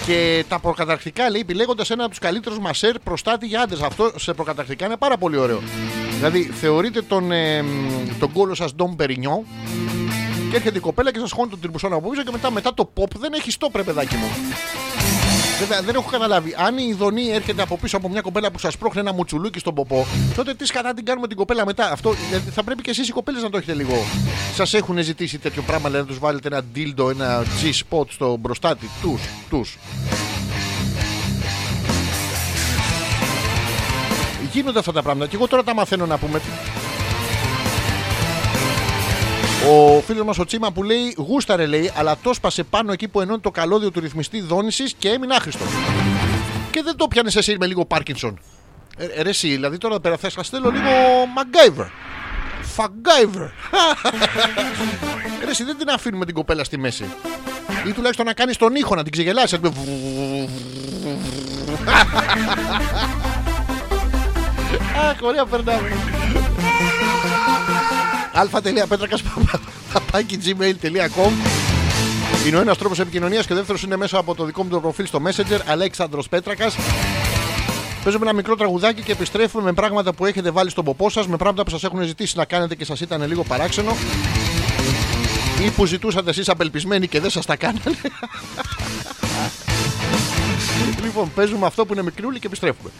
[0.06, 3.80] Και τα προκαταρκτικά λέει επιλέγοντας ένα από τους καλύτερους μασέρ προστάτη για άντρες.
[3.80, 5.62] Αυτό σε προκαταρκτικά είναι πάρα πολύ ωραίο.
[6.16, 7.64] Δηλαδή θεωρείτε τον, ε,
[8.18, 9.44] τον κόλο σας Ντόμ Περινιό
[10.50, 12.92] και έρχεται η κοπέλα και σας χώνει τον τυρμπουσόν από πίσω και μετά, μετά το
[12.96, 14.28] pop δεν έχει στο ρε παιδάκι μου.
[15.60, 16.54] Βέβαια δεν έχω καταλάβει.
[16.58, 19.74] Αν η ειδονή έρχεται από πίσω από μια κοπέλα που σας πρόχνει ένα μουτσουλούκι στον
[19.74, 20.06] ποπό,
[20.36, 21.92] τότε τι κατά την κάνουμε την κοπέλα μετά.
[21.92, 23.94] Αυτό δηλαδή, θα πρέπει και εσείς οι κοπέλες να το έχετε λίγο.
[24.54, 28.90] Σας έχουν ζητήσει τέτοιο πράγμα, δηλαδή να τους βάλετε ένα dildo, ένα G-spot στο μπροστάτι.
[29.02, 29.78] Τους, τους.
[34.52, 36.40] Γίνονται αυτά τα πράγματα και εγώ τώρα τα μαθαίνω να πούμε.
[39.68, 43.20] Ο φίλος μας ο Τσίμα που λέει γούσταρε λέει, αλλά το σπάσε πάνω εκεί που
[43.20, 45.64] ενώνει το καλώδιο του ρυθμιστή δόνησης και έμεινε άχρηστο.
[46.70, 48.40] Και δεν το πιάνε εσύ με λίγο Πάρκινσον.
[48.96, 50.88] Ε, ε, ρε εσύ, δηλαδή τώρα εδώ πέρα θα σας στέλνω λίγο
[51.36, 51.86] MacGyver.
[52.62, 53.48] Φαγκάιβερ.
[55.44, 57.04] ρε εσύ, δεν την αφήνουμε την κοπέλα στη μέση.
[57.86, 59.58] Ή τουλάχιστον να κάνεις τον ήχο, να την ξεγελάσεις.
[65.10, 65.88] Αχ, ωραία περνάμε.
[68.40, 71.32] αλφα.πέτρακα.gmail.com
[72.46, 74.80] Είναι ο ένας τρόπος επικοινωνίας και ο δεύτερος είναι μέσα από το δικό μου το
[74.80, 76.76] προφίλ στο Messenger Αλέξανδρος Πέτρακας.
[78.04, 81.36] Παίζουμε ένα μικρό τραγουδάκι και επιστρέφουμε με πράγματα που έχετε βάλει στον ποπό σας, με
[81.36, 83.96] πράγματα που σας έχουν ζητήσει να κάνετε και σας ήταν λίγο παράξενο.
[85.64, 87.80] Ή που ζητούσατε εσείς απελπισμένοι και δεν σας τα κάνανε.
[91.04, 92.90] λοιπόν, παίζουμε αυτό που είναι μικρούλι και επιστρέφουμε.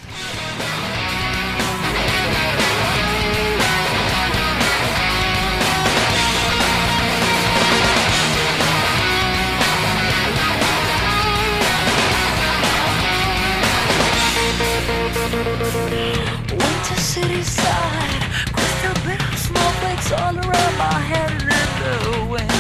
[15.33, 22.60] Winter city side, crystal bit of snowflakes all around my head and in the wind.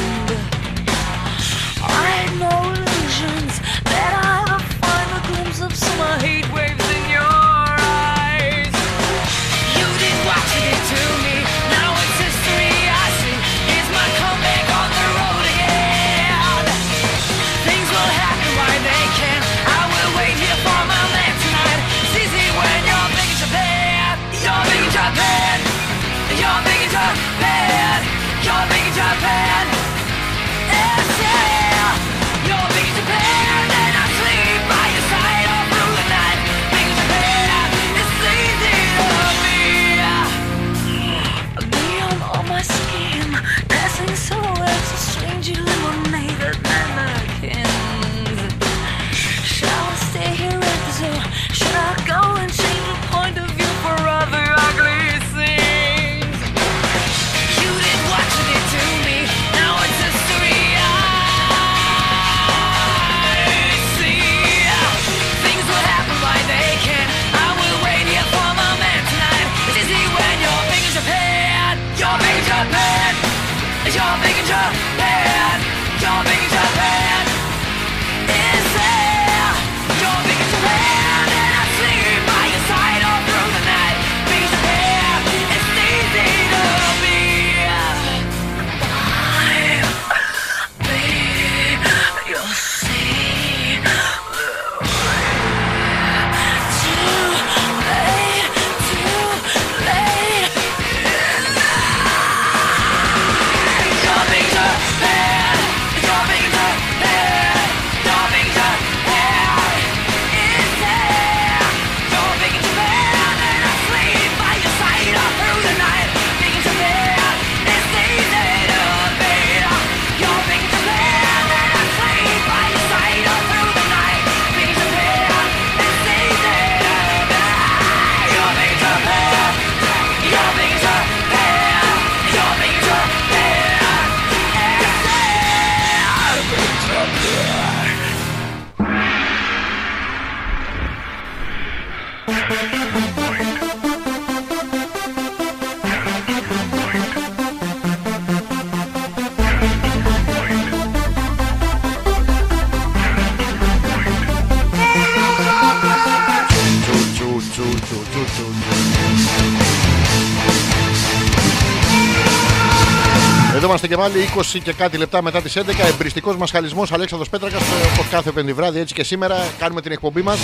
[163.90, 165.60] Και πάλι 20 και κάτι λεπτά μετά τις 11.
[165.88, 167.60] Εμπριστικός μας χαλισμός Αλέξανδρος Πέτρακας.
[167.60, 170.38] ε, Όπως κάθε πέντε βράδυ, έτσι και σήμερα κάνουμε την εκπομπή μας.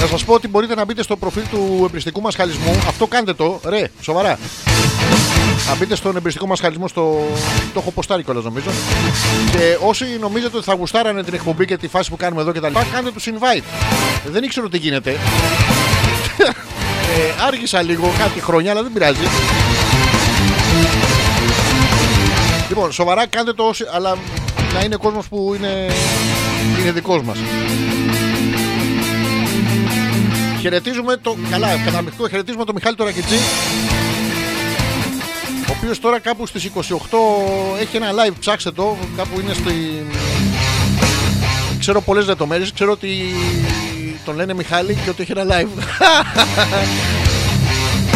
[0.00, 2.70] Να σας πω ότι μπορείτε να μπείτε στο προφίλ του εμπριστικού μας χαλισμού.
[2.88, 4.38] Αυτό κάντε το, ρε, σοβαρά.
[5.68, 7.26] Να μπείτε στον εμπριστικό μας χαλισμό στο...
[7.74, 8.70] Το έχω ποστάρει κιόλας νομίζω
[9.50, 12.60] Και όσοι νομίζετε ότι θα γουστάρανε την εκπομπή και τη φάση που κάνουμε εδώ και
[12.60, 13.62] τα λοιπά Κάντε τους invite
[14.26, 15.16] Δεν ήξερα τι γίνεται ε,
[17.46, 19.20] Άργησα λίγο κάτι χρόνια αλλά δεν πειράζει
[22.68, 24.16] Λοιπόν σοβαρά κάντε το όσοι, Αλλά
[24.74, 25.86] να είναι κόσμος που είναι,
[26.80, 27.38] είναι δικός μας
[30.64, 31.36] Χαιρετίζουμε το.
[31.50, 33.36] Καλά, καταπληκτικό χαιρετίζουμε τον Μιχάλη Τωρακιτζή.
[35.68, 36.80] Ο οποίος τώρα κάπου στις 28
[37.80, 38.32] έχει ένα live.
[38.40, 38.96] Ψάξτε το.
[39.16, 40.06] Κάπου είναι στη.
[41.78, 42.72] Ξέρω πολλές λεπτομέρειες.
[42.72, 43.08] Ξέρω ότι
[44.24, 45.82] τον λένε Μιχάλη και ότι έχει ένα live.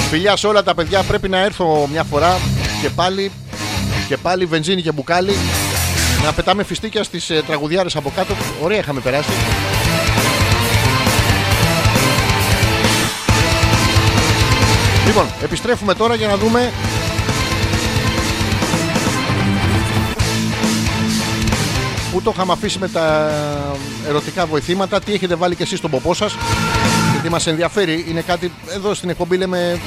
[0.11, 1.03] Φιλιά σε όλα τα παιδιά.
[1.03, 2.39] Πρέπει να έρθω μια φορά
[2.83, 3.33] και πάλι.
[4.09, 5.33] Και πάλι βενζίνη και μπουκάλι.
[6.25, 8.35] Να πετάμε φιστίκια στις ε, τραγουδιάρες από κάτω.
[8.63, 9.31] Ωραία είχαμε περάσει.
[15.07, 16.73] Λοιπόν, επιστρέφουμε τώρα για να δούμε
[22.13, 23.31] που το είχαμε αφήσει με τα
[24.09, 26.37] ερωτικά βοηθήματα, τι έχετε βάλει και εσείς στον ποπό σας.
[27.13, 29.81] Γιατί μας ενδιαφέρει, είναι κάτι εδώ στην εκπομπή λέμε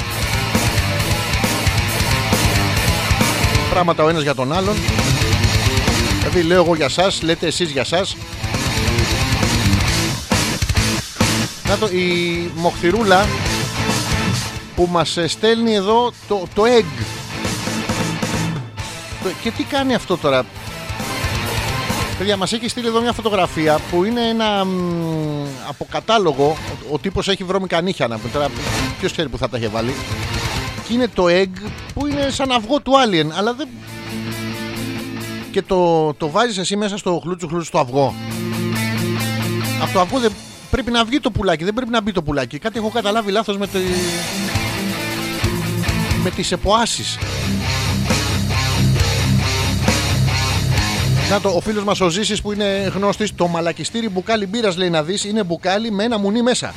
[3.72, 4.76] πράγματα ο ένας για τον άλλον.
[6.20, 8.16] Δηλαδή λέω εγώ για σας, λέτε εσείς για σας.
[11.68, 13.28] Να το, η Μοχθηρούλα
[14.76, 17.04] που μας στέλνει εδώ το, το egg.
[19.24, 20.46] Το- Και τι κάνει αυτό τώρα;
[22.18, 24.70] Παιδιά, μας έχει στείλει εδώ μια φωτογραφία που είναι ένα μ,
[25.70, 26.58] αποκατάλογο.
[26.90, 28.30] Ο, ο τύπος έχει βρώμικα νύχια να πούμε.
[28.34, 28.48] Τώρα
[29.00, 29.94] ποιος ξέρει που θα τα είχε βάλει.
[30.92, 33.30] Και είναι το egg που είναι σαν αυγό του alien.
[33.38, 33.68] Αλλά δεν...
[35.52, 38.16] Και το, το βάζεις εσύ μέσα στο χλούτσου χλούτσου στο αυγό.
[39.82, 40.32] Από το αυγό δεν
[40.72, 42.60] πρέπει να βγει το πουλάκι, δεν πρέπει να μπει το πουλάκι.
[42.60, 43.80] Κάτι έχω καταλάβει λάθος με, τη...
[46.24, 47.18] με τις εποάσεις.
[51.30, 54.90] Να το, ο φίλος μας ο Ζήσης που είναι γνώστης, το μαλακιστήρι μπουκάλι μπύρας λέει
[54.90, 56.74] να δεις, είναι μπουκάλι με ένα μουνί μέσα.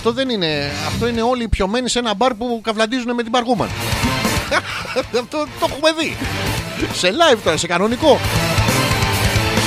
[0.00, 3.68] Αυτό δεν είναι, αυτό είναι όλοι πιωμένοι σε ένα μπαρ που καυλαντίζουν με την Μπαργούμαν.
[5.20, 6.16] αυτό το έχουμε δει.
[6.92, 8.18] Σε live τώρα, σε κανονικό.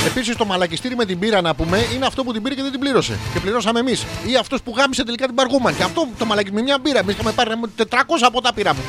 [0.06, 2.70] Επίσης το μαλακιστήρι με την πύρα να πούμε είναι αυτό που την πήρε και δεν
[2.70, 3.18] την πλήρωσε.
[3.32, 4.06] Και πληρώσαμε εμείς.
[4.26, 5.76] Ή αυτός που γάμισε τελικά την Μπαργούμαν.
[5.76, 6.98] Και αυτό το μαλακιστήρι με μια μπύρα.
[6.98, 7.84] Εμείς είχαμε πάρει 400
[8.20, 8.80] από τα πύρα μου.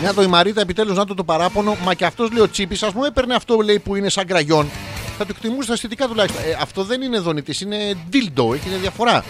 [0.00, 1.76] Μια το η Μαρίτα επιτέλους να το το παράπονο.
[1.84, 4.70] Μα και αυτός λέει ο Τσίπης, ας μου έπαιρνε αυτό λέει που είναι σαν κραγιόν.
[5.22, 6.44] Θα το εκτιμούσε τα αισθητικά τουλάχιστον.
[6.44, 9.24] Ε, αυτό δεν είναι δονητής, είναι dildo, έχει διαφορά.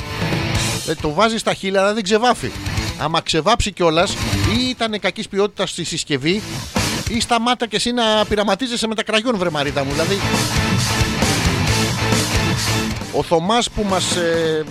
[0.89, 2.51] Ε, το βάζει στα χείλη, αλλά δεν ξεβάφει.
[2.99, 4.13] Άμα ξεβάψει κιόλας,
[4.57, 6.43] ή ήταν κακής ποιότητας στη συσκευή,
[7.09, 9.93] ή σταμάτα και εσύ να πειραματίζεσαι με τα κραγιόν, βρε Μαρίτα μου.
[9.93, 10.19] Δηλαδή.
[13.13, 14.65] Ο Θωμάς που μας ε,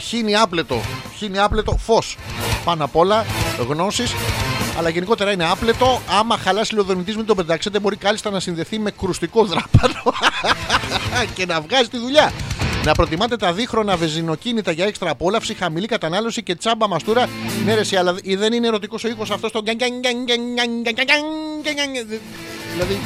[0.00, 0.80] χύνει άπλετο,
[1.16, 2.16] χύνει άπλετο φως.
[2.64, 3.24] Πάνω απ' όλα
[3.68, 4.12] γνώσεις.
[4.80, 6.00] Αλλά γενικότερα είναι άπλετο.
[6.18, 7.78] Άμα χαλάσει λιοδονητή, μην το πετάξετε.
[7.80, 10.02] Μπορεί κάλλιστα να συνδεθεί με κρουστικό δράπανο
[11.34, 12.32] και να βγάζει τη δουλειά.
[12.84, 17.28] Να προτιμάτε τα δίχρονα βεζινοκίνητα για έξτρα απόλαυση, χαμηλή κατανάλωση και τσάμπα μαστούρα.
[17.64, 19.62] Ναι, ρε, εσύ, αλλά δεν είναι ερωτικός ο ήχος αυτός το.
[22.72, 22.98] Δηλαδή,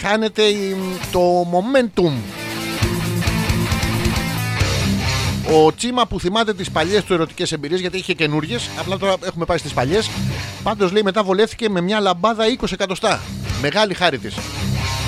[0.00, 0.76] χάνεται η-
[1.12, 1.20] το
[1.52, 2.12] momentum.
[5.52, 9.44] Ο Τσίμα που θυμάται τις παλιές του ερωτικές εμπειρίες, γιατί είχε καινούριε, απλά τώρα έχουμε
[9.44, 10.10] πάει στις παλιές.
[10.62, 13.20] Πάντως λέει μετά βολεύτηκε με μια λαμπάδα 20 εκατοστά.
[13.60, 14.34] Μεγάλη χάρη της.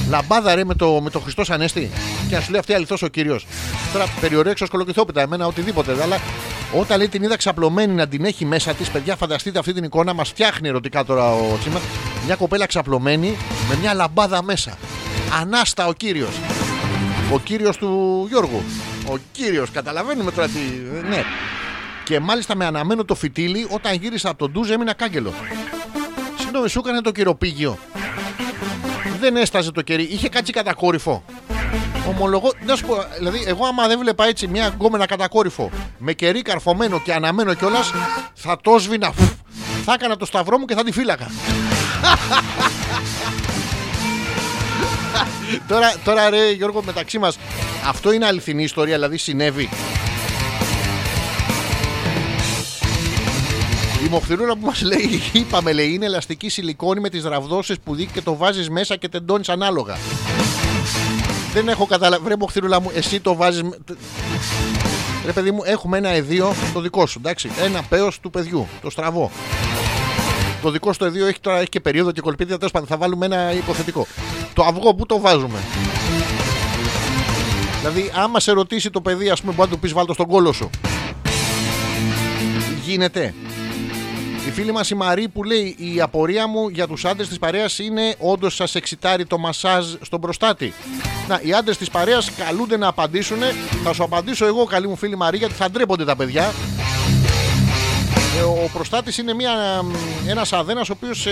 [0.09, 1.91] Λαμπάδα ρε με το, με το Χριστό Ανέστη.
[2.29, 3.47] Και να σου λέει αυτή αληθώς ο κύριος.
[3.93, 6.03] Τώρα περιορέξω σκολοκυθόπιτα, εμένα οτιδήποτε.
[6.03, 6.21] Αλλά
[6.73, 10.15] όταν λέει την είδα ξαπλωμένη να την έχει μέσα της, παιδιά, φανταστείτε αυτή την εικόνα,
[10.15, 11.81] μας φτιάχνει ερωτικά τώρα ο Τσίμα.
[12.27, 13.37] Μια κοπέλα ξαπλωμένη
[13.69, 14.79] με μια λαμπάδα μέσα.
[15.41, 16.35] Ανάστα ο κύριος.
[17.33, 18.63] Ο κύριος του Γιώργου.
[19.09, 20.59] Ο κύριος, καταλαβαίνουμε τώρα τι.
[21.09, 21.23] Ναι.
[22.05, 25.33] Και μάλιστα με αναμένο το φυτίλι, όταν γύρισα από τον ντουζ έμεινα κάγκελο.
[26.39, 27.79] Συγγνώμη, σου έκανε το κυροπήγιο.
[29.21, 31.25] Δεν έσταζε το κερί, είχε κάτσει κατακόρυφο.
[32.09, 36.43] Ομολογώ, να σου πω, δηλαδή, εγώ άμα δεν βλέπα έτσι μια γκόμενα κατακόρυφο με κερί
[36.43, 37.93] καρφωμένο και αναμένο κιόλας,
[38.35, 39.13] θα το σβήνα.
[39.13, 39.29] Φου.
[39.85, 41.31] Θα έκανα το σταυρό μου και θα τη φύλακα.
[45.69, 47.39] τώρα, τώρα ρε Γιώργο μεταξύ μας
[47.89, 49.69] Αυτό είναι αληθινή ιστορία Δηλαδή συνέβη.
[54.07, 58.07] Η μοχθηρούρα που μας λέει Είπαμε λέει είναι ελαστική σιλικόνη Με τις ραβδόσεις που δει
[58.13, 59.97] και το βάζεις μέσα Και τεντώνεις ανάλογα.
[61.53, 63.77] Δεν έχω καταλάβει Βρε μοχθηρούλα μου εσύ το βάζεις με-
[65.27, 67.51] Ρε παιδί μου έχουμε ένα εδίο Το δικό σου εντάξει.
[67.65, 69.31] Ένα πέος του παιδιού Το στραβό
[70.63, 72.57] το δικό στο εδίο έχει τώρα έχει και περίοδο και κολπίδια.
[72.57, 74.07] Τέλος πάντων, θα βάλουμε ένα υποθετικό.
[74.55, 75.59] Το αυγό που το βάζουμε;
[77.79, 80.53] Δηλαδή, άμα σε ρωτήσει το παιδί, ας πούμε, μπορεί να του πεις βάλτο στον κόλο
[80.53, 80.71] σου.
[82.85, 83.35] Γίνεται.
[84.47, 87.79] Η φίλη μας η Μαρή που λέει: Η απορία μου για τους άντρες της παρέας
[87.79, 90.75] είναι όντως σας εξητάρει το μασάζ στον προστάτη.
[91.29, 93.39] Να, οι άντρες της παρέας καλούνται να απαντήσουν.
[93.85, 96.53] Θα σου απαντήσω εγώ, καλή μου φίλη Μαρή, γιατί θα ντρέπονται τα παιδιά.
[98.37, 99.53] Ε, Ο προστάτης είναι μια,
[100.27, 101.27] ένας αδένας ο οποίος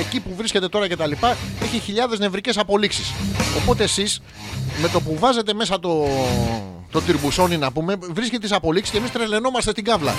[0.00, 3.12] εκεί που βρίσκεται τώρα και τα λοιπά έχει χιλιάδες νευρικές απολύξεις.
[3.62, 4.20] Οπότε εσείς
[4.82, 6.06] με το που βάζετε μέσα το,
[6.90, 10.14] το τυρμπουσόνι να πούμε, βρίσκετε τις απολύξεις και εμείς τρελαινόμαστε την κάβλα.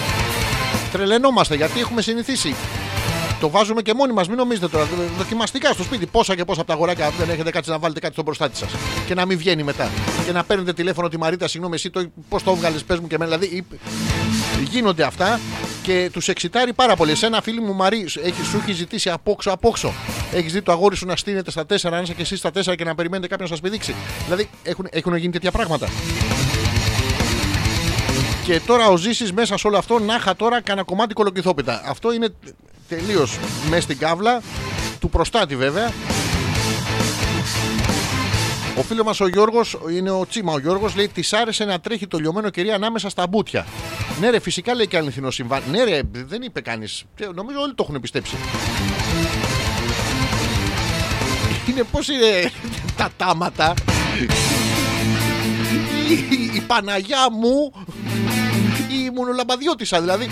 [0.92, 2.56] Τρελαινόμαστε γιατί έχουμε συνηθίσει.
[3.40, 4.88] Το βάζουμε και μόνοι μας, μην νομίζετε τώρα.
[5.18, 6.06] Δοκιμαστικά στο σπίτι.
[6.06, 8.70] Πόσα και πόσα από τα αγοράκια δεν έχετε κάτσει να βάλετε κάτι στον προστάτη σας.
[9.08, 9.90] Και να μην βγαίνει μετά.
[10.26, 13.16] Και να παίρνετε τηλέφωνο τη Μαρίτα, συγγνώμη, εσύ το, πώς το έβγαλες, πες μου και
[13.16, 13.38] εμένα.
[13.38, 13.66] Δηλαδή
[14.64, 15.40] γίνονται αυτά
[15.82, 17.16] και τους εξητάρει πάρα πολύ.
[17.16, 19.94] Σε ένα φίλο μου Μαρή έχει, σου έχει ζητήσει απόξω απόξω.
[20.34, 22.76] Έχεις δει το αγόρι σου να στείνεται στα 4, να είσαι και εσύ στα 4
[22.76, 23.96] και να περιμένετε κάποιον να σας πηδήξει.
[24.24, 25.88] Δηλαδή έχουν, έχουν γίνει τέτοια πράγματα.
[28.46, 31.82] Και τώρα ο Ζήσης μέσα σε όλο αυτό να είχα τώρα κανένα κομμάτι κολοκυθόπιτα.
[31.86, 32.28] Αυτό είναι
[32.88, 33.38] τελείως
[33.70, 34.42] μέσα στην κάβλα
[35.00, 35.92] του προστάτη βέβαια.
[38.80, 40.54] Ο φίλος μας ο Γιώργος είναι ο Τσίμα.
[40.54, 43.66] Ο Γιώργος λέει: Της άρεσε να τρέχει το λιωμένο κερί ανάμεσα στα μπουτια.
[44.20, 45.62] Ναι, ρε, φυσικά λέει και αληθινό συμβάν.
[45.72, 47.04] Ναι, ρε, δεν είπε κανείς.
[47.36, 48.36] Νομίζω όλοι το έχουν πιστέψει.
[51.70, 52.52] Είναι πώ είναι
[52.96, 53.74] τα τάματα.
[56.10, 57.74] Η, η Παναγιά μου
[58.88, 60.30] η ημουνολαμπαδιώτησα δηλαδή.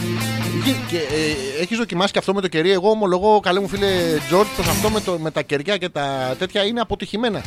[0.65, 2.71] Και, και ε, έχεις δοκιμάσει και αυτό με το κερί.
[2.71, 3.87] Εγώ ομολογώ, καλέ μου φίλε
[4.27, 7.37] Τζορτ, πως αυτό με, το, με τα κεριά και τα τέτοια είναι αποτυχημένα.
[7.37, 7.43] Ε,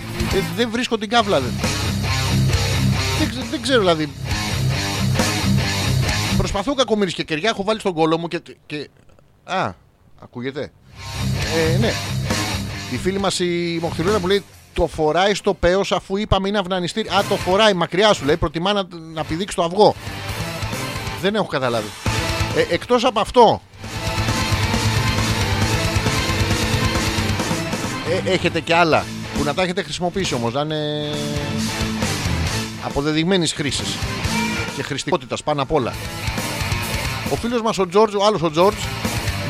[0.56, 1.40] δεν βρίσκω την κάβλα.
[1.40, 1.52] Δεν,
[3.18, 4.10] δεν, ξε- δεν ξέρω δηλαδή.
[6.36, 8.40] Προσπαθώ κακομίρι και κεριά έχω βάλει στον κόλο μου και.
[8.66, 8.88] και...
[9.44, 9.72] Α,
[10.22, 10.72] ακούγεται.
[11.74, 11.92] Ε, ναι.
[12.92, 17.08] Η φίλη μας η Μοχθηρούνα μου λέει το φοράει στο πέος αφού είπαμε είναι αυνανιστήρι.
[17.08, 18.36] Α, το φοράει μακριά σου λέει.
[18.36, 18.82] Προτιμά να,
[19.14, 19.94] να πηδήξει το αυγό.
[21.20, 21.88] Δεν έχω καταλάβει.
[22.56, 23.62] Ε, εκτός από αυτό.
[28.24, 29.04] Ε, έχετε και άλλα
[29.36, 30.52] που να τα έχετε χρησιμοποιήσει όμως.
[30.52, 31.10] Να είναι
[32.84, 33.96] αποδεδειγμένης χρήσης
[34.76, 35.92] και χρηστικότητας πάνω απ' όλα.
[37.32, 38.82] Ο φίλος μας ο Τζόρτζ, ο άλλος ο Τζόρτζ,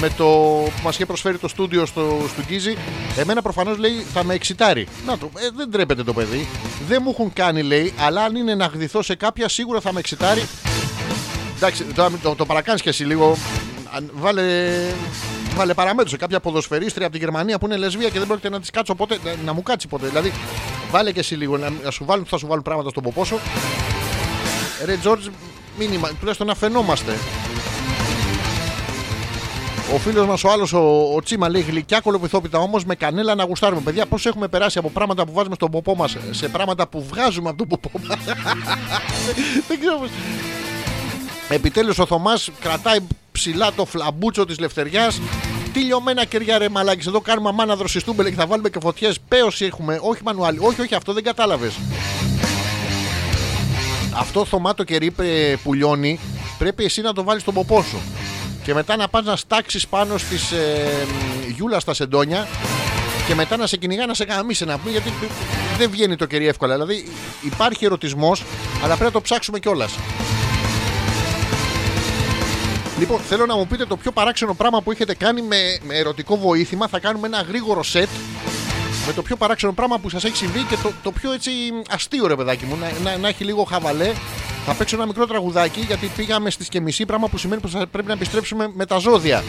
[0.00, 0.24] με το
[0.64, 2.76] που μας είχε προσφέρει το στούντιο στο, στο Γκίζι,
[3.16, 4.86] εμένα προφανώς λέει θα με εξητάρει.
[5.06, 6.48] Να το, ε, δεν τρέπεται το παιδί.
[6.88, 9.98] Δεν μου έχουν κάνει λέει, αλλά αν είναι να γδυθώ σε κάποια σίγουρα θα με
[9.98, 10.42] εξητάρει
[11.62, 13.36] Εντάξει, τώρα μην το, το παρακάνεις και εσύ λίγο.
[13.96, 14.44] Αν- Βάλε,
[15.56, 18.60] βάλε παραμέτρους σε κάποια ποδοσφαιρίστρια από τη Γερμανία που είναι λεσβία και δεν πρόκειται να
[18.60, 20.06] τη κάτσω ποτέ, να, να μου κάτσει ποτέ.
[20.06, 20.32] Δηλαδή,
[20.90, 23.38] βάλε και εσύ λίγο να, να σου βάλουν, θα σου βάλουν πράγματα στον ποπό σου.
[24.84, 25.26] Ρε Τζόρτζ,
[25.78, 27.12] μήνυμα, τουλάχιστον να φαινόμαστε.
[29.94, 33.44] Ο φίλος μας ο άλλος, ο, ο Τσίμα, λέει γλυκιά κολοπιθόπιτα όμως με κανέλα να
[33.44, 33.80] γουστάρουμε.
[33.80, 37.48] Παιδιά, πώς έχουμε περάσει από πράγματα που βάζουμε στον ποπό μας σε πράγματα που βγάζουμε
[37.48, 38.18] από τον ποπό μας;
[39.68, 40.10] δεν ξέρω πώς.
[41.52, 42.98] Επιτέλους ο Θωμάς κρατάει
[43.32, 45.20] ψηλά το φλαμπούτσο της λευτεριάς.
[45.72, 47.06] Τι λιωμένα κεριά ρε μαλάκες.
[47.06, 49.20] Εδώ κάνουμε αμάνα δροσιστούμπελε και θα βάλουμε και φωτιές.
[49.28, 50.58] Πέωση έχουμε, όχι μανουάλι.
[50.60, 51.74] Όχι, όχι, αυτό δεν κατάλαβες.
[54.14, 56.20] Αυτό Θωμά το κερί ε, που λιώνει
[56.58, 58.00] Πρέπει εσύ να το βάλεις στον ποπό σου.
[58.62, 61.06] Και μετά να πας να στάξεις πάνω στις ε,
[61.54, 62.48] γιούλα στα σεντόνια
[63.26, 65.12] και μετά να σε κυνηγά να σε γαμίσει να πούμε γιατί
[65.78, 66.72] δεν βγαίνει το κερί εύκολα.
[66.72, 67.04] Δηλαδή
[67.42, 68.44] υπάρχει ερωτισμός,
[68.76, 69.92] αλλά πρέπει να το ψάξουμε κιόλας.
[73.00, 76.36] Λοιπόν, θέλω να μου πείτε το πιο παράξενο πράγμα που έχετε κάνει με, με ερωτικό
[76.36, 76.88] βοήθημα.
[76.88, 78.08] Θα κάνουμε ένα γρήγορο σετ
[79.06, 81.50] με το πιο παράξενο πράγμα που σας έχει συμβεί και το, το πιο έτσι
[81.90, 82.76] αστείο ρε παιδάκι μου.
[82.76, 84.12] Να, να, να έχει λίγο χαβαλέ.
[84.66, 87.06] Θα παίξω ένα μικρό τραγουδάκι γιατί πήγαμε στις και μισή.
[87.06, 89.44] Πράγμα που σημαίνει πως θα πρέπει να επιστρέψουμε με τα ζώδια.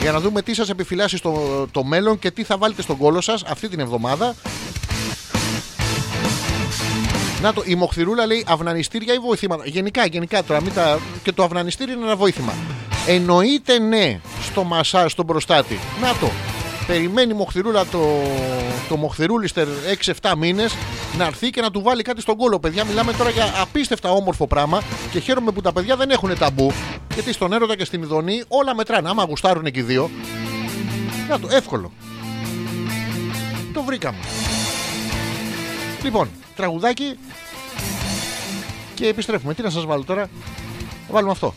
[0.00, 3.20] Για να δούμε τι σας επιφυλάσσει στο το μέλλον και τι θα βάλετε στον κόλο
[3.20, 4.34] σας αυτή την εβδομάδα.
[7.42, 9.62] Να το, η Μοχθηρούλα λέει αυνανιστήρια ή βοηθήματα.
[9.66, 10.62] Γενικά, γενικά τώρα.
[10.62, 10.98] Μην τα...
[11.22, 12.52] Και το αυνανιστήρι είναι ένα βοήθημα.
[13.06, 15.78] Εννοείται ναι στο μασάζ στον προστάτη.
[16.00, 16.30] Να το.
[16.86, 18.22] Περιμένει η Μοχθηρούλα το,
[18.88, 19.66] το Μοχθηρούλιστερ
[20.22, 20.74] 6-7 μήνες
[21.18, 22.58] να έρθει και να του βάλει κάτι στον κόλο.
[22.58, 26.72] Παιδιά, μιλάμε τώρα για απίστευτα όμορφο πράγμα και χαίρομαι που τα παιδιά δεν έχουν ταμπού.
[27.14, 29.08] Γιατί στον έρωτα και στην ειδονή όλα μετράνε.
[29.08, 30.10] Άμα γουστάρουν και οι δύο.
[31.28, 31.92] Να το, εύκολο.
[33.72, 34.18] Το βρήκαμε.
[36.02, 37.18] Λοιπόν, τραγουδάκι
[38.94, 39.54] και επιστρέφουμε.
[39.54, 40.28] Τι να σας βάλω τώρα;
[41.06, 41.54] Θα βάλουμε αυτό.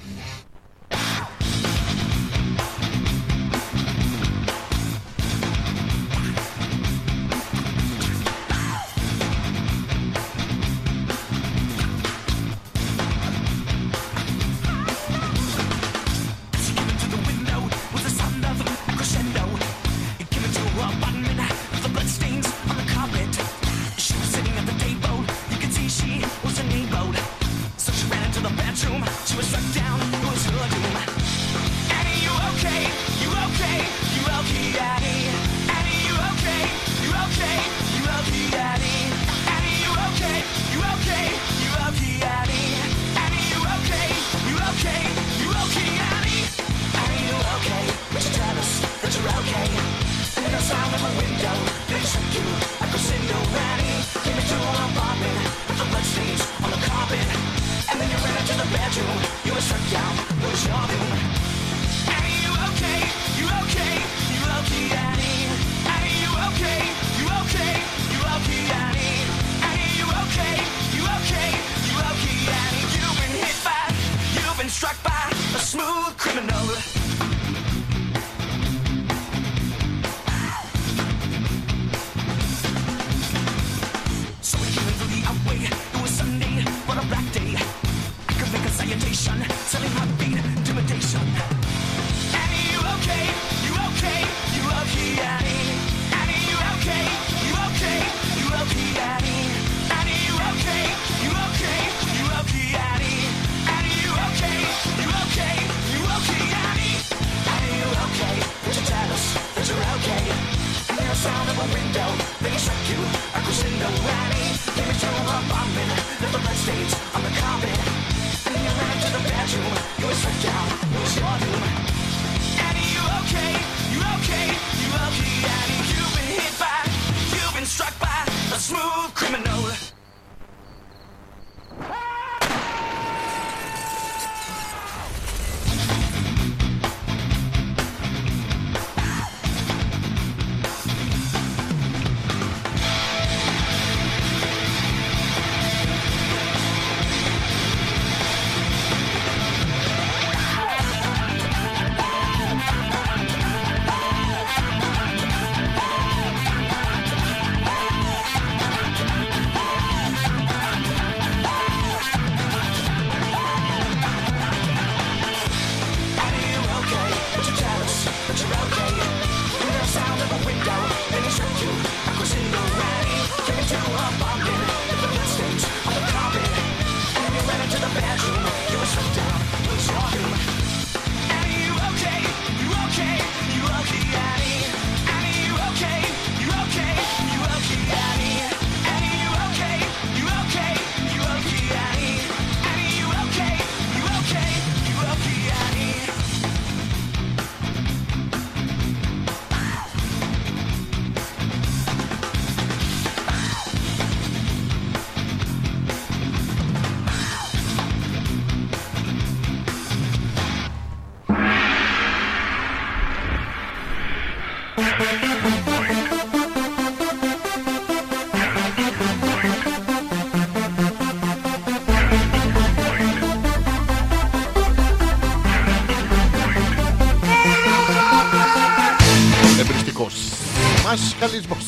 [231.22, 231.65] Μασχαλισμός.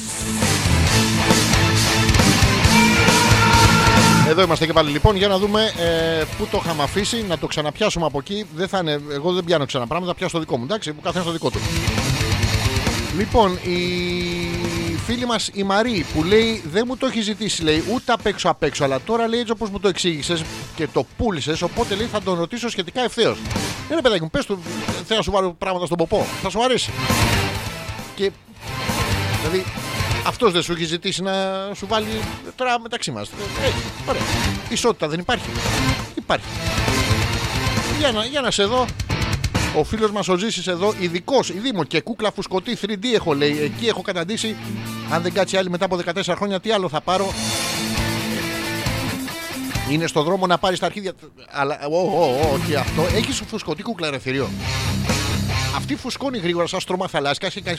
[4.28, 7.48] Εδώ είμαστε και πάλι λοιπόν για να δούμε ε, πού το είχαμε αφήσει, να το
[7.48, 8.46] ξαναπιάσουμε από εκεί.
[8.56, 10.64] Δεν θα είναι, εγώ δεν πιάνω ξανά πράγματα, θα πιάσω το δικό μου.
[10.64, 11.60] Εντάξει, που καθένας το δικό του.
[13.18, 13.80] Λοιπόν, η
[15.06, 18.50] φίλη μας η Μαρή που λέει δεν μου το έχει ζητήσει, λέει ούτε απ' έξω
[18.50, 20.44] απ' έξω, αλλά τώρα λέει έτσι όπως μου το εξήγησες
[20.76, 23.38] και το πούλησες, οπότε λέει θα τον ρωτήσω σχετικά ευθέως.
[23.90, 24.60] Ναι, ρε παιδάκι μου, πες του,
[25.06, 26.26] θέλω να σου βάλω πράγματα στον ποπό.
[26.42, 26.92] Θα σου αρέσει.
[28.16, 28.32] Και
[29.44, 29.66] δηλαδή
[30.28, 31.34] αυτός δεν σου έχει ζητήσει να
[31.76, 32.22] σου βάλει
[32.56, 33.30] τώρα μεταξύ μας.
[33.64, 34.22] Έχει, ωραία.
[34.70, 35.46] Ισότητα δεν υπάρχει.
[36.16, 36.46] Υπάρχει.
[38.00, 38.86] Για να, για να σε δω.
[39.76, 43.60] Ο φίλος μας ο Ζήσης εδώ, ειδικός, ειδήμο και κούκλα φουσκωτή 3D έχω λέει.
[43.62, 44.56] Εκεί έχω καταντήσει.
[45.12, 47.34] Αν δεν κάτσει άλλη μετά από 14 χρόνια, τι άλλο θα πάρω.
[49.90, 51.14] Είναι στο δρόμο να πάρεις τα αρχίδια.
[51.52, 53.02] Αλλά, ω, ω, ω, όχι αυτό.
[53.16, 54.50] Έχεις φουσκωτή κούκλα ρε θηρίο.
[55.76, 57.78] Αυτή φουσκώνει γρήγορα σαν στρώμα θαλάσσιας και κάνει.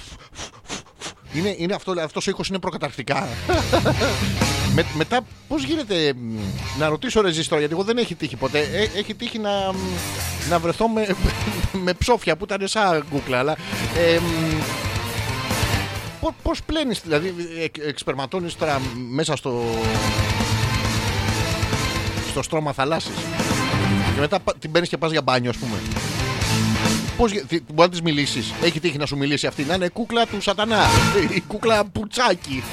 [1.34, 3.28] Είναι, είναι αυτό, αυτός ο ήχος είναι προκαταρκτικά.
[4.74, 6.38] Με, μετά πώς γίνεται μ,
[6.78, 8.58] να ρωτήσω ρεζίστρο γιατί εγώ δεν έχει τύχει ποτέ.
[8.58, 9.76] Ε, έχει τύχει να, μ,
[10.50, 11.06] να βρεθώ με,
[11.84, 13.38] με ψόφια που ήταν σαν κούκλα.
[13.38, 13.56] Αλλά,
[13.96, 14.60] ε, μ,
[16.20, 18.80] Πώς πώς πλένεις, δηλαδή εκ, εξπερματώνεις τώρα
[19.10, 19.62] μέσα στο
[22.30, 23.14] στο στρώμα θαλάσσης
[24.14, 25.76] και μετά πα- την παίρνεις και πας για μπάνιο ας πούμε
[27.16, 28.52] Πώς, γε- τι- μπορεί να τη μιλήσεις.
[28.62, 29.62] Έχει τύχει να σου μιλήσει αυτή.
[29.64, 30.86] Να είναι κούκλα του σατανά.
[31.34, 32.62] Η κούκλα πουτσάκι.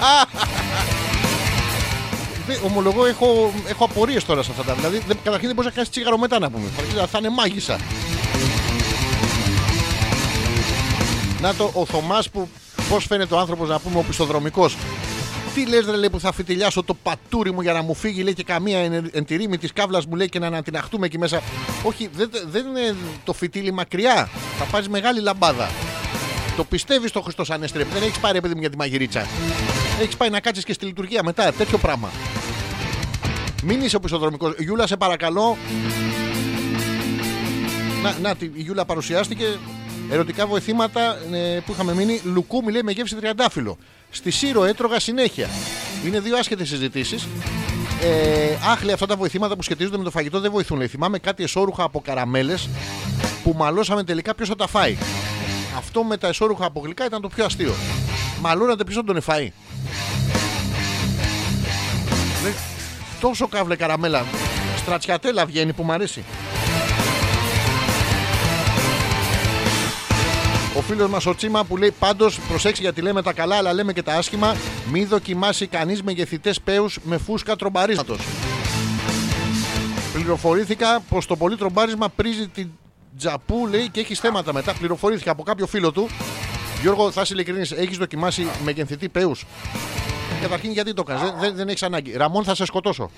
[2.48, 4.74] Δεν- Ομολογώ έχω, έχω απορίες τώρα σε αυτά τα.
[4.74, 6.66] Δηλαδή, δεν, καταρχήν δεν μπορείς να κάνεις τσίγαρο μετά να πούμε.
[6.96, 7.80] Θα, θα είναι μάγισσα.
[11.42, 12.50] Να το ο Θωμάς που
[12.90, 14.78] πώς φαίνεται ο άνθρωπος να πούμε ο πιστοδρομικός.
[15.54, 18.34] Τι λες ρε λέει που θα φιτιλιάσω το πατούρι μου για να μου φύγει λέει
[18.34, 21.42] και καμία εν, εν τη ρήμη της κάβλας μου λέει και να ανατιναχτούμε εκεί μέσα.
[21.84, 24.30] Όχι δεν, δεν είναι το φιτίλι μακριά.
[24.58, 25.70] Θα πάρεις μεγάλη λαμπάδα.
[26.58, 27.84] Το πιστεύεις το Χριστός Ανέστρε.
[27.94, 29.26] Δεν έχεις πάρει παιδί μου για τη μαγειρίτσα.
[30.02, 31.52] Έχεις πάει να κάτσεις και στη λειτουργία μετά.
[31.54, 32.10] Τέτοιο πράγμα.
[33.64, 34.54] Μην είσαι ο πιστοδρομικός.
[34.58, 35.58] Γιούλα σε παρακαλώ.
[38.04, 39.46] Να, να τη- η Γιούλα παρουσιάστηκε.
[40.12, 42.22] Ερωτικά βοηθήματα ε, που είχαμε μείνει.
[42.24, 43.78] Λουκούμι λέει με γεύση τριαντάφυλλο.
[44.12, 45.50] Στη Σύρο έτρωγα συνέχεια.
[46.06, 47.28] Είναι δύο άσχετες συζητήσεις.
[48.02, 50.78] Ε, αχ, λέει, αυτά τα βοηθήματα που σχετίζονται με το φαγητό δεν βοηθούν.
[50.78, 50.88] Λέει.
[50.88, 52.70] Θυμάμαι κάτι εσόρουχα από καραμέλες
[53.44, 54.98] που μαλώσαμε τελικά ποιος θα τα φάει.
[55.78, 57.74] Αυτό με τα εσόρουχα από γλυκά ήταν το πιο αστείο.
[58.42, 59.52] Μαλώνατε ποιος θα τον εφάει.
[62.44, 62.54] Λέει,
[63.20, 64.26] τόσο καύλε καραμέλα.
[64.78, 66.24] Στρατσιατέλα βγαίνει που μου αρέσει.
[70.82, 73.94] Ο φίλος μας ο Τσίμα που λέει πάντως προσέξει γιατί λέμε τα καλά, αλλά λέμε
[73.94, 74.56] και τα άσχημα.
[74.92, 78.20] Μη δοκιμάσει κανείς μεγεθυντέ παίου με φούσκα τρομπαρίσματος.
[80.14, 82.70] Πληροφορήθηκα πως το πολύ τρομπάρισμα πρίζει την
[83.18, 84.74] τζαπού λέει και έχει θέματα μετά.
[84.74, 86.10] Πληροφορήθηκα από κάποιο φίλο του
[86.82, 89.46] Γιώργο, θα είσαι ειλικρινής, έχεις δοκιμάσει μεγενθητή πέους;
[90.42, 92.18] Καταρχήν, γιατί το κάνεις, δεν, δεν, δεν έχεις ανάγκη.
[92.18, 93.10] Ραμόν, θα σε σκοτώσω.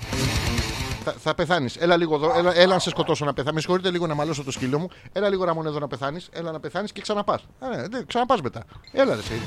[1.04, 1.76] Θα, θα πεθάνεις.
[1.76, 3.54] Έλα λίγο εδώ, έλα, έλα να σε σκοτώσω να πεθάνεις.
[3.54, 4.90] Με συγχωρείτε λίγο να μαλώσω το σκύλο μου.
[5.12, 6.30] Έλα λίγο Ραμόν εδώ να πεθάνεις.
[6.32, 7.46] Έλα να πεθάνεις και ξαναπάς.
[7.92, 8.64] Ναι, ξαναπάς μετά.
[8.92, 9.42] Έλα, ρε, εσύ.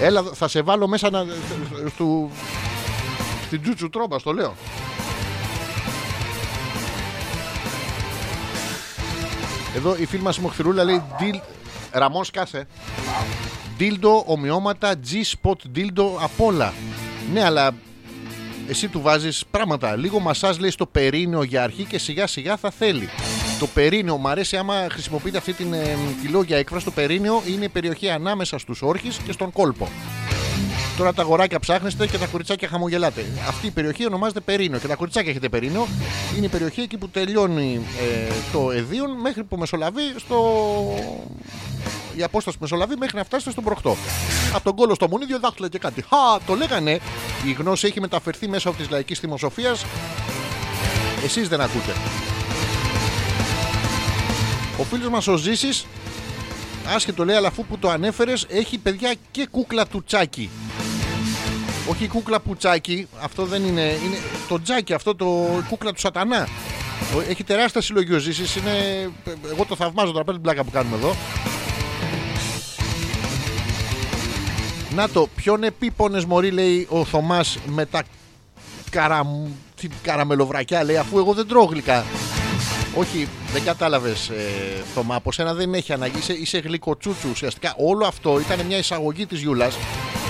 [0.00, 1.24] Έλα, θα σε βάλω μέσα να,
[1.94, 2.30] στο,
[3.46, 4.54] στην τζούτσου τρόμπας, το λέω.
[9.76, 11.40] Εδώ η φίλη μας η Μοχθηρούλα λέει «Deal-
[11.92, 12.66] Ραμόν σκάσε.
[13.76, 16.72] Δίλντο, ομοιώματα, G-spot δίλντο απ' όλα.
[17.32, 17.74] Ναι, αλλά
[18.68, 19.96] εσύ του βάζεις πράγματα.
[19.96, 23.08] Λίγο μασάζ λέει στο περίνιο για αρχή και σιγά σιγά θα θέλει.
[23.58, 26.84] Το περίνιο, μου αρέσει άμα χρησιμοποιείτε αυτή την ε, τη λόγια έκφραση.
[26.84, 29.88] Το περίνιο είναι η περιοχή ανάμεσα στους όρχες και στον κόλπο.
[30.96, 33.24] Τώρα τα αγοράκια ψάχνεστε και τα κοριτσάκια χαμογελάτε.
[33.48, 35.86] Αυτή η περιοχή ονομάζεται Περίνο και τα κοριτσάκια έχετε Περίνο.
[36.36, 40.36] Είναι η περιοχή εκεί που τελειώνει ε, το Εδίον μέχρι που μεσολαβεί στο.
[42.16, 43.96] Η απόσταση που μεσολαβεί μέχρι να φτάσετε στον Προχτό.
[44.54, 46.02] Από τον κόλο στο Μουνίδιο δάχτυλα και κάτι.
[46.02, 47.00] Χα, το λέγανε.
[47.46, 49.76] Η γνώση έχει μεταφερθεί μέσα από τη λαϊκή θυμοσοφία.
[51.24, 51.92] Εσείς δεν ακούτε.
[54.78, 55.86] Ο φίλος μας ο Ζήσης
[56.94, 60.50] άσχετο λέει, αλλά αφού που το ανέφερες, έχει παιδιά και κούκλα του τσάκι.
[61.90, 63.80] Όχι η κούκλα που τσάκι, αυτό δεν είναι.
[63.82, 64.16] Είναι
[64.48, 66.48] το τζάκι, αυτό το η κούκλα του σατανά.
[67.16, 68.70] Ο- Έχει τεράστια συλλογή ο Ζήσης, είναι.
[69.52, 71.16] Εγώ το θαυμάζω τώρα, πέρα την πλάκα που κάνουμε εδώ.
[74.96, 78.02] Να το, ποιον επίπονες μωρή λέει ο Θωμάς με τα
[78.90, 79.48] καραμ...
[79.80, 82.04] τι καραμελοβρακιά λέει αφού εγώ δεν τρώω γλυκά.
[82.94, 85.14] Όχι, δεν κατάλαβες, ε, Θωμά.
[85.14, 86.18] Από σένα δεν έχει ανάγκη.
[86.18, 87.28] Είσαι, είσαι γλυκοτσούτσου.
[87.30, 89.76] Ουσιαστικά όλο αυτό ήταν μια εισαγωγή της Γιούλας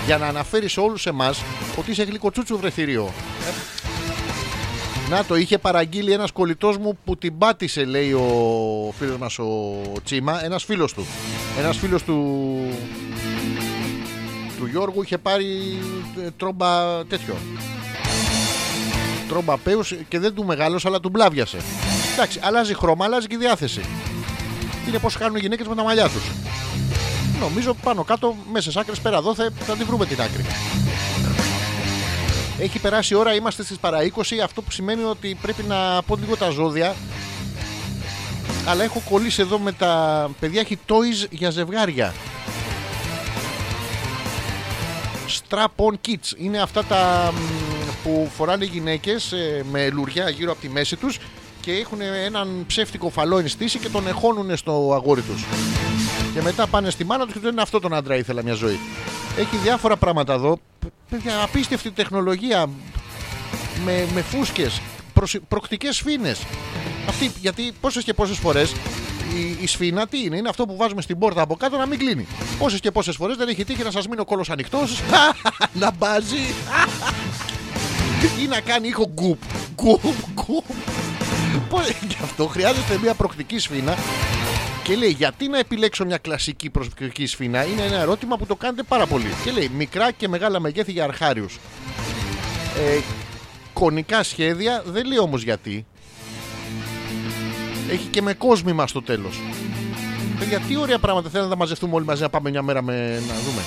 [0.07, 1.43] για να αναφέρει σε όλους εμάς
[1.79, 3.13] ότι είσαι γλυκοτσούτσου βρεθύριο.
[3.49, 3.51] Ε,
[5.11, 9.83] να το είχε παραγγείλει ένας κολλητός μου που την πάτησε, λέει ο φίλος μας ο
[10.05, 10.45] Τσίμα.
[10.45, 11.07] Ένας φίλος του.
[11.59, 12.39] Ένας φίλος του.
[14.67, 15.79] Του Γιώργου είχε πάρει
[16.25, 17.35] ε, τρόμπα τέτοιο.
[19.29, 21.59] Τρόμπα πέους και δεν του μεγάλωσε αλλά του μπλάβιασε.
[22.15, 23.81] Εντάξει, αλλάζει χρώμα, αλλάζει και η διάθεση.
[24.89, 26.23] Είναι πώς κάνουν οι γυναίκες με τα μαλλιά τους.
[27.41, 30.45] Νομίζω πάνω κάτω, μέσα στις άκρες πέρα εδώ θα, θα τη βρούμε την άκρη.
[32.59, 36.17] Έχει περάσει η ώρα, είμαστε στις παρά 20, αυτό που σημαίνει ότι πρέπει να πω
[36.17, 36.95] λίγο τα ζώδια.
[38.67, 42.15] Αλλά έχω κολλήσει εδώ με τα παιδιά, έχει toys για ζευγάρια.
[45.29, 46.33] Strap-on kits.
[46.37, 47.37] Είναι αυτά τα μ,
[48.03, 51.19] που φοράνε οι γυναίκες ε, με λουριά γύρω από τη μέση τους
[51.61, 55.45] και έχουν έναν ψεύτικο φαλό εν στήση και τον εχώνουν στο αγόρι τους.
[56.35, 58.79] Και μετά πάνε στη μάνα τους και τους λένε αυτό τον άντρα ήθελα μια ζωή.
[59.39, 60.59] Έχει διάφορα πράγματα εδώ.
[61.11, 62.67] Παιδιά, απίστευτη τεχνολογία
[63.85, 64.81] με, με φούσκες,
[65.13, 66.41] προσι- προκτικές σφήνες.
[67.09, 68.73] Αυτή, γιατί πόσες και πόσες φορές
[69.35, 71.99] η, η σφήνα τι είναι, είναι αυτό που βάζουμε στην πόρτα από κάτω να μην
[71.99, 72.27] κλείνει.
[72.59, 75.01] Πόσες και πόσες φορές δεν έχει τύχει να σας μείνει ο κόλος ανοιχτός,
[75.83, 76.37] να μπάζει
[78.43, 79.39] ή να κάνει ήχο γκουπ,
[79.75, 80.01] γκουπ,
[80.35, 80.65] γκουπ.
[81.71, 83.95] Πώς- Γι' αυτό χρειάζεται μια προκτική σφήνα
[84.83, 88.83] και λέει γιατί να επιλέξω μια κλασική προκτική σφήνα; Είναι ένα ερώτημα που το κάνετε
[88.83, 89.35] πάρα πολύ.
[89.45, 91.59] Και λέει μικρά και μεγάλα μεγέθη για αρχάριους.
[92.77, 93.01] Ε,
[93.73, 95.87] κονικά σχέδια, δεν λέει όμως γιατί.
[97.91, 99.41] Έχει και με κόσμημα στο τέλος.
[100.39, 103.23] Παιδιά, τι ωραία πράγματα θέλετε να τα μαζευτούμε όλοι μαζί να πάμε μια μέρα με...
[103.29, 103.63] να δούμε.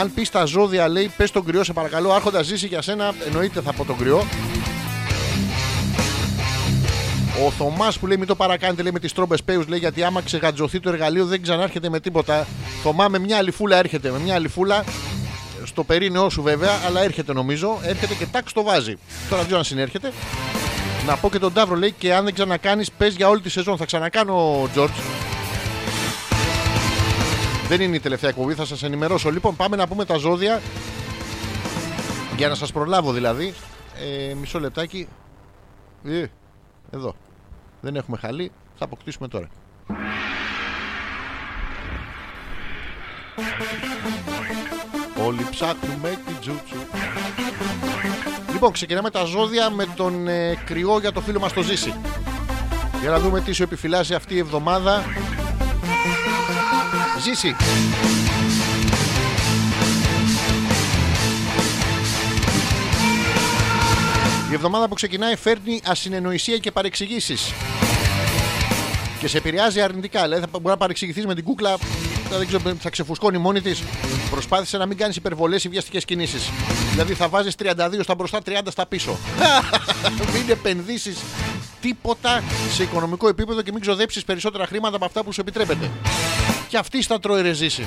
[0.00, 2.12] Αν πεις τα ζώδια, λέει, πες τον κρυό, σε παρακαλώ.
[2.12, 4.26] Άρχοντας ζήσει για σένα, εννοείται θα πω τον κρυό.
[7.46, 10.20] Ο Θωμάς που λέει μην το παρακάνετε, λέει με τις τρόμπες πέους, λέει γιατί άμα
[10.20, 12.46] ξεγατζωθεί το εργαλείο δεν ξανάρχεται με τίποτα.
[12.82, 14.84] Θωμά με μια αληφούλα έρχεται, με μια αληφούλα
[15.64, 18.96] στο περίνεό σου βέβαια, αλλά έρχεται νομίζω, έρχεται και τάξ το βάζει.
[19.24, 20.12] Τώρα δεν ξέρω αν συνέρχεται.
[21.06, 23.76] Να πω και τον Ταύρο λέει και αν δεν ξανακάνεις, πες για όλη τη σεζόν.
[23.76, 24.98] Θα ξανακάνω, Τζορτζ.
[27.68, 29.30] Δεν είναι η τελευταία εκπομπή, θα σας ενημερώσω.
[29.30, 30.60] Λοιπόν, πάμε να πούμε τα ζώδια.
[32.36, 33.54] Για να σας προλάβω δηλαδή.
[34.30, 35.08] Ε, μισό λεπτάκι.
[36.04, 36.24] Ε,
[36.90, 37.14] εδώ.
[37.80, 38.52] Δεν έχουμε χαλί.
[38.78, 39.48] Θα αποκτήσουμε τώρα.
[45.24, 46.76] Όλοι ψάχνουμε την τζούτσου.
[48.56, 51.94] Λοιπόν, ξεκινάμε τα ζώδια με τον ε, κρυό για το φίλο μας το Ζήση.
[53.00, 55.04] Για να δούμε τι σου επιφυλάσσει αυτή η εβδομάδα.
[57.22, 57.56] Ζήση.
[64.50, 67.52] Η εβδομάδα που ξεκινάει φέρνει ασυνεννοησία και παρεξηγήσεις
[69.18, 70.22] και σε επηρεάζει αρνητικά.
[70.22, 71.76] Δηλαδή θα μπορεί να παρεξηγηθείς με την κούκλα,
[72.30, 73.82] θα, δεν ξέρω, θα ξεφουσκώνει μόνη της.
[74.30, 76.50] Προσπάθησε να μην κάνεις υπερβολές ή βιαστικές κινήσεις.
[76.96, 79.16] Δηλαδή θα βάζεις 32 στα μπροστά, 30 στα πίσω.
[80.34, 81.18] μην επενδύσεις
[81.80, 82.42] τίποτα
[82.72, 85.90] σε οικονομικό επίπεδο και μην ξοδέψεις περισσότερα χρήματα από αυτά που σου επιτρέπεται.
[86.68, 87.86] Και αυτή στα τρώει ρεζίση.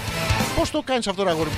[0.55, 1.55] Πώς το κάνεις αυτό, ρε αγόρι μου;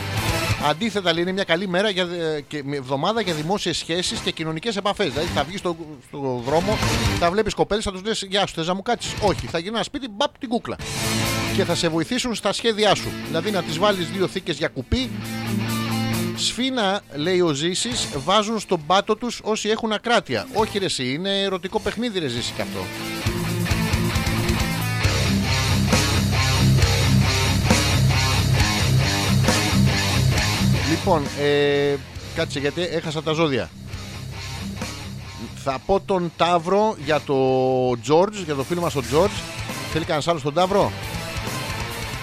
[0.69, 4.31] Αντίθετα, λέει, είναι μια καλή μέρα για, ε, και μια εβδομάδα για δημόσιες σχέσεις και
[4.31, 5.09] κοινωνικές επαφές.
[5.09, 6.77] Δηλαδή, θα βγεις στο, στο δρόμο,
[7.19, 9.13] θα βλέπεις κοπέλες, θα τους λες: Γεια σου, θες να μου κάτσεις.
[9.21, 10.75] Όχι, θα γυρνάς σπίτι, μπαπ την κούκλα.
[11.55, 13.09] Και θα σε βοηθήσουν στα σχέδιά σου.
[13.27, 15.09] Δηλαδή, να τις βάλεις δύο θήκες για κουπί.
[16.35, 20.47] Σφίνα, λέει ο Ζήσης, βάζουν στον πάτο τους όσοι έχουν ακράτεια.
[20.53, 22.79] Όχι, ρε, εσύ, είναι ερωτικό παιχνίδι, ρε, Ζήση κι αυτό.
[30.89, 31.95] Λοιπόν, ε,
[32.35, 33.69] κάτσε γιατί έχασα τα ζώδια.
[35.63, 37.35] Θα πω τον Ταύρο για το
[37.91, 39.41] George, για το φίλο μας ο George.
[39.91, 40.91] Θέλει κανένας άλλος τον Ταύρο;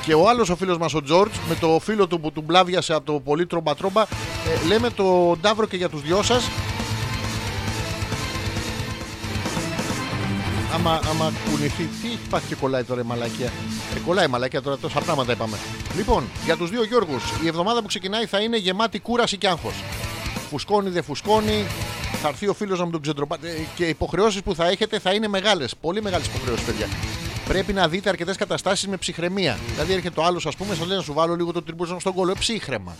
[0.08, 2.94] Και ο άλλος ο φίλος μας ο George με το φίλο του που του μπλάβιασε
[2.94, 4.02] από το πολύ τρόμπα τρόμπα.
[4.02, 6.48] Ε, λέμε τον Ταύρο και για τους δυο σας.
[10.74, 13.52] Άμα, άμα κουνηθεί, τι έχει πάθει και κολλάει τώρα η μαλακία.
[13.96, 15.56] Ε, κολλάει η μαλακία τώρα, τόσα πράγματα είπαμε.
[15.96, 19.74] Λοιπόν, για τους δύο Γιώργους, η εβδομάδα που ξεκινάει θα είναι γεμάτη κούραση και άγχος.
[20.50, 21.66] Φουσκώνει, δεν φουσκώνει.
[22.22, 23.48] Θα έρθει ο φίλος να μου τον ξεντροπάτε.
[23.48, 25.74] Ε, Και οι υποχρεώσεις που θα έχετε θα είναι μεγάλες.
[25.80, 26.86] Πολύ μεγάλες υποχρεώσεις, παιδιά.
[27.48, 29.58] Πρέπει να δείτε αρκετές καταστάσεις με ψυχραιμία.
[29.72, 32.12] Δηλαδή, έρχεται το άλλος, ας πούμε, σας λέει να σου βάλω λίγο το τριμπούζο στον
[32.12, 32.30] κόλλο.
[32.30, 32.96] Ε, ψύχρεμα.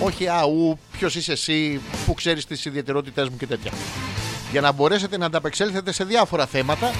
[0.00, 3.72] Όχι αού, ποιος είσαι εσύ, που ξέρεις τις ιδιαιτερότητές μου και τέτοια.
[4.50, 6.90] Για να μπορέσετε να ανταπεξέλθετε σε διάφορα θέματα,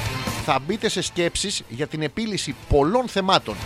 [0.44, 3.56] θα μπείτε σε σκέψεις για την επίλυση πολλών θεμάτων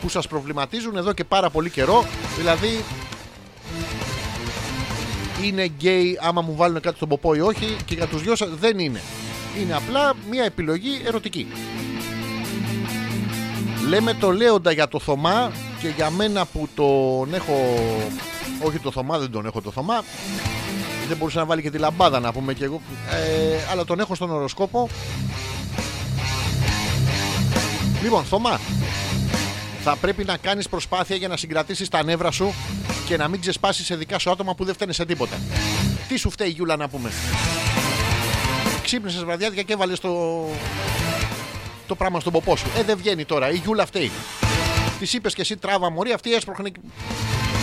[0.00, 2.04] που σας προβληματίζουν εδώ και πάρα πολύ καιρό.
[2.36, 2.84] Δηλαδή,
[5.44, 8.48] είναι γκέι άμα μου βάλουν κάτι στον ποπό ή όχι και για τους δυο σας
[8.48, 9.00] δεν είναι.
[9.60, 11.46] Είναι απλά μια επιλογή ερωτική.
[13.88, 17.54] Λέμε το Λέοντα για το Θωμά και για μένα που τον έχω...
[18.62, 20.04] Όχι το Θωμά, δεν τον έχω το Θωμά.
[21.08, 22.80] Δεν μπορούσε να βάλει και τη λαμπάδα να πούμε και εγώ.
[23.10, 24.88] Ε, αλλά τον έχω στον οροσκόπο.
[28.02, 28.60] Λοιπόν, Θωμά,
[29.82, 32.54] θα πρέπει να κάνεις προσπάθεια για να συγκρατήσεις τα νεύρα σου
[33.06, 35.36] και να μην ξεσπάσεις σε δικά σου άτομα που δεν φταίνε σε τίποτα.
[36.08, 37.10] Τι σου φταίει η Γιούλα να πούμε.
[38.82, 40.10] Ξύπνησες βραδιάτικα και έβαλες το...
[41.88, 42.66] το πράγμα στον ποπό σου.
[42.76, 43.50] Ε, δεν βγαίνει τώρα.
[43.50, 44.10] Η Γιούλα φταίει.
[44.98, 46.70] Τη είπες και εσύ τράβα μωρή, αυτή έσπροχνε.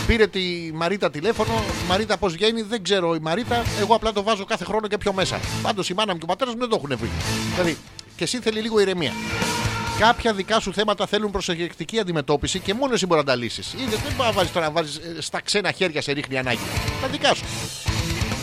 [0.08, 1.64] Πήρε τη Μαρίτα τηλέφωνο.
[1.88, 3.64] Μαρίτα πώς βγαίνει, δεν ξέρω η Μαρίτα.
[3.80, 5.40] Εγώ απλά το βάζω κάθε χρόνο και πιο μέσα.
[5.62, 7.10] Πάντως η μάνα μου και ο πατέρας μου δεν το έχουν βρει.
[7.54, 7.78] Δηλαδή,
[8.16, 9.12] και εσύ θέλει λίγο ηρεμία.
[10.00, 13.74] Κάποια δικά σου θέματα θέλουν προσεκτική αντιμετώπιση και μόνο εσύ μπορείς να τα λύσεις.
[13.74, 16.60] Είδες, δεν μπορεί να βάζεις τώρα να βάζεις στα ξένα χέρια σε ρίχνει ανάγκη.
[17.02, 17.44] Τα δικά σου.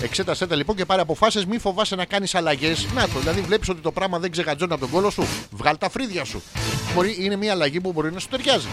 [0.02, 1.46] Εξέτασέ τα λοιπόν και πάρε αποφάσεις.
[1.46, 2.86] Μη φοβάσαι να κάνεις αλλαγές.
[2.94, 5.26] Να το, δηλαδή βλέπεις ότι το πράγμα δεν ξεγατζώνει από τον κόλο σου.
[5.50, 6.42] Βγάλ τα φρύδια σου.
[6.94, 8.66] Μπορεί, είναι μια αλλαγή που μπορεί να σου ταιριάζει.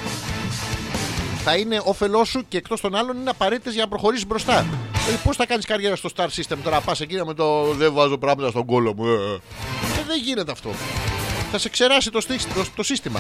[1.44, 4.66] Θα είναι όφελός σου και εκτός των άλλων είναι απαραίτητες για να προχωρήσεις μπροστά.
[5.06, 8.18] Δηλαδή, πώς θα κάνεις καριέρα στο Star System τώρα, πας εκεί με το Δεν βάζω
[8.18, 9.06] πράγματα στον κόλο μου.
[9.06, 9.34] Ε, ε.
[10.00, 10.70] Ε, δεν γίνεται αυτό.
[11.52, 13.20] Θα σε ξεράσει το, στή- το, το σύστημα.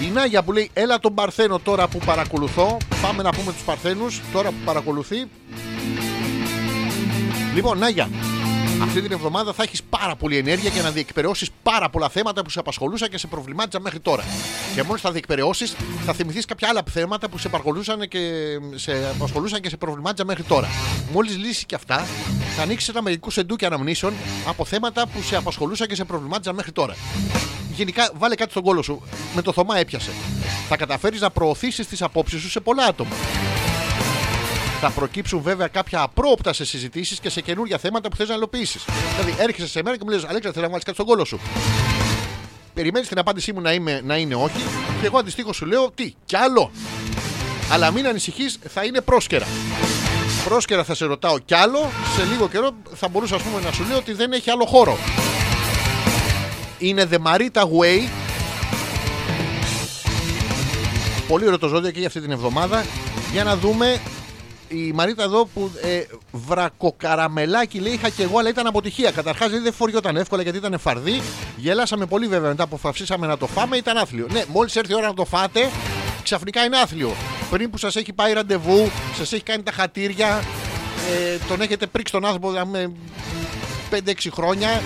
[0.00, 2.76] Η Νάγια που λέει Έλα τον Παρθένο τώρα που παρακολουθώ.
[3.02, 5.26] Πάμε να πούμε τους Παρθένους τώρα που παρακολουθεί.
[7.54, 8.08] Λοιπόν, Νάγια,
[8.82, 12.50] αυτή την εβδομάδα θα έχεις πάρα πολύ ενέργεια για να διεκπαιρεώσεις πάρα πολλά θέματα που
[12.50, 14.24] σε απασχολούσαν και σε προβλημάτιζαν μέχρι τώρα.
[14.74, 18.18] Και μόλις θα διεκπαιρεώσεις, θα θυμηθείς κάποια άλλα θέματα που σε απασχολούσαν και
[18.74, 20.68] σε, απασχολούσαν και σε προβλημάτιζαν μέχρι τώρα.
[21.12, 22.06] Μόλις λύσεις και αυτά,
[22.56, 24.12] θα ανοίξεις ένα μερικού σεντούκι αναμνήσεων
[24.46, 26.94] από θέματα που σε απασχολούσαν και σε προβλημάτιζαν μέχρι τώρα
[27.78, 29.02] γενικά βάλε κάτι στον κόλο σου.
[29.34, 30.10] Με το Θωμά έπιασε.
[30.68, 33.10] Θα καταφέρεις να προωθήσεις τις απόψεις σου σε πολλά άτομα.
[34.80, 38.84] Θα προκύψουν βέβαια κάποια απρόοπτα σε συζητήσεις και σε καινούργια θέματα που θες να υλοποιήσεις.
[39.18, 41.40] Δηλαδή, έρχεσαι σε μένα και μου λες: Αλέξα, θέλω να βάλεις κάτι στον κόλο σου.
[42.74, 44.62] Περιμένεις την απάντησή μου να, είμαι, να είναι όχι,
[45.00, 46.70] και εγώ αντιστοίχως σου λέω: Τι, κι άλλο.
[47.70, 49.46] Αλλά μην ανησυχείς, θα είναι πρόσκαιρα.
[50.44, 51.90] Πρόσκαιρα θα σε ρωτάω κι άλλο.
[52.16, 54.98] Σε λίγο καιρό θα μπορούσα ας πούμε, να σου λέω ότι δεν έχει άλλο χώρο.
[56.78, 58.08] Είναι The Marita Way.
[61.28, 62.84] Πολύ ωραίο το ζώδιο και για αυτή την εβδομάδα.
[63.32, 64.00] Για να δούμε
[64.68, 69.10] η Μαρίτα εδώ που ε, βρακοκαραμελάκι λέει είχα και εγώ, αλλά ήταν αποτυχία.
[69.10, 71.22] Καταρχάς δεν φοριόταν εύκολα γιατί ήταν φαρδί.
[71.56, 74.26] Γελάσαμε πολύ βέβαια μετά που αποφασίσαμε να το φάμε, ήταν άθλιο.
[74.30, 75.70] Ναι, μόλις έρθει η ώρα να το φάτε,
[76.22, 77.14] ξαφνικά είναι άθλιο.
[77.50, 80.42] Πριν που σας έχει πάει ραντεβού, σας έχει κάνει τα χατήρια,
[81.10, 82.92] ε, τον έχετε πρίξει τον άνθρωπο με
[83.90, 84.80] 5-6 χρόνια.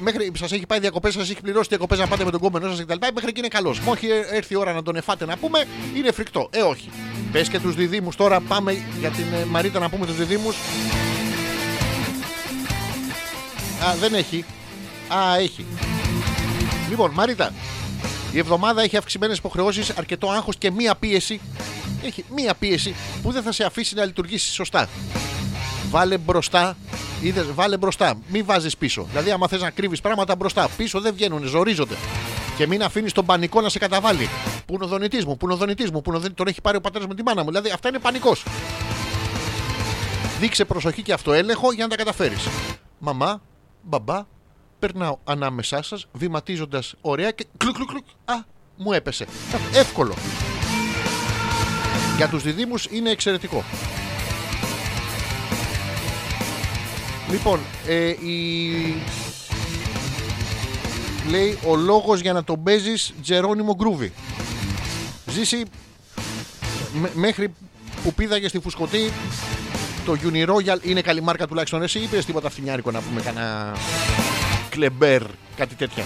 [0.00, 2.68] Ε, Μέχρι σας έχει πάει διακοπές, σας έχει πληρώσει διακοπές να πάτε με τον κόμενό
[2.68, 3.06] σας κτλ.
[3.14, 3.80] Μέχρι εκεί είναι καλός.
[3.80, 3.98] Μόλι
[4.32, 5.64] έρθει η ώρα να τον εφάτε να πούμε,
[5.94, 6.48] είναι φρικτό.
[6.52, 6.90] Ε, όχι.
[7.32, 10.48] Πες και τους διδήμου τώρα, πάμε για την ε, Μαρίτα να πούμε τους διδήμου.
[13.84, 14.44] Α, δεν έχει.
[15.08, 15.66] Α, έχει.
[16.88, 17.52] Λοιπόν, Μαρίτα,
[18.32, 21.40] η εβδομάδα έχει αυξημένες υποχρεώσεις, αρκετό άγχος και μία πίεση.
[22.04, 24.88] Έχει μία πίεση που δεν θα σε αφήσει να λειτουργήσεις σωστά.
[25.90, 26.76] Βάλε μπροστά.
[27.22, 28.14] Είδες, βάλε μπροστά.
[28.28, 29.06] Μην βάζεις πίσω.
[29.10, 31.94] Δηλαδή, άμα θες να κρύβεις πράγματα μπροστά, πίσω δεν βγαίνουν, ζορίζονται.
[32.56, 34.28] Και μην αφήνεις τον πανικό να σε καταβάλει.
[34.66, 36.46] Πού είναι ο δονητής μου, πού είναι ο δονητής μου, πού είναι ο δον- τον
[36.46, 37.48] έχει πάρει ο πατέρας μου τη μάνα μου.
[37.48, 38.44] Δηλαδή αυτά είναι πανικός.
[40.40, 42.48] Δείξε προσοχή και αυτοέλεγχο για να τα καταφέρεις.
[42.98, 43.40] Μαμά,
[43.82, 44.22] μπαμπά,
[44.78, 48.04] περνάω ανάμεσά σας, βηματίζοντας ωραία και κλουκ, κλουκ, κλουκ.
[48.24, 48.34] Α,
[48.76, 49.26] μου έπεσε.
[49.74, 50.14] Εύκολο.
[52.16, 53.64] Για τους διδήμους είναι εξαιρετικό.
[57.30, 59.02] Λοιπόν, ε, η...
[61.30, 64.12] λέει ο λόγος για να τον παίζεις Τζερόνιμο Γκρούβι.
[65.26, 65.62] Ζήσει
[67.00, 67.52] μέ- μέχρι
[68.02, 69.12] που πήδαγε στη Φουσκωτή
[70.04, 73.72] το Uniroyal είναι καλή μάρκα τουλάχιστον εσύ είπες τίποτα φθηνιάρικο να πούμε κανένα
[74.68, 75.22] κλεμπέρ
[75.56, 76.04] κάτι τέτοια.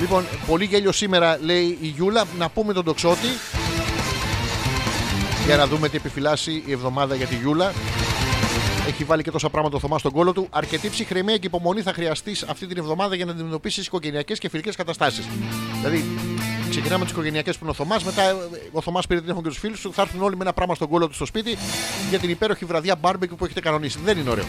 [0.00, 2.24] Λοιπόν, πολύ γέλιο σήμερα λέει η Γιούλα.
[2.38, 3.28] Να πούμε τον τοξότη.
[5.46, 7.72] Για να δούμε τι επιφυλάσσει η εβδομάδα για τη Γιούλα.
[8.88, 10.46] Έχει βάλει και τόσα πράγματα ο Θωμάς στον κόλο του.
[10.50, 14.76] Αρκετή ψυχραιμία και υπομονή θα χρειαστεί αυτή την εβδομάδα για να αντιμετωπίσεις οικογενειακές και φιλικές
[14.76, 15.26] καταστάσεις.
[15.76, 16.04] Δηλαδή,
[16.70, 18.34] ξεκινάμε τις οικογενειακές που είναι ο Θωμάς, μετά ε,
[18.72, 19.92] ο Θωμάς πήρε τηλέφωνο και τους φίλους του.
[19.92, 21.56] Θα έρθουν όλοι με ένα πράγμα στον κώλο του στο σπίτι
[22.10, 23.98] για την υπέροχη βραδιά bareback που έχετε κανονίσει.
[24.04, 24.44] Δεν είναι ωραίο.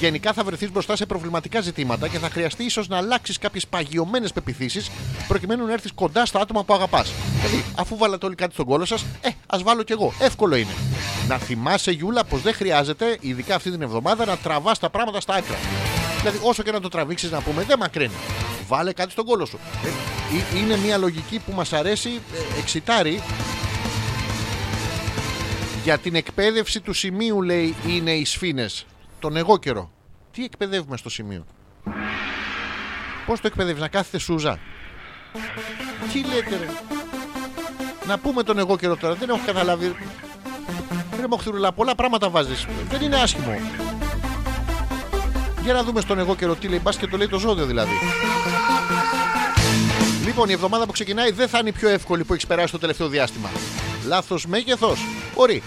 [0.00, 4.32] Γενικά θα βρεθείς μπροστά σε προβληματικά ζητήματα και θα χρειαστεί ίσως να αλλάξεις κάποιες παγιωμένες
[4.32, 4.90] πεποιθήσεις
[5.28, 7.12] προκειμένου να έρθεις κοντά στα άτομα που αγαπάς.
[7.40, 10.12] Δηλαδή, αφού βάλατε όλοι κάτι στον κώλο σας, ε, ας βάλω κι εγώ.
[10.18, 10.72] Εύκολο είναι.
[11.28, 15.34] Να θυμάσαι, Γιούλα, πως δεν χρειάζεται, ειδικά αυτή την εβδομάδα, να τραβάς τα πράγματα στα
[15.34, 15.56] άκρα.
[16.18, 18.14] Δηλαδή, όσο και να το τραβήξεις, να πούμε, δεν μακραίνει.
[18.66, 19.58] Βάλε κάτι στον κόλο σου.
[19.84, 19.88] Ε,
[20.56, 23.22] ε, είναι μια λογική που μας αρέσει, ε, εξητάρει.
[25.84, 28.86] Για την εκπαίδευση του σημείου, λέει, είναι οι σφήνες.
[29.18, 29.90] Τον εγώ καιρό.
[30.32, 31.46] Τι εκπαιδεύουμε στο σημείο;
[33.26, 34.58] Πώς το εκπαιδεύεις, να κάθεται σούζα;
[36.12, 36.68] Τι λέτε ρε;
[38.06, 39.96] Να πούμε τον εγώ καιρό τώρα, δεν έχω καταλάβει.
[41.20, 42.66] Ρε Μοχθηρούλα, πολλά πράγματα βάζεις.
[42.90, 43.54] Δεν είναι άσχημο.
[45.62, 47.92] Για να δούμε στον εγώ καιρό τι λέει, μπας και το λέει το ζώδιο δηλαδή.
[50.24, 52.78] Λοιπόν, η εβδομάδα που ξεκινάει δεν θα είναι η πιο εύκολη που έχεις περάσει το
[52.78, 53.48] τελευταίο διάστημα.
[54.06, 55.00] Λάθος μέγεθος.
[55.34, 55.62] Μπορεί.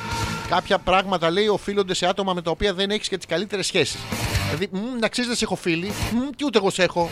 [0.49, 3.99] Κάποια πράγματα λέει οφείλονται σε άτομα με τα οποία δεν έχεις και τις καλύτερες σχέσεις.
[4.45, 7.09] Δηλαδή, μ, να ξέρεις δεν σε έχω φίλη, μ, και ούτε εγώ σε έχω.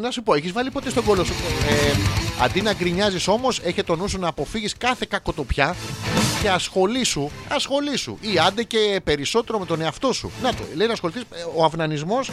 [0.00, 1.32] Μ, μ, να σου πω, έχεις βάλει ποτέ στον κόλλο σου.
[1.68, 1.96] Ε,
[2.42, 5.76] αντί να γκρινιάζεις όμως, έχει το νου σου να αποφύγεις κάθε κακοτοπιά
[6.42, 10.30] και ασχολήσου, ασχολήσου ή άντε και περισσότερο με τον εαυτό σου.
[10.42, 11.22] Να το, λέει να ασχοληθείς.
[11.56, 12.30] Ο αυνανισμός,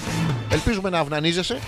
[0.49, 1.59] ελπίζουμε να αυνανίζεσαι,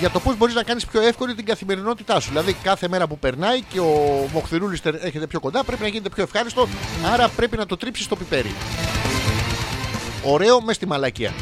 [0.00, 2.28] για το πώς μπορείς να κάνεις πιο εύκολη την καθημερινότητά σου.
[2.28, 6.22] Δηλαδή, κάθε μέρα που περνάει και ο Μοχθηρούλη έρχεται πιο κοντά, πρέπει να γίνεται πιο
[6.22, 6.68] ευχάριστο.
[7.12, 8.54] Άρα πρέπει να το τρίψεις στο πιπέρι.
[10.24, 11.32] Ωραίο μες στη μαλακία.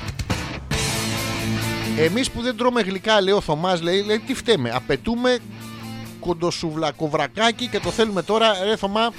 [2.01, 4.71] Εμείς που δεν τρώμε γλυκά, λέει ο Θωμάς, λέει, λέει τι φταίμε.
[4.75, 5.39] Απαιτούμε
[6.21, 9.13] κοντοσουβλακοβρακάκι και το θέλουμε τώρα, ρε Θωμά.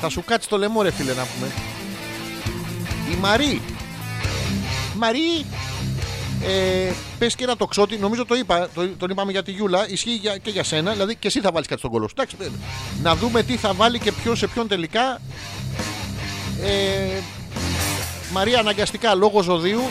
[0.00, 1.52] Θα σου κάτσει το λαιμό, ρε φίλε, να πούμε.
[3.12, 3.60] Η Μαρή.
[4.94, 5.46] Μαρή,
[6.46, 10.14] ε, πες και ένα τοξότη, νομίζω το είπα, το, τον είπαμε για τη Γιούλα, ισχύει
[10.14, 12.14] για, και για σένα, δηλαδή και εσύ θα βάλεις κάτι στον κόλλο σου.
[12.18, 12.46] Εντάξει, ε,
[13.02, 15.20] να δούμε τι θα βάλει και ποιο σε ποιον τελικά.
[16.62, 17.20] Ε,
[18.32, 19.82] Μαρία, αναγκαστικά λόγω ζωδίου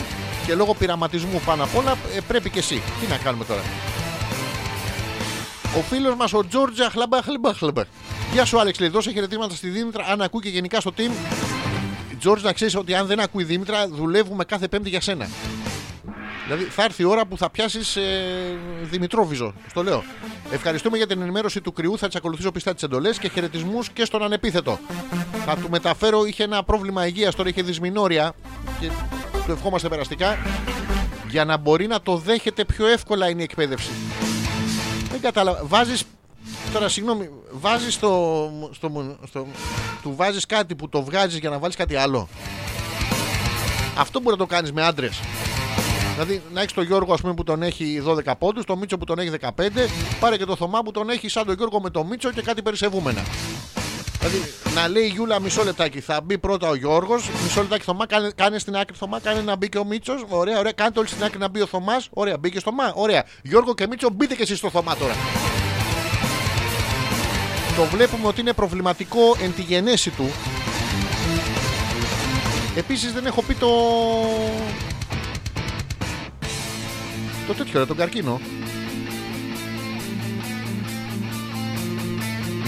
[0.46, 2.82] και λόγω πειραματισμού πάνω απ' όλα ε, πρέπει και εσύ.
[3.00, 3.60] Τι να κάνουμε τώρα.
[5.76, 7.82] Ο φίλος μας ο Τζόρτζα Χλαμπά Χλαμπά Χλαμπά.
[8.32, 10.04] Γεια σου, Άλεξ, λέει, δώσε χαιρετήματα στη Δήμητρα.
[10.04, 11.10] Αν ακούει και γενικά στο team.
[12.18, 15.28] Τζόρτζ, να ξέρεις ότι αν δεν ακούει η Δήμητρα, δουλεύουμε κάθε Πέμπτη για σένα.
[16.44, 18.02] Δηλαδή θα έρθει η ώρα που θα πιάσεις ε,
[18.82, 19.54] Δημητρόβιζο.
[19.68, 20.04] Στο λέω.
[20.50, 21.98] Ευχαριστούμε για την ενημέρωση του κρυού.
[21.98, 24.78] Θα τις ακολουθήσω πιστά τις εντολές και χαιρετισμούς και στον ανεπίθετο.
[25.46, 28.34] Θα του μεταφέρω, είχε ένα πρόβλημα υγείας, τώρα είχε δυσμηνόρια
[28.80, 28.90] και
[29.46, 30.38] του ευχόμαστε περαστικά.
[31.28, 33.90] Για να μπορεί να το δέχεται πιο εύκολα είναι η εκπαίδευση.
[35.10, 35.60] Δεν κατάλαβα.
[35.64, 36.02] Βάζει.
[36.72, 39.46] Τώρα συγγνώμη, βάζεις στο, στο, στο.
[40.02, 42.28] Του βάζεις κάτι που το βγάζεις για να βάλεις κάτι άλλο.
[43.98, 45.20] Αυτό μπορεί να το κάνεις με άντρες.
[46.12, 49.04] Δηλαδή να έχεις τον Γιώργο ας πούμε, που τον έχει 12 πόντους, τον Μίτσο που
[49.04, 49.88] τον έχει 15,
[50.20, 52.62] πάρε και το Θωμά που τον έχει σαν τον Γιώργο με τον Μίτσο και κάτι
[52.62, 53.22] περισσευούμενα.
[54.18, 58.06] Δηλαδή να λέει η Γιούλα μισό λεπτάκι, θα μπει πρώτα ο Γιώργος, μισό λεπτάκι Θωμά,
[58.06, 60.24] κάνε, κάνε στην άκρη Θωμά, κάνε να μπει και ο Μίτσος.
[60.28, 62.08] Ωραία, ωραία, κάντε όλοι στην άκρη να μπει ο Θωμάς.
[62.10, 62.92] Ωραία, μπήκε στο Μα.
[62.94, 63.24] Ωραία.
[63.42, 65.14] Γιώργο και Μίτσο, μπείτε και εσείς στο Θωμά τώρα.
[67.76, 70.30] Το βλέπουμε ότι είναι προβληματικό εν τη γενέση του.
[72.76, 73.68] Επίσης δεν έχω πει το...
[77.46, 78.40] Το τέτοιο, ρε, τον καρκίνο.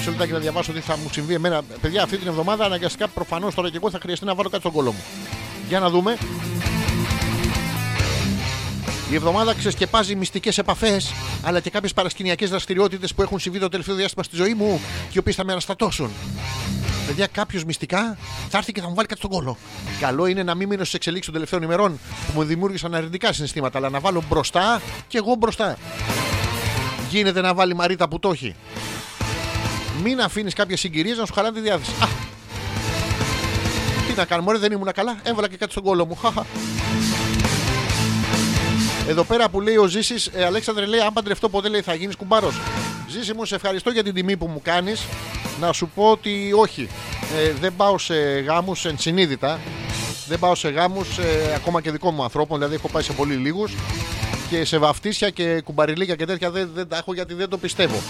[0.08, 1.62] Μισό λεπτάκι να διαβάσω τι θα μου συμβεί εμένα.
[1.80, 4.72] Παιδιά, αυτή την εβδομάδα αναγκαστικά προφανώς τώρα και εγώ θα χρειαστεί να βάλω κάτι στον
[4.74, 5.02] κόλλο μου.
[5.68, 6.16] Για να δούμε.
[9.10, 11.12] Η εβδομάδα ξεσκεπάζει μυστικές επαφές,
[11.42, 15.12] αλλά και κάποιες παρασκηνιακές δραστηριότητες που έχουν συμβεί το τελευταίο διάστημα στη ζωή μου και
[15.14, 16.10] οι οποίες θα με αναστατώσουν.
[17.06, 18.18] Παιδιά, κάποιος μυστικά
[18.48, 19.56] θα έρθει και θα μου βάλει κάτι στον κόλο.
[20.00, 23.78] Καλό είναι να μην μείνω στις εξελίξεις των τελευταίων ημερών που μου δημιούργησαν αρνητικά συναισθήματα,
[23.78, 25.76] αλλά να βάλω μπροστά και εγώ μπροστά.
[27.10, 28.54] Γίνεται να βάλει Μαρίτα που το έχει.
[30.02, 31.90] Μην αφήνεις κάποιες συγκυρίες να σου χαλάνε τη διάθεση.
[32.02, 32.06] Α,
[34.08, 35.18] τι να κάνω, μωρέ, δεν ήμουν καλά.
[35.22, 36.14] Έβαλα και κάτι στον κόλο μου.
[36.14, 36.46] Χαχα.
[39.08, 42.16] Εδώ πέρα που λέει ο Ζήσης, ε, Αλέξανδρε λέει: Αν παντρευτώ ποτέ λέει θα γίνεις
[42.16, 42.54] κουμπάρος.
[43.08, 45.06] Ζήση μου, σε ευχαριστώ για την τιμή που μου κάνεις.
[45.60, 46.88] Να σου πω ότι όχι.
[47.36, 49.58] Ε, δεν πάω σε γάμους ενσυνείδητα.
[50.28, 51.08] Δεν πάω σε γάμους
[51.54, 52.58] ακόμα και δικών μου ανθρώπων.
[52.58, 53.72] Δηλαδή έχω πάει σε πολύ λίγους.
[54.50, 58.02] Και σε βαφτίσια και κουμπαριλίκια και τέτοια δεν, δεν τα έχω γιατί δεν το πιστεύω.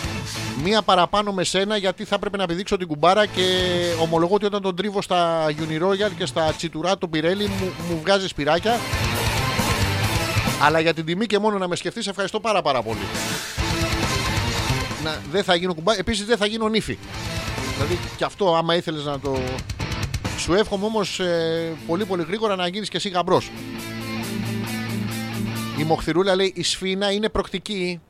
[0.62, 3.42] Μία παραπάνω με σένα γιατί θα έπρεπε να επιδείξω την κουμπάρα και
[4.00, 8.28] ομολογώ ότι όταν τον τρίβω στα Uniroyal και στα τσιτουρά του Πιρέλι μου, μου βγάζει
[8.28, 8.78] σπυράκια.
[10.62, 13.06] Αλλά για την τιμή και μόνο να με σκεφτείς, ευχαριστώ πάρα πάρα πολύ.
[15.04, 15.98] Να, δεν θα γίνω κουμπά.
[15.98, 16.98] Επίσης δεν θα γίνω νύφη.
[17.74, 19.38] Δηλαδή και αυτό, άμα ήθελες να το.
[20.38, 21.20] Σου εύχομαι όμως
[21.86, 23.50] πολύ πολύ γρήγορα να γίνεις και εσύ γαμπρός.
[25.78, 28.00] Η Μοχθηρούλα λέει: Η σφίνα είναι προκτική.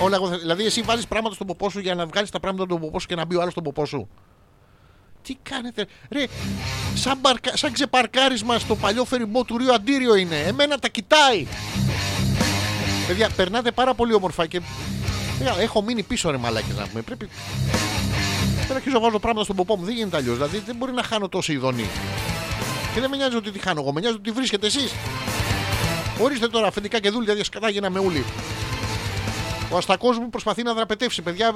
[0.00, 2.64] Όλα, εγώ θα- δηλαδή, εσύ βάζεις πράγματα στον ποπό σου για να βγάλεις τα πράγματα
[2.68, 4.08] στον ποπό σου και να μπει ο άλλος στον ποπό σου.
[5.22, 6.24] Τι κάνετε, ρε,
[6.94, 10.36] σαν, μπαρκα, σαν ξεπαρκάρισμα στο παλιό φεριμπό του Ρίου Αντίριο είναι.
[10.36, 11.46] Εμένα τα κοιτάει.
[13.06, 14.60] Παιδιά, περνάτε πάρα πολύ όμορφα και.
[15.38, 17.02] Παιδιά, έχω μείνει πίσω ρε μαλάκες να πούμε.
[17.02, 17.28] Πρέπει.
[18.66, 19.84] Δεν αρχίζω να βάζω πράγματα στον ποπό μου.
[19.84, 20.36] Δεν γίνεται αλλιώς.
[20.36, 21.88] Δηλαδή δεν μπορεί να χάνω τόση ειδονή.
[22.94, 23.92] Και δεν με νοιάζει ότι τη χάνω εγώ.
[23.92, 24.92] Με νοιάζει ότι τη βρίσκετε εσείς.
[26.20, 28.24] Ορίστε τώρα αφεντικά και δούλια σκατά γίναμε όλοι.
[29.70, 31.54] Ο αστακός μου προσπαθεί να δραπετεύσει, παιδιά.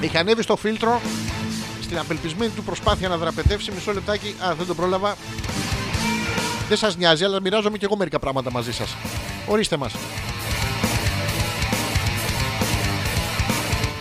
[0.00, 1.00] Είχε ανέβει στο φίλτρο
[1.82, 3.72] στην απελπισμένη του προσπάθεια να δραπετεύσει.
[3.72, 4.34] Μισό λεπτάκι.
[4.44, 5.16] Α, δεν το πρόλαβα.
[6.68, 8.96] Δεν σας νοιάζει, αλλά μοιράζομαι και εγώ μερικά πράγματα μαζί σας.
[9.46, 9.92] Ορίστε μας.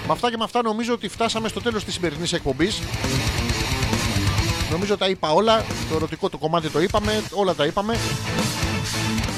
[0.07, 2.81] Με αυτά και με αυτά νομίζω ότι φτάσαμε στο τέλος της σημερινής εκπομπής.
[4.71, 5.65] Νομίζω τα είπα όλα.
[5.89, 7.23] Το ερωτικό το κομμάτι το είπαμε.
[7.31, 7.97] Όλα τα είπαμε.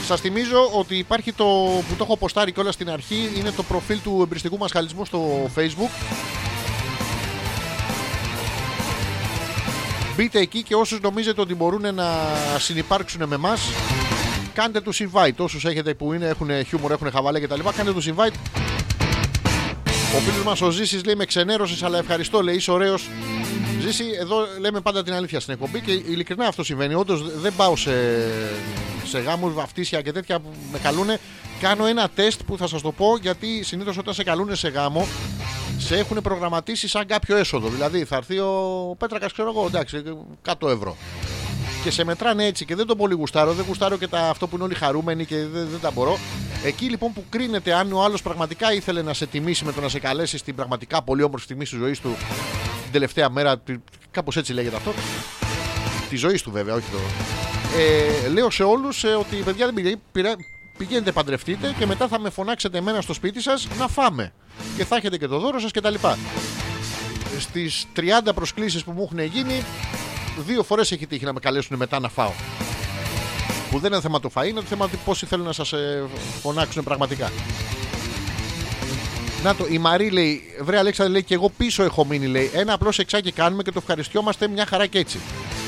[0.05, 1.45] Σας θυμίζω ότι υπάρχει το
[1.89, 3.31] που το έχω ποστάρει και όλα στην αρχή.
[3.37, 5.89] Είναι το προφίλ του εμπριστικού μας χαλισμού στο facebook.
[10.15, 12.05] Μπείτε εκεί και όσους νομίζετε ότι μπορούν να
[12.57, 13.61] συνυπάρξουν με εμάς
[14.53, 15.35] κάντε τους invite.
[15.37, 17.59] Όσους έχετε που είναι, έχουν χιούμορ, έχουν χαβαλέ κτλ.
[17.77, 18.33] Κάντε τους invite.
[20.15, 23.07] Ο φίλος μας ο Ζήσης λέει με ξενέρωσες, αλλά ευχαριστώ, λέει είσαι ωραίος.
[23.85, 26.93] Ζήση, εδώ λέμε πάντα την αλήθεια στην εκπομπή και ειλικρινά αυτό συμβαίνει.
[26.93, 27.91] Όντως δεν πάω σε,
[29.05, 31.19] σε γάμους, βαφτίσια και τέτοια που με καλούνε.
[31.61, 35.07] Κάνω ένα τεστ που θα σας το πω γιατί συνήθως όταν σε καλούνε σε γάμο
[35.77, 37.69] σε έχουν προγραμματίσει σαν κάποιο έσοδο.
[37.69, 40.03] Δηλαδή θα έρθει ο Πέτρακας, ξέρω εγώ, εντάξει,
[40.59, 40.97] 100 ευρώ.
[41.83, 43.53] Και σε μετράνε έτσι και δεν τον πολύ γουστάρω.
[43.53, 46.17] Δεν γουστάρω και τα, αυτό που είναι όλοι χαρούμενοι και δεν, δεν τα μπορώ.
[46.65, 49.89] Εκεί λοιπόν που κρίνεται αν ο άλλος πραγματικά ήθελε να σε τιμήσει με το να
[49.89, 52.15] σε καλέσει στην πραγματικά πολύ όμορφη στιγμή τη ζωή του
[52.72, 53.61] την τελευταία μέρα.
[54.11, 54.93] Κάπως έτσι λέγεται αυτό.
[56.09, 56.97] Τη ζωή του βέβαια, όχι το.
[58.25, 60.35] Ε, λέω σε όλους ότι παιδιά δεν πηγαίνει, πειρα-
[60.77, 64.33] πηγαίνετε παντρευτείτε και μετά θα με φωνάξετε εμένα στο σπίτι σας να φάμε.
[64.77, 65.93] Και θα έχετε και το δώρο σας κτλ.
[67.39, 69.63] Στις 30 προσκλήσεις που μου έχουν γίνει,
[70.37, 72.31] δύο φορές έχει τύχει να με καλέσουν μετά να φάω.
[73.71, 75.73] Που δεν είναι θέμα το φαΐ, είναι το θέμα ότι πόσοι θέλουν να σας
[76.41, 77.31] φωνάξουν πραγματικά.
[79.43, 82.51] Να το, η Μαρή λέει, βρε Αλέξανδρε λέει και εγώ πίσω έχω μείνει λέει.
[82.53, 85.19] Ένα απλό εξάκι κάνουμε και το ευχαριστιόμαστε μια χαρά και έτσι.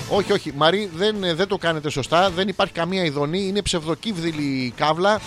[0.09, 4.73] Όχι, όχι, Μαρή δεν, δεν το κάνετε σωστά, δεν υπάρχει καμία ειδονή, είναι ψευδοκύβδηλη η
[4.75, 5.21] κάβλα.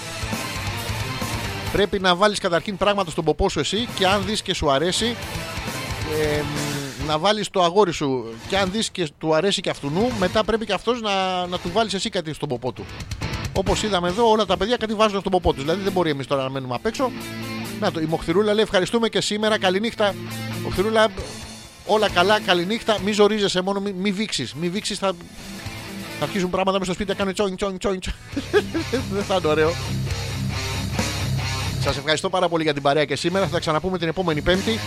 [1.72, 5.16] Πρέπει να βάλεις καταρχήν πράγματα στον ποπό σου εσύ και αν δεις και σου αρέσει
[6.20, 6.42] ε,
[7.06, 10.66] να βάλεις το αγόρι σου και αν δεις και του αρέσει και αυτού μετά πρέπει
[10.66, 12.84] και αυτός να, να του βάλεις εσύ κάτι στον ποπό του.
[13.52, 15.62] Όπως είδαμε εδώ όλα τα παιδιά κάτι βάζουν στον ποπό τους.
[15.62, 17.10] Δηλαδή δεν μπορεί εμείς τώρα να μένουμε απ' έξω.
[17.80, 20.14] Να το, η Μοχθηρούλα λέει ευχαριστούμε και σήμερα, καληνύχτα.
[20.62, 21.08] Μοχθηρούλα,
[21.86, 22.98] όλα καλά, καληνύχτα.
[23.04, 24.54] Μη ζορίζεσαι μόνο, μη, μη βήξεις.
[24.54, 25.12] Μη βήξεις θα,
[26.18, 28.00] θα αρχίσουν πράγματα μέσα στο σπίτι να κάνουν τσόιν, τσόιν, τσόιν.
[28.00, 28.64] τσόιν.
[29.14, 29.72] δεν θα είναι ωραίο.
[31.80, 33.44] Σας ευχαριστώ πάρα πολύ για την παρέα και σήμερα.
[33.44, 34.78] Θα τα ξαναπούμε την επόμενη Πέμπτη.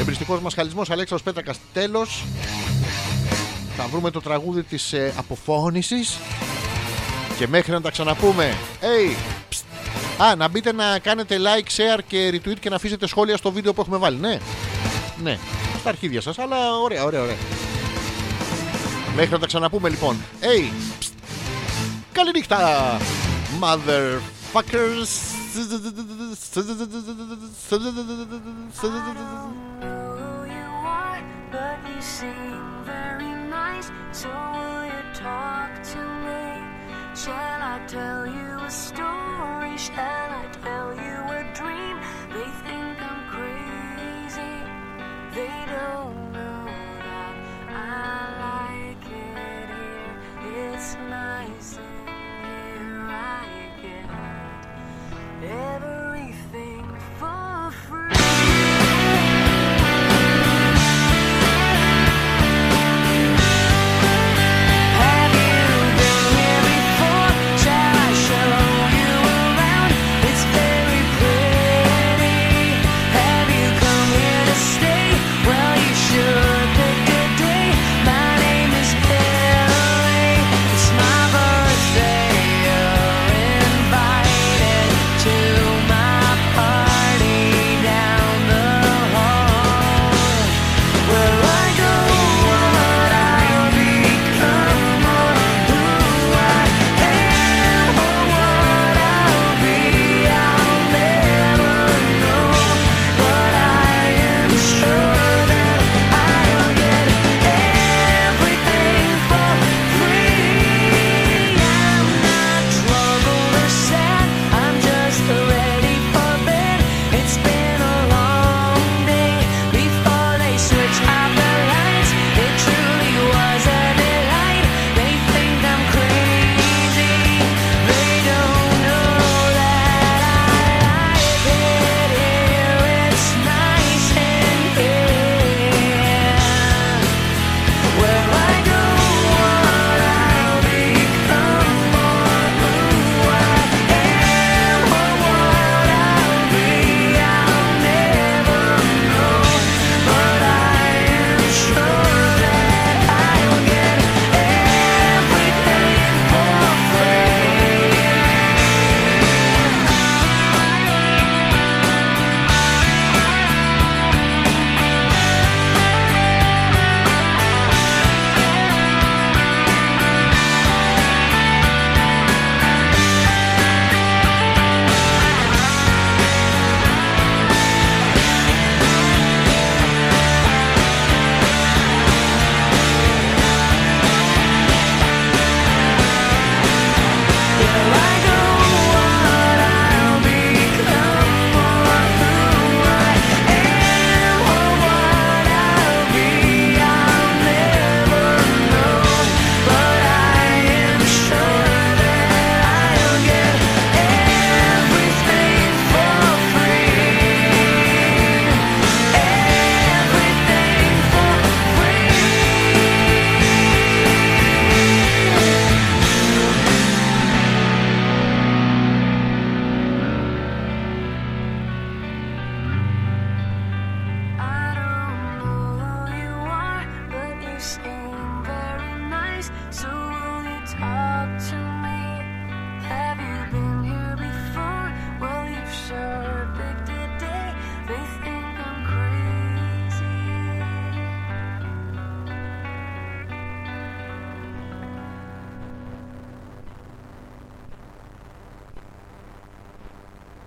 [0.00, 2.24] Εμπριστικός μας χαλισμός Αλέξανδρος Πέτρακας τέλος.
[3.76, 6.18] Θα βρούμε το τραγούδι της ε, αποφώνησης.
[7.38, 8.56] Και μέχρι να τα ξαναπούμε.
[8.80, 9.16] Hey,
[9.48, 9.71] ψτ.
[10.18, 13.72] Α, να μπείτε να κάνετε like, share και retweet και να αφήσετε σχόλια στο βίντεο
[13.72, 14.16] που έχουμε βάλει.
[14.16, 14.38] Ναι,
[15.22, 15.38] ναι,
[15.80, 17.36] στα αρχίδια σας, αλλά ωραία, ωραία, ωραία.
[19.16, 20.16] Μέχρι να τα ξαναπούμε λοιπόν.
[20.40, 21.12] Hey, ψτ.
[22.12, 22.98] καληνύχτα,
[23.60, 25.10] motherfuckers.
[30.22, 30.70] who you
[31.02, 33.88] are, but you seem very nice.
[34.12, 36.71] So will you talk to me?
[37.14, 39.76] Shall I tell you a story?
[39.76, 41.98] Shall I tell you a dream?
[42.32, 44.54] They think I'm crazy.
[45.34, 46.64] They don't know
[47.04, 47.34] that
[47.68, 50.72] I like it here.
[50.72, 53.06] It's nice in here.
[53.10, 53.46] I
[53.82, 56.11] get every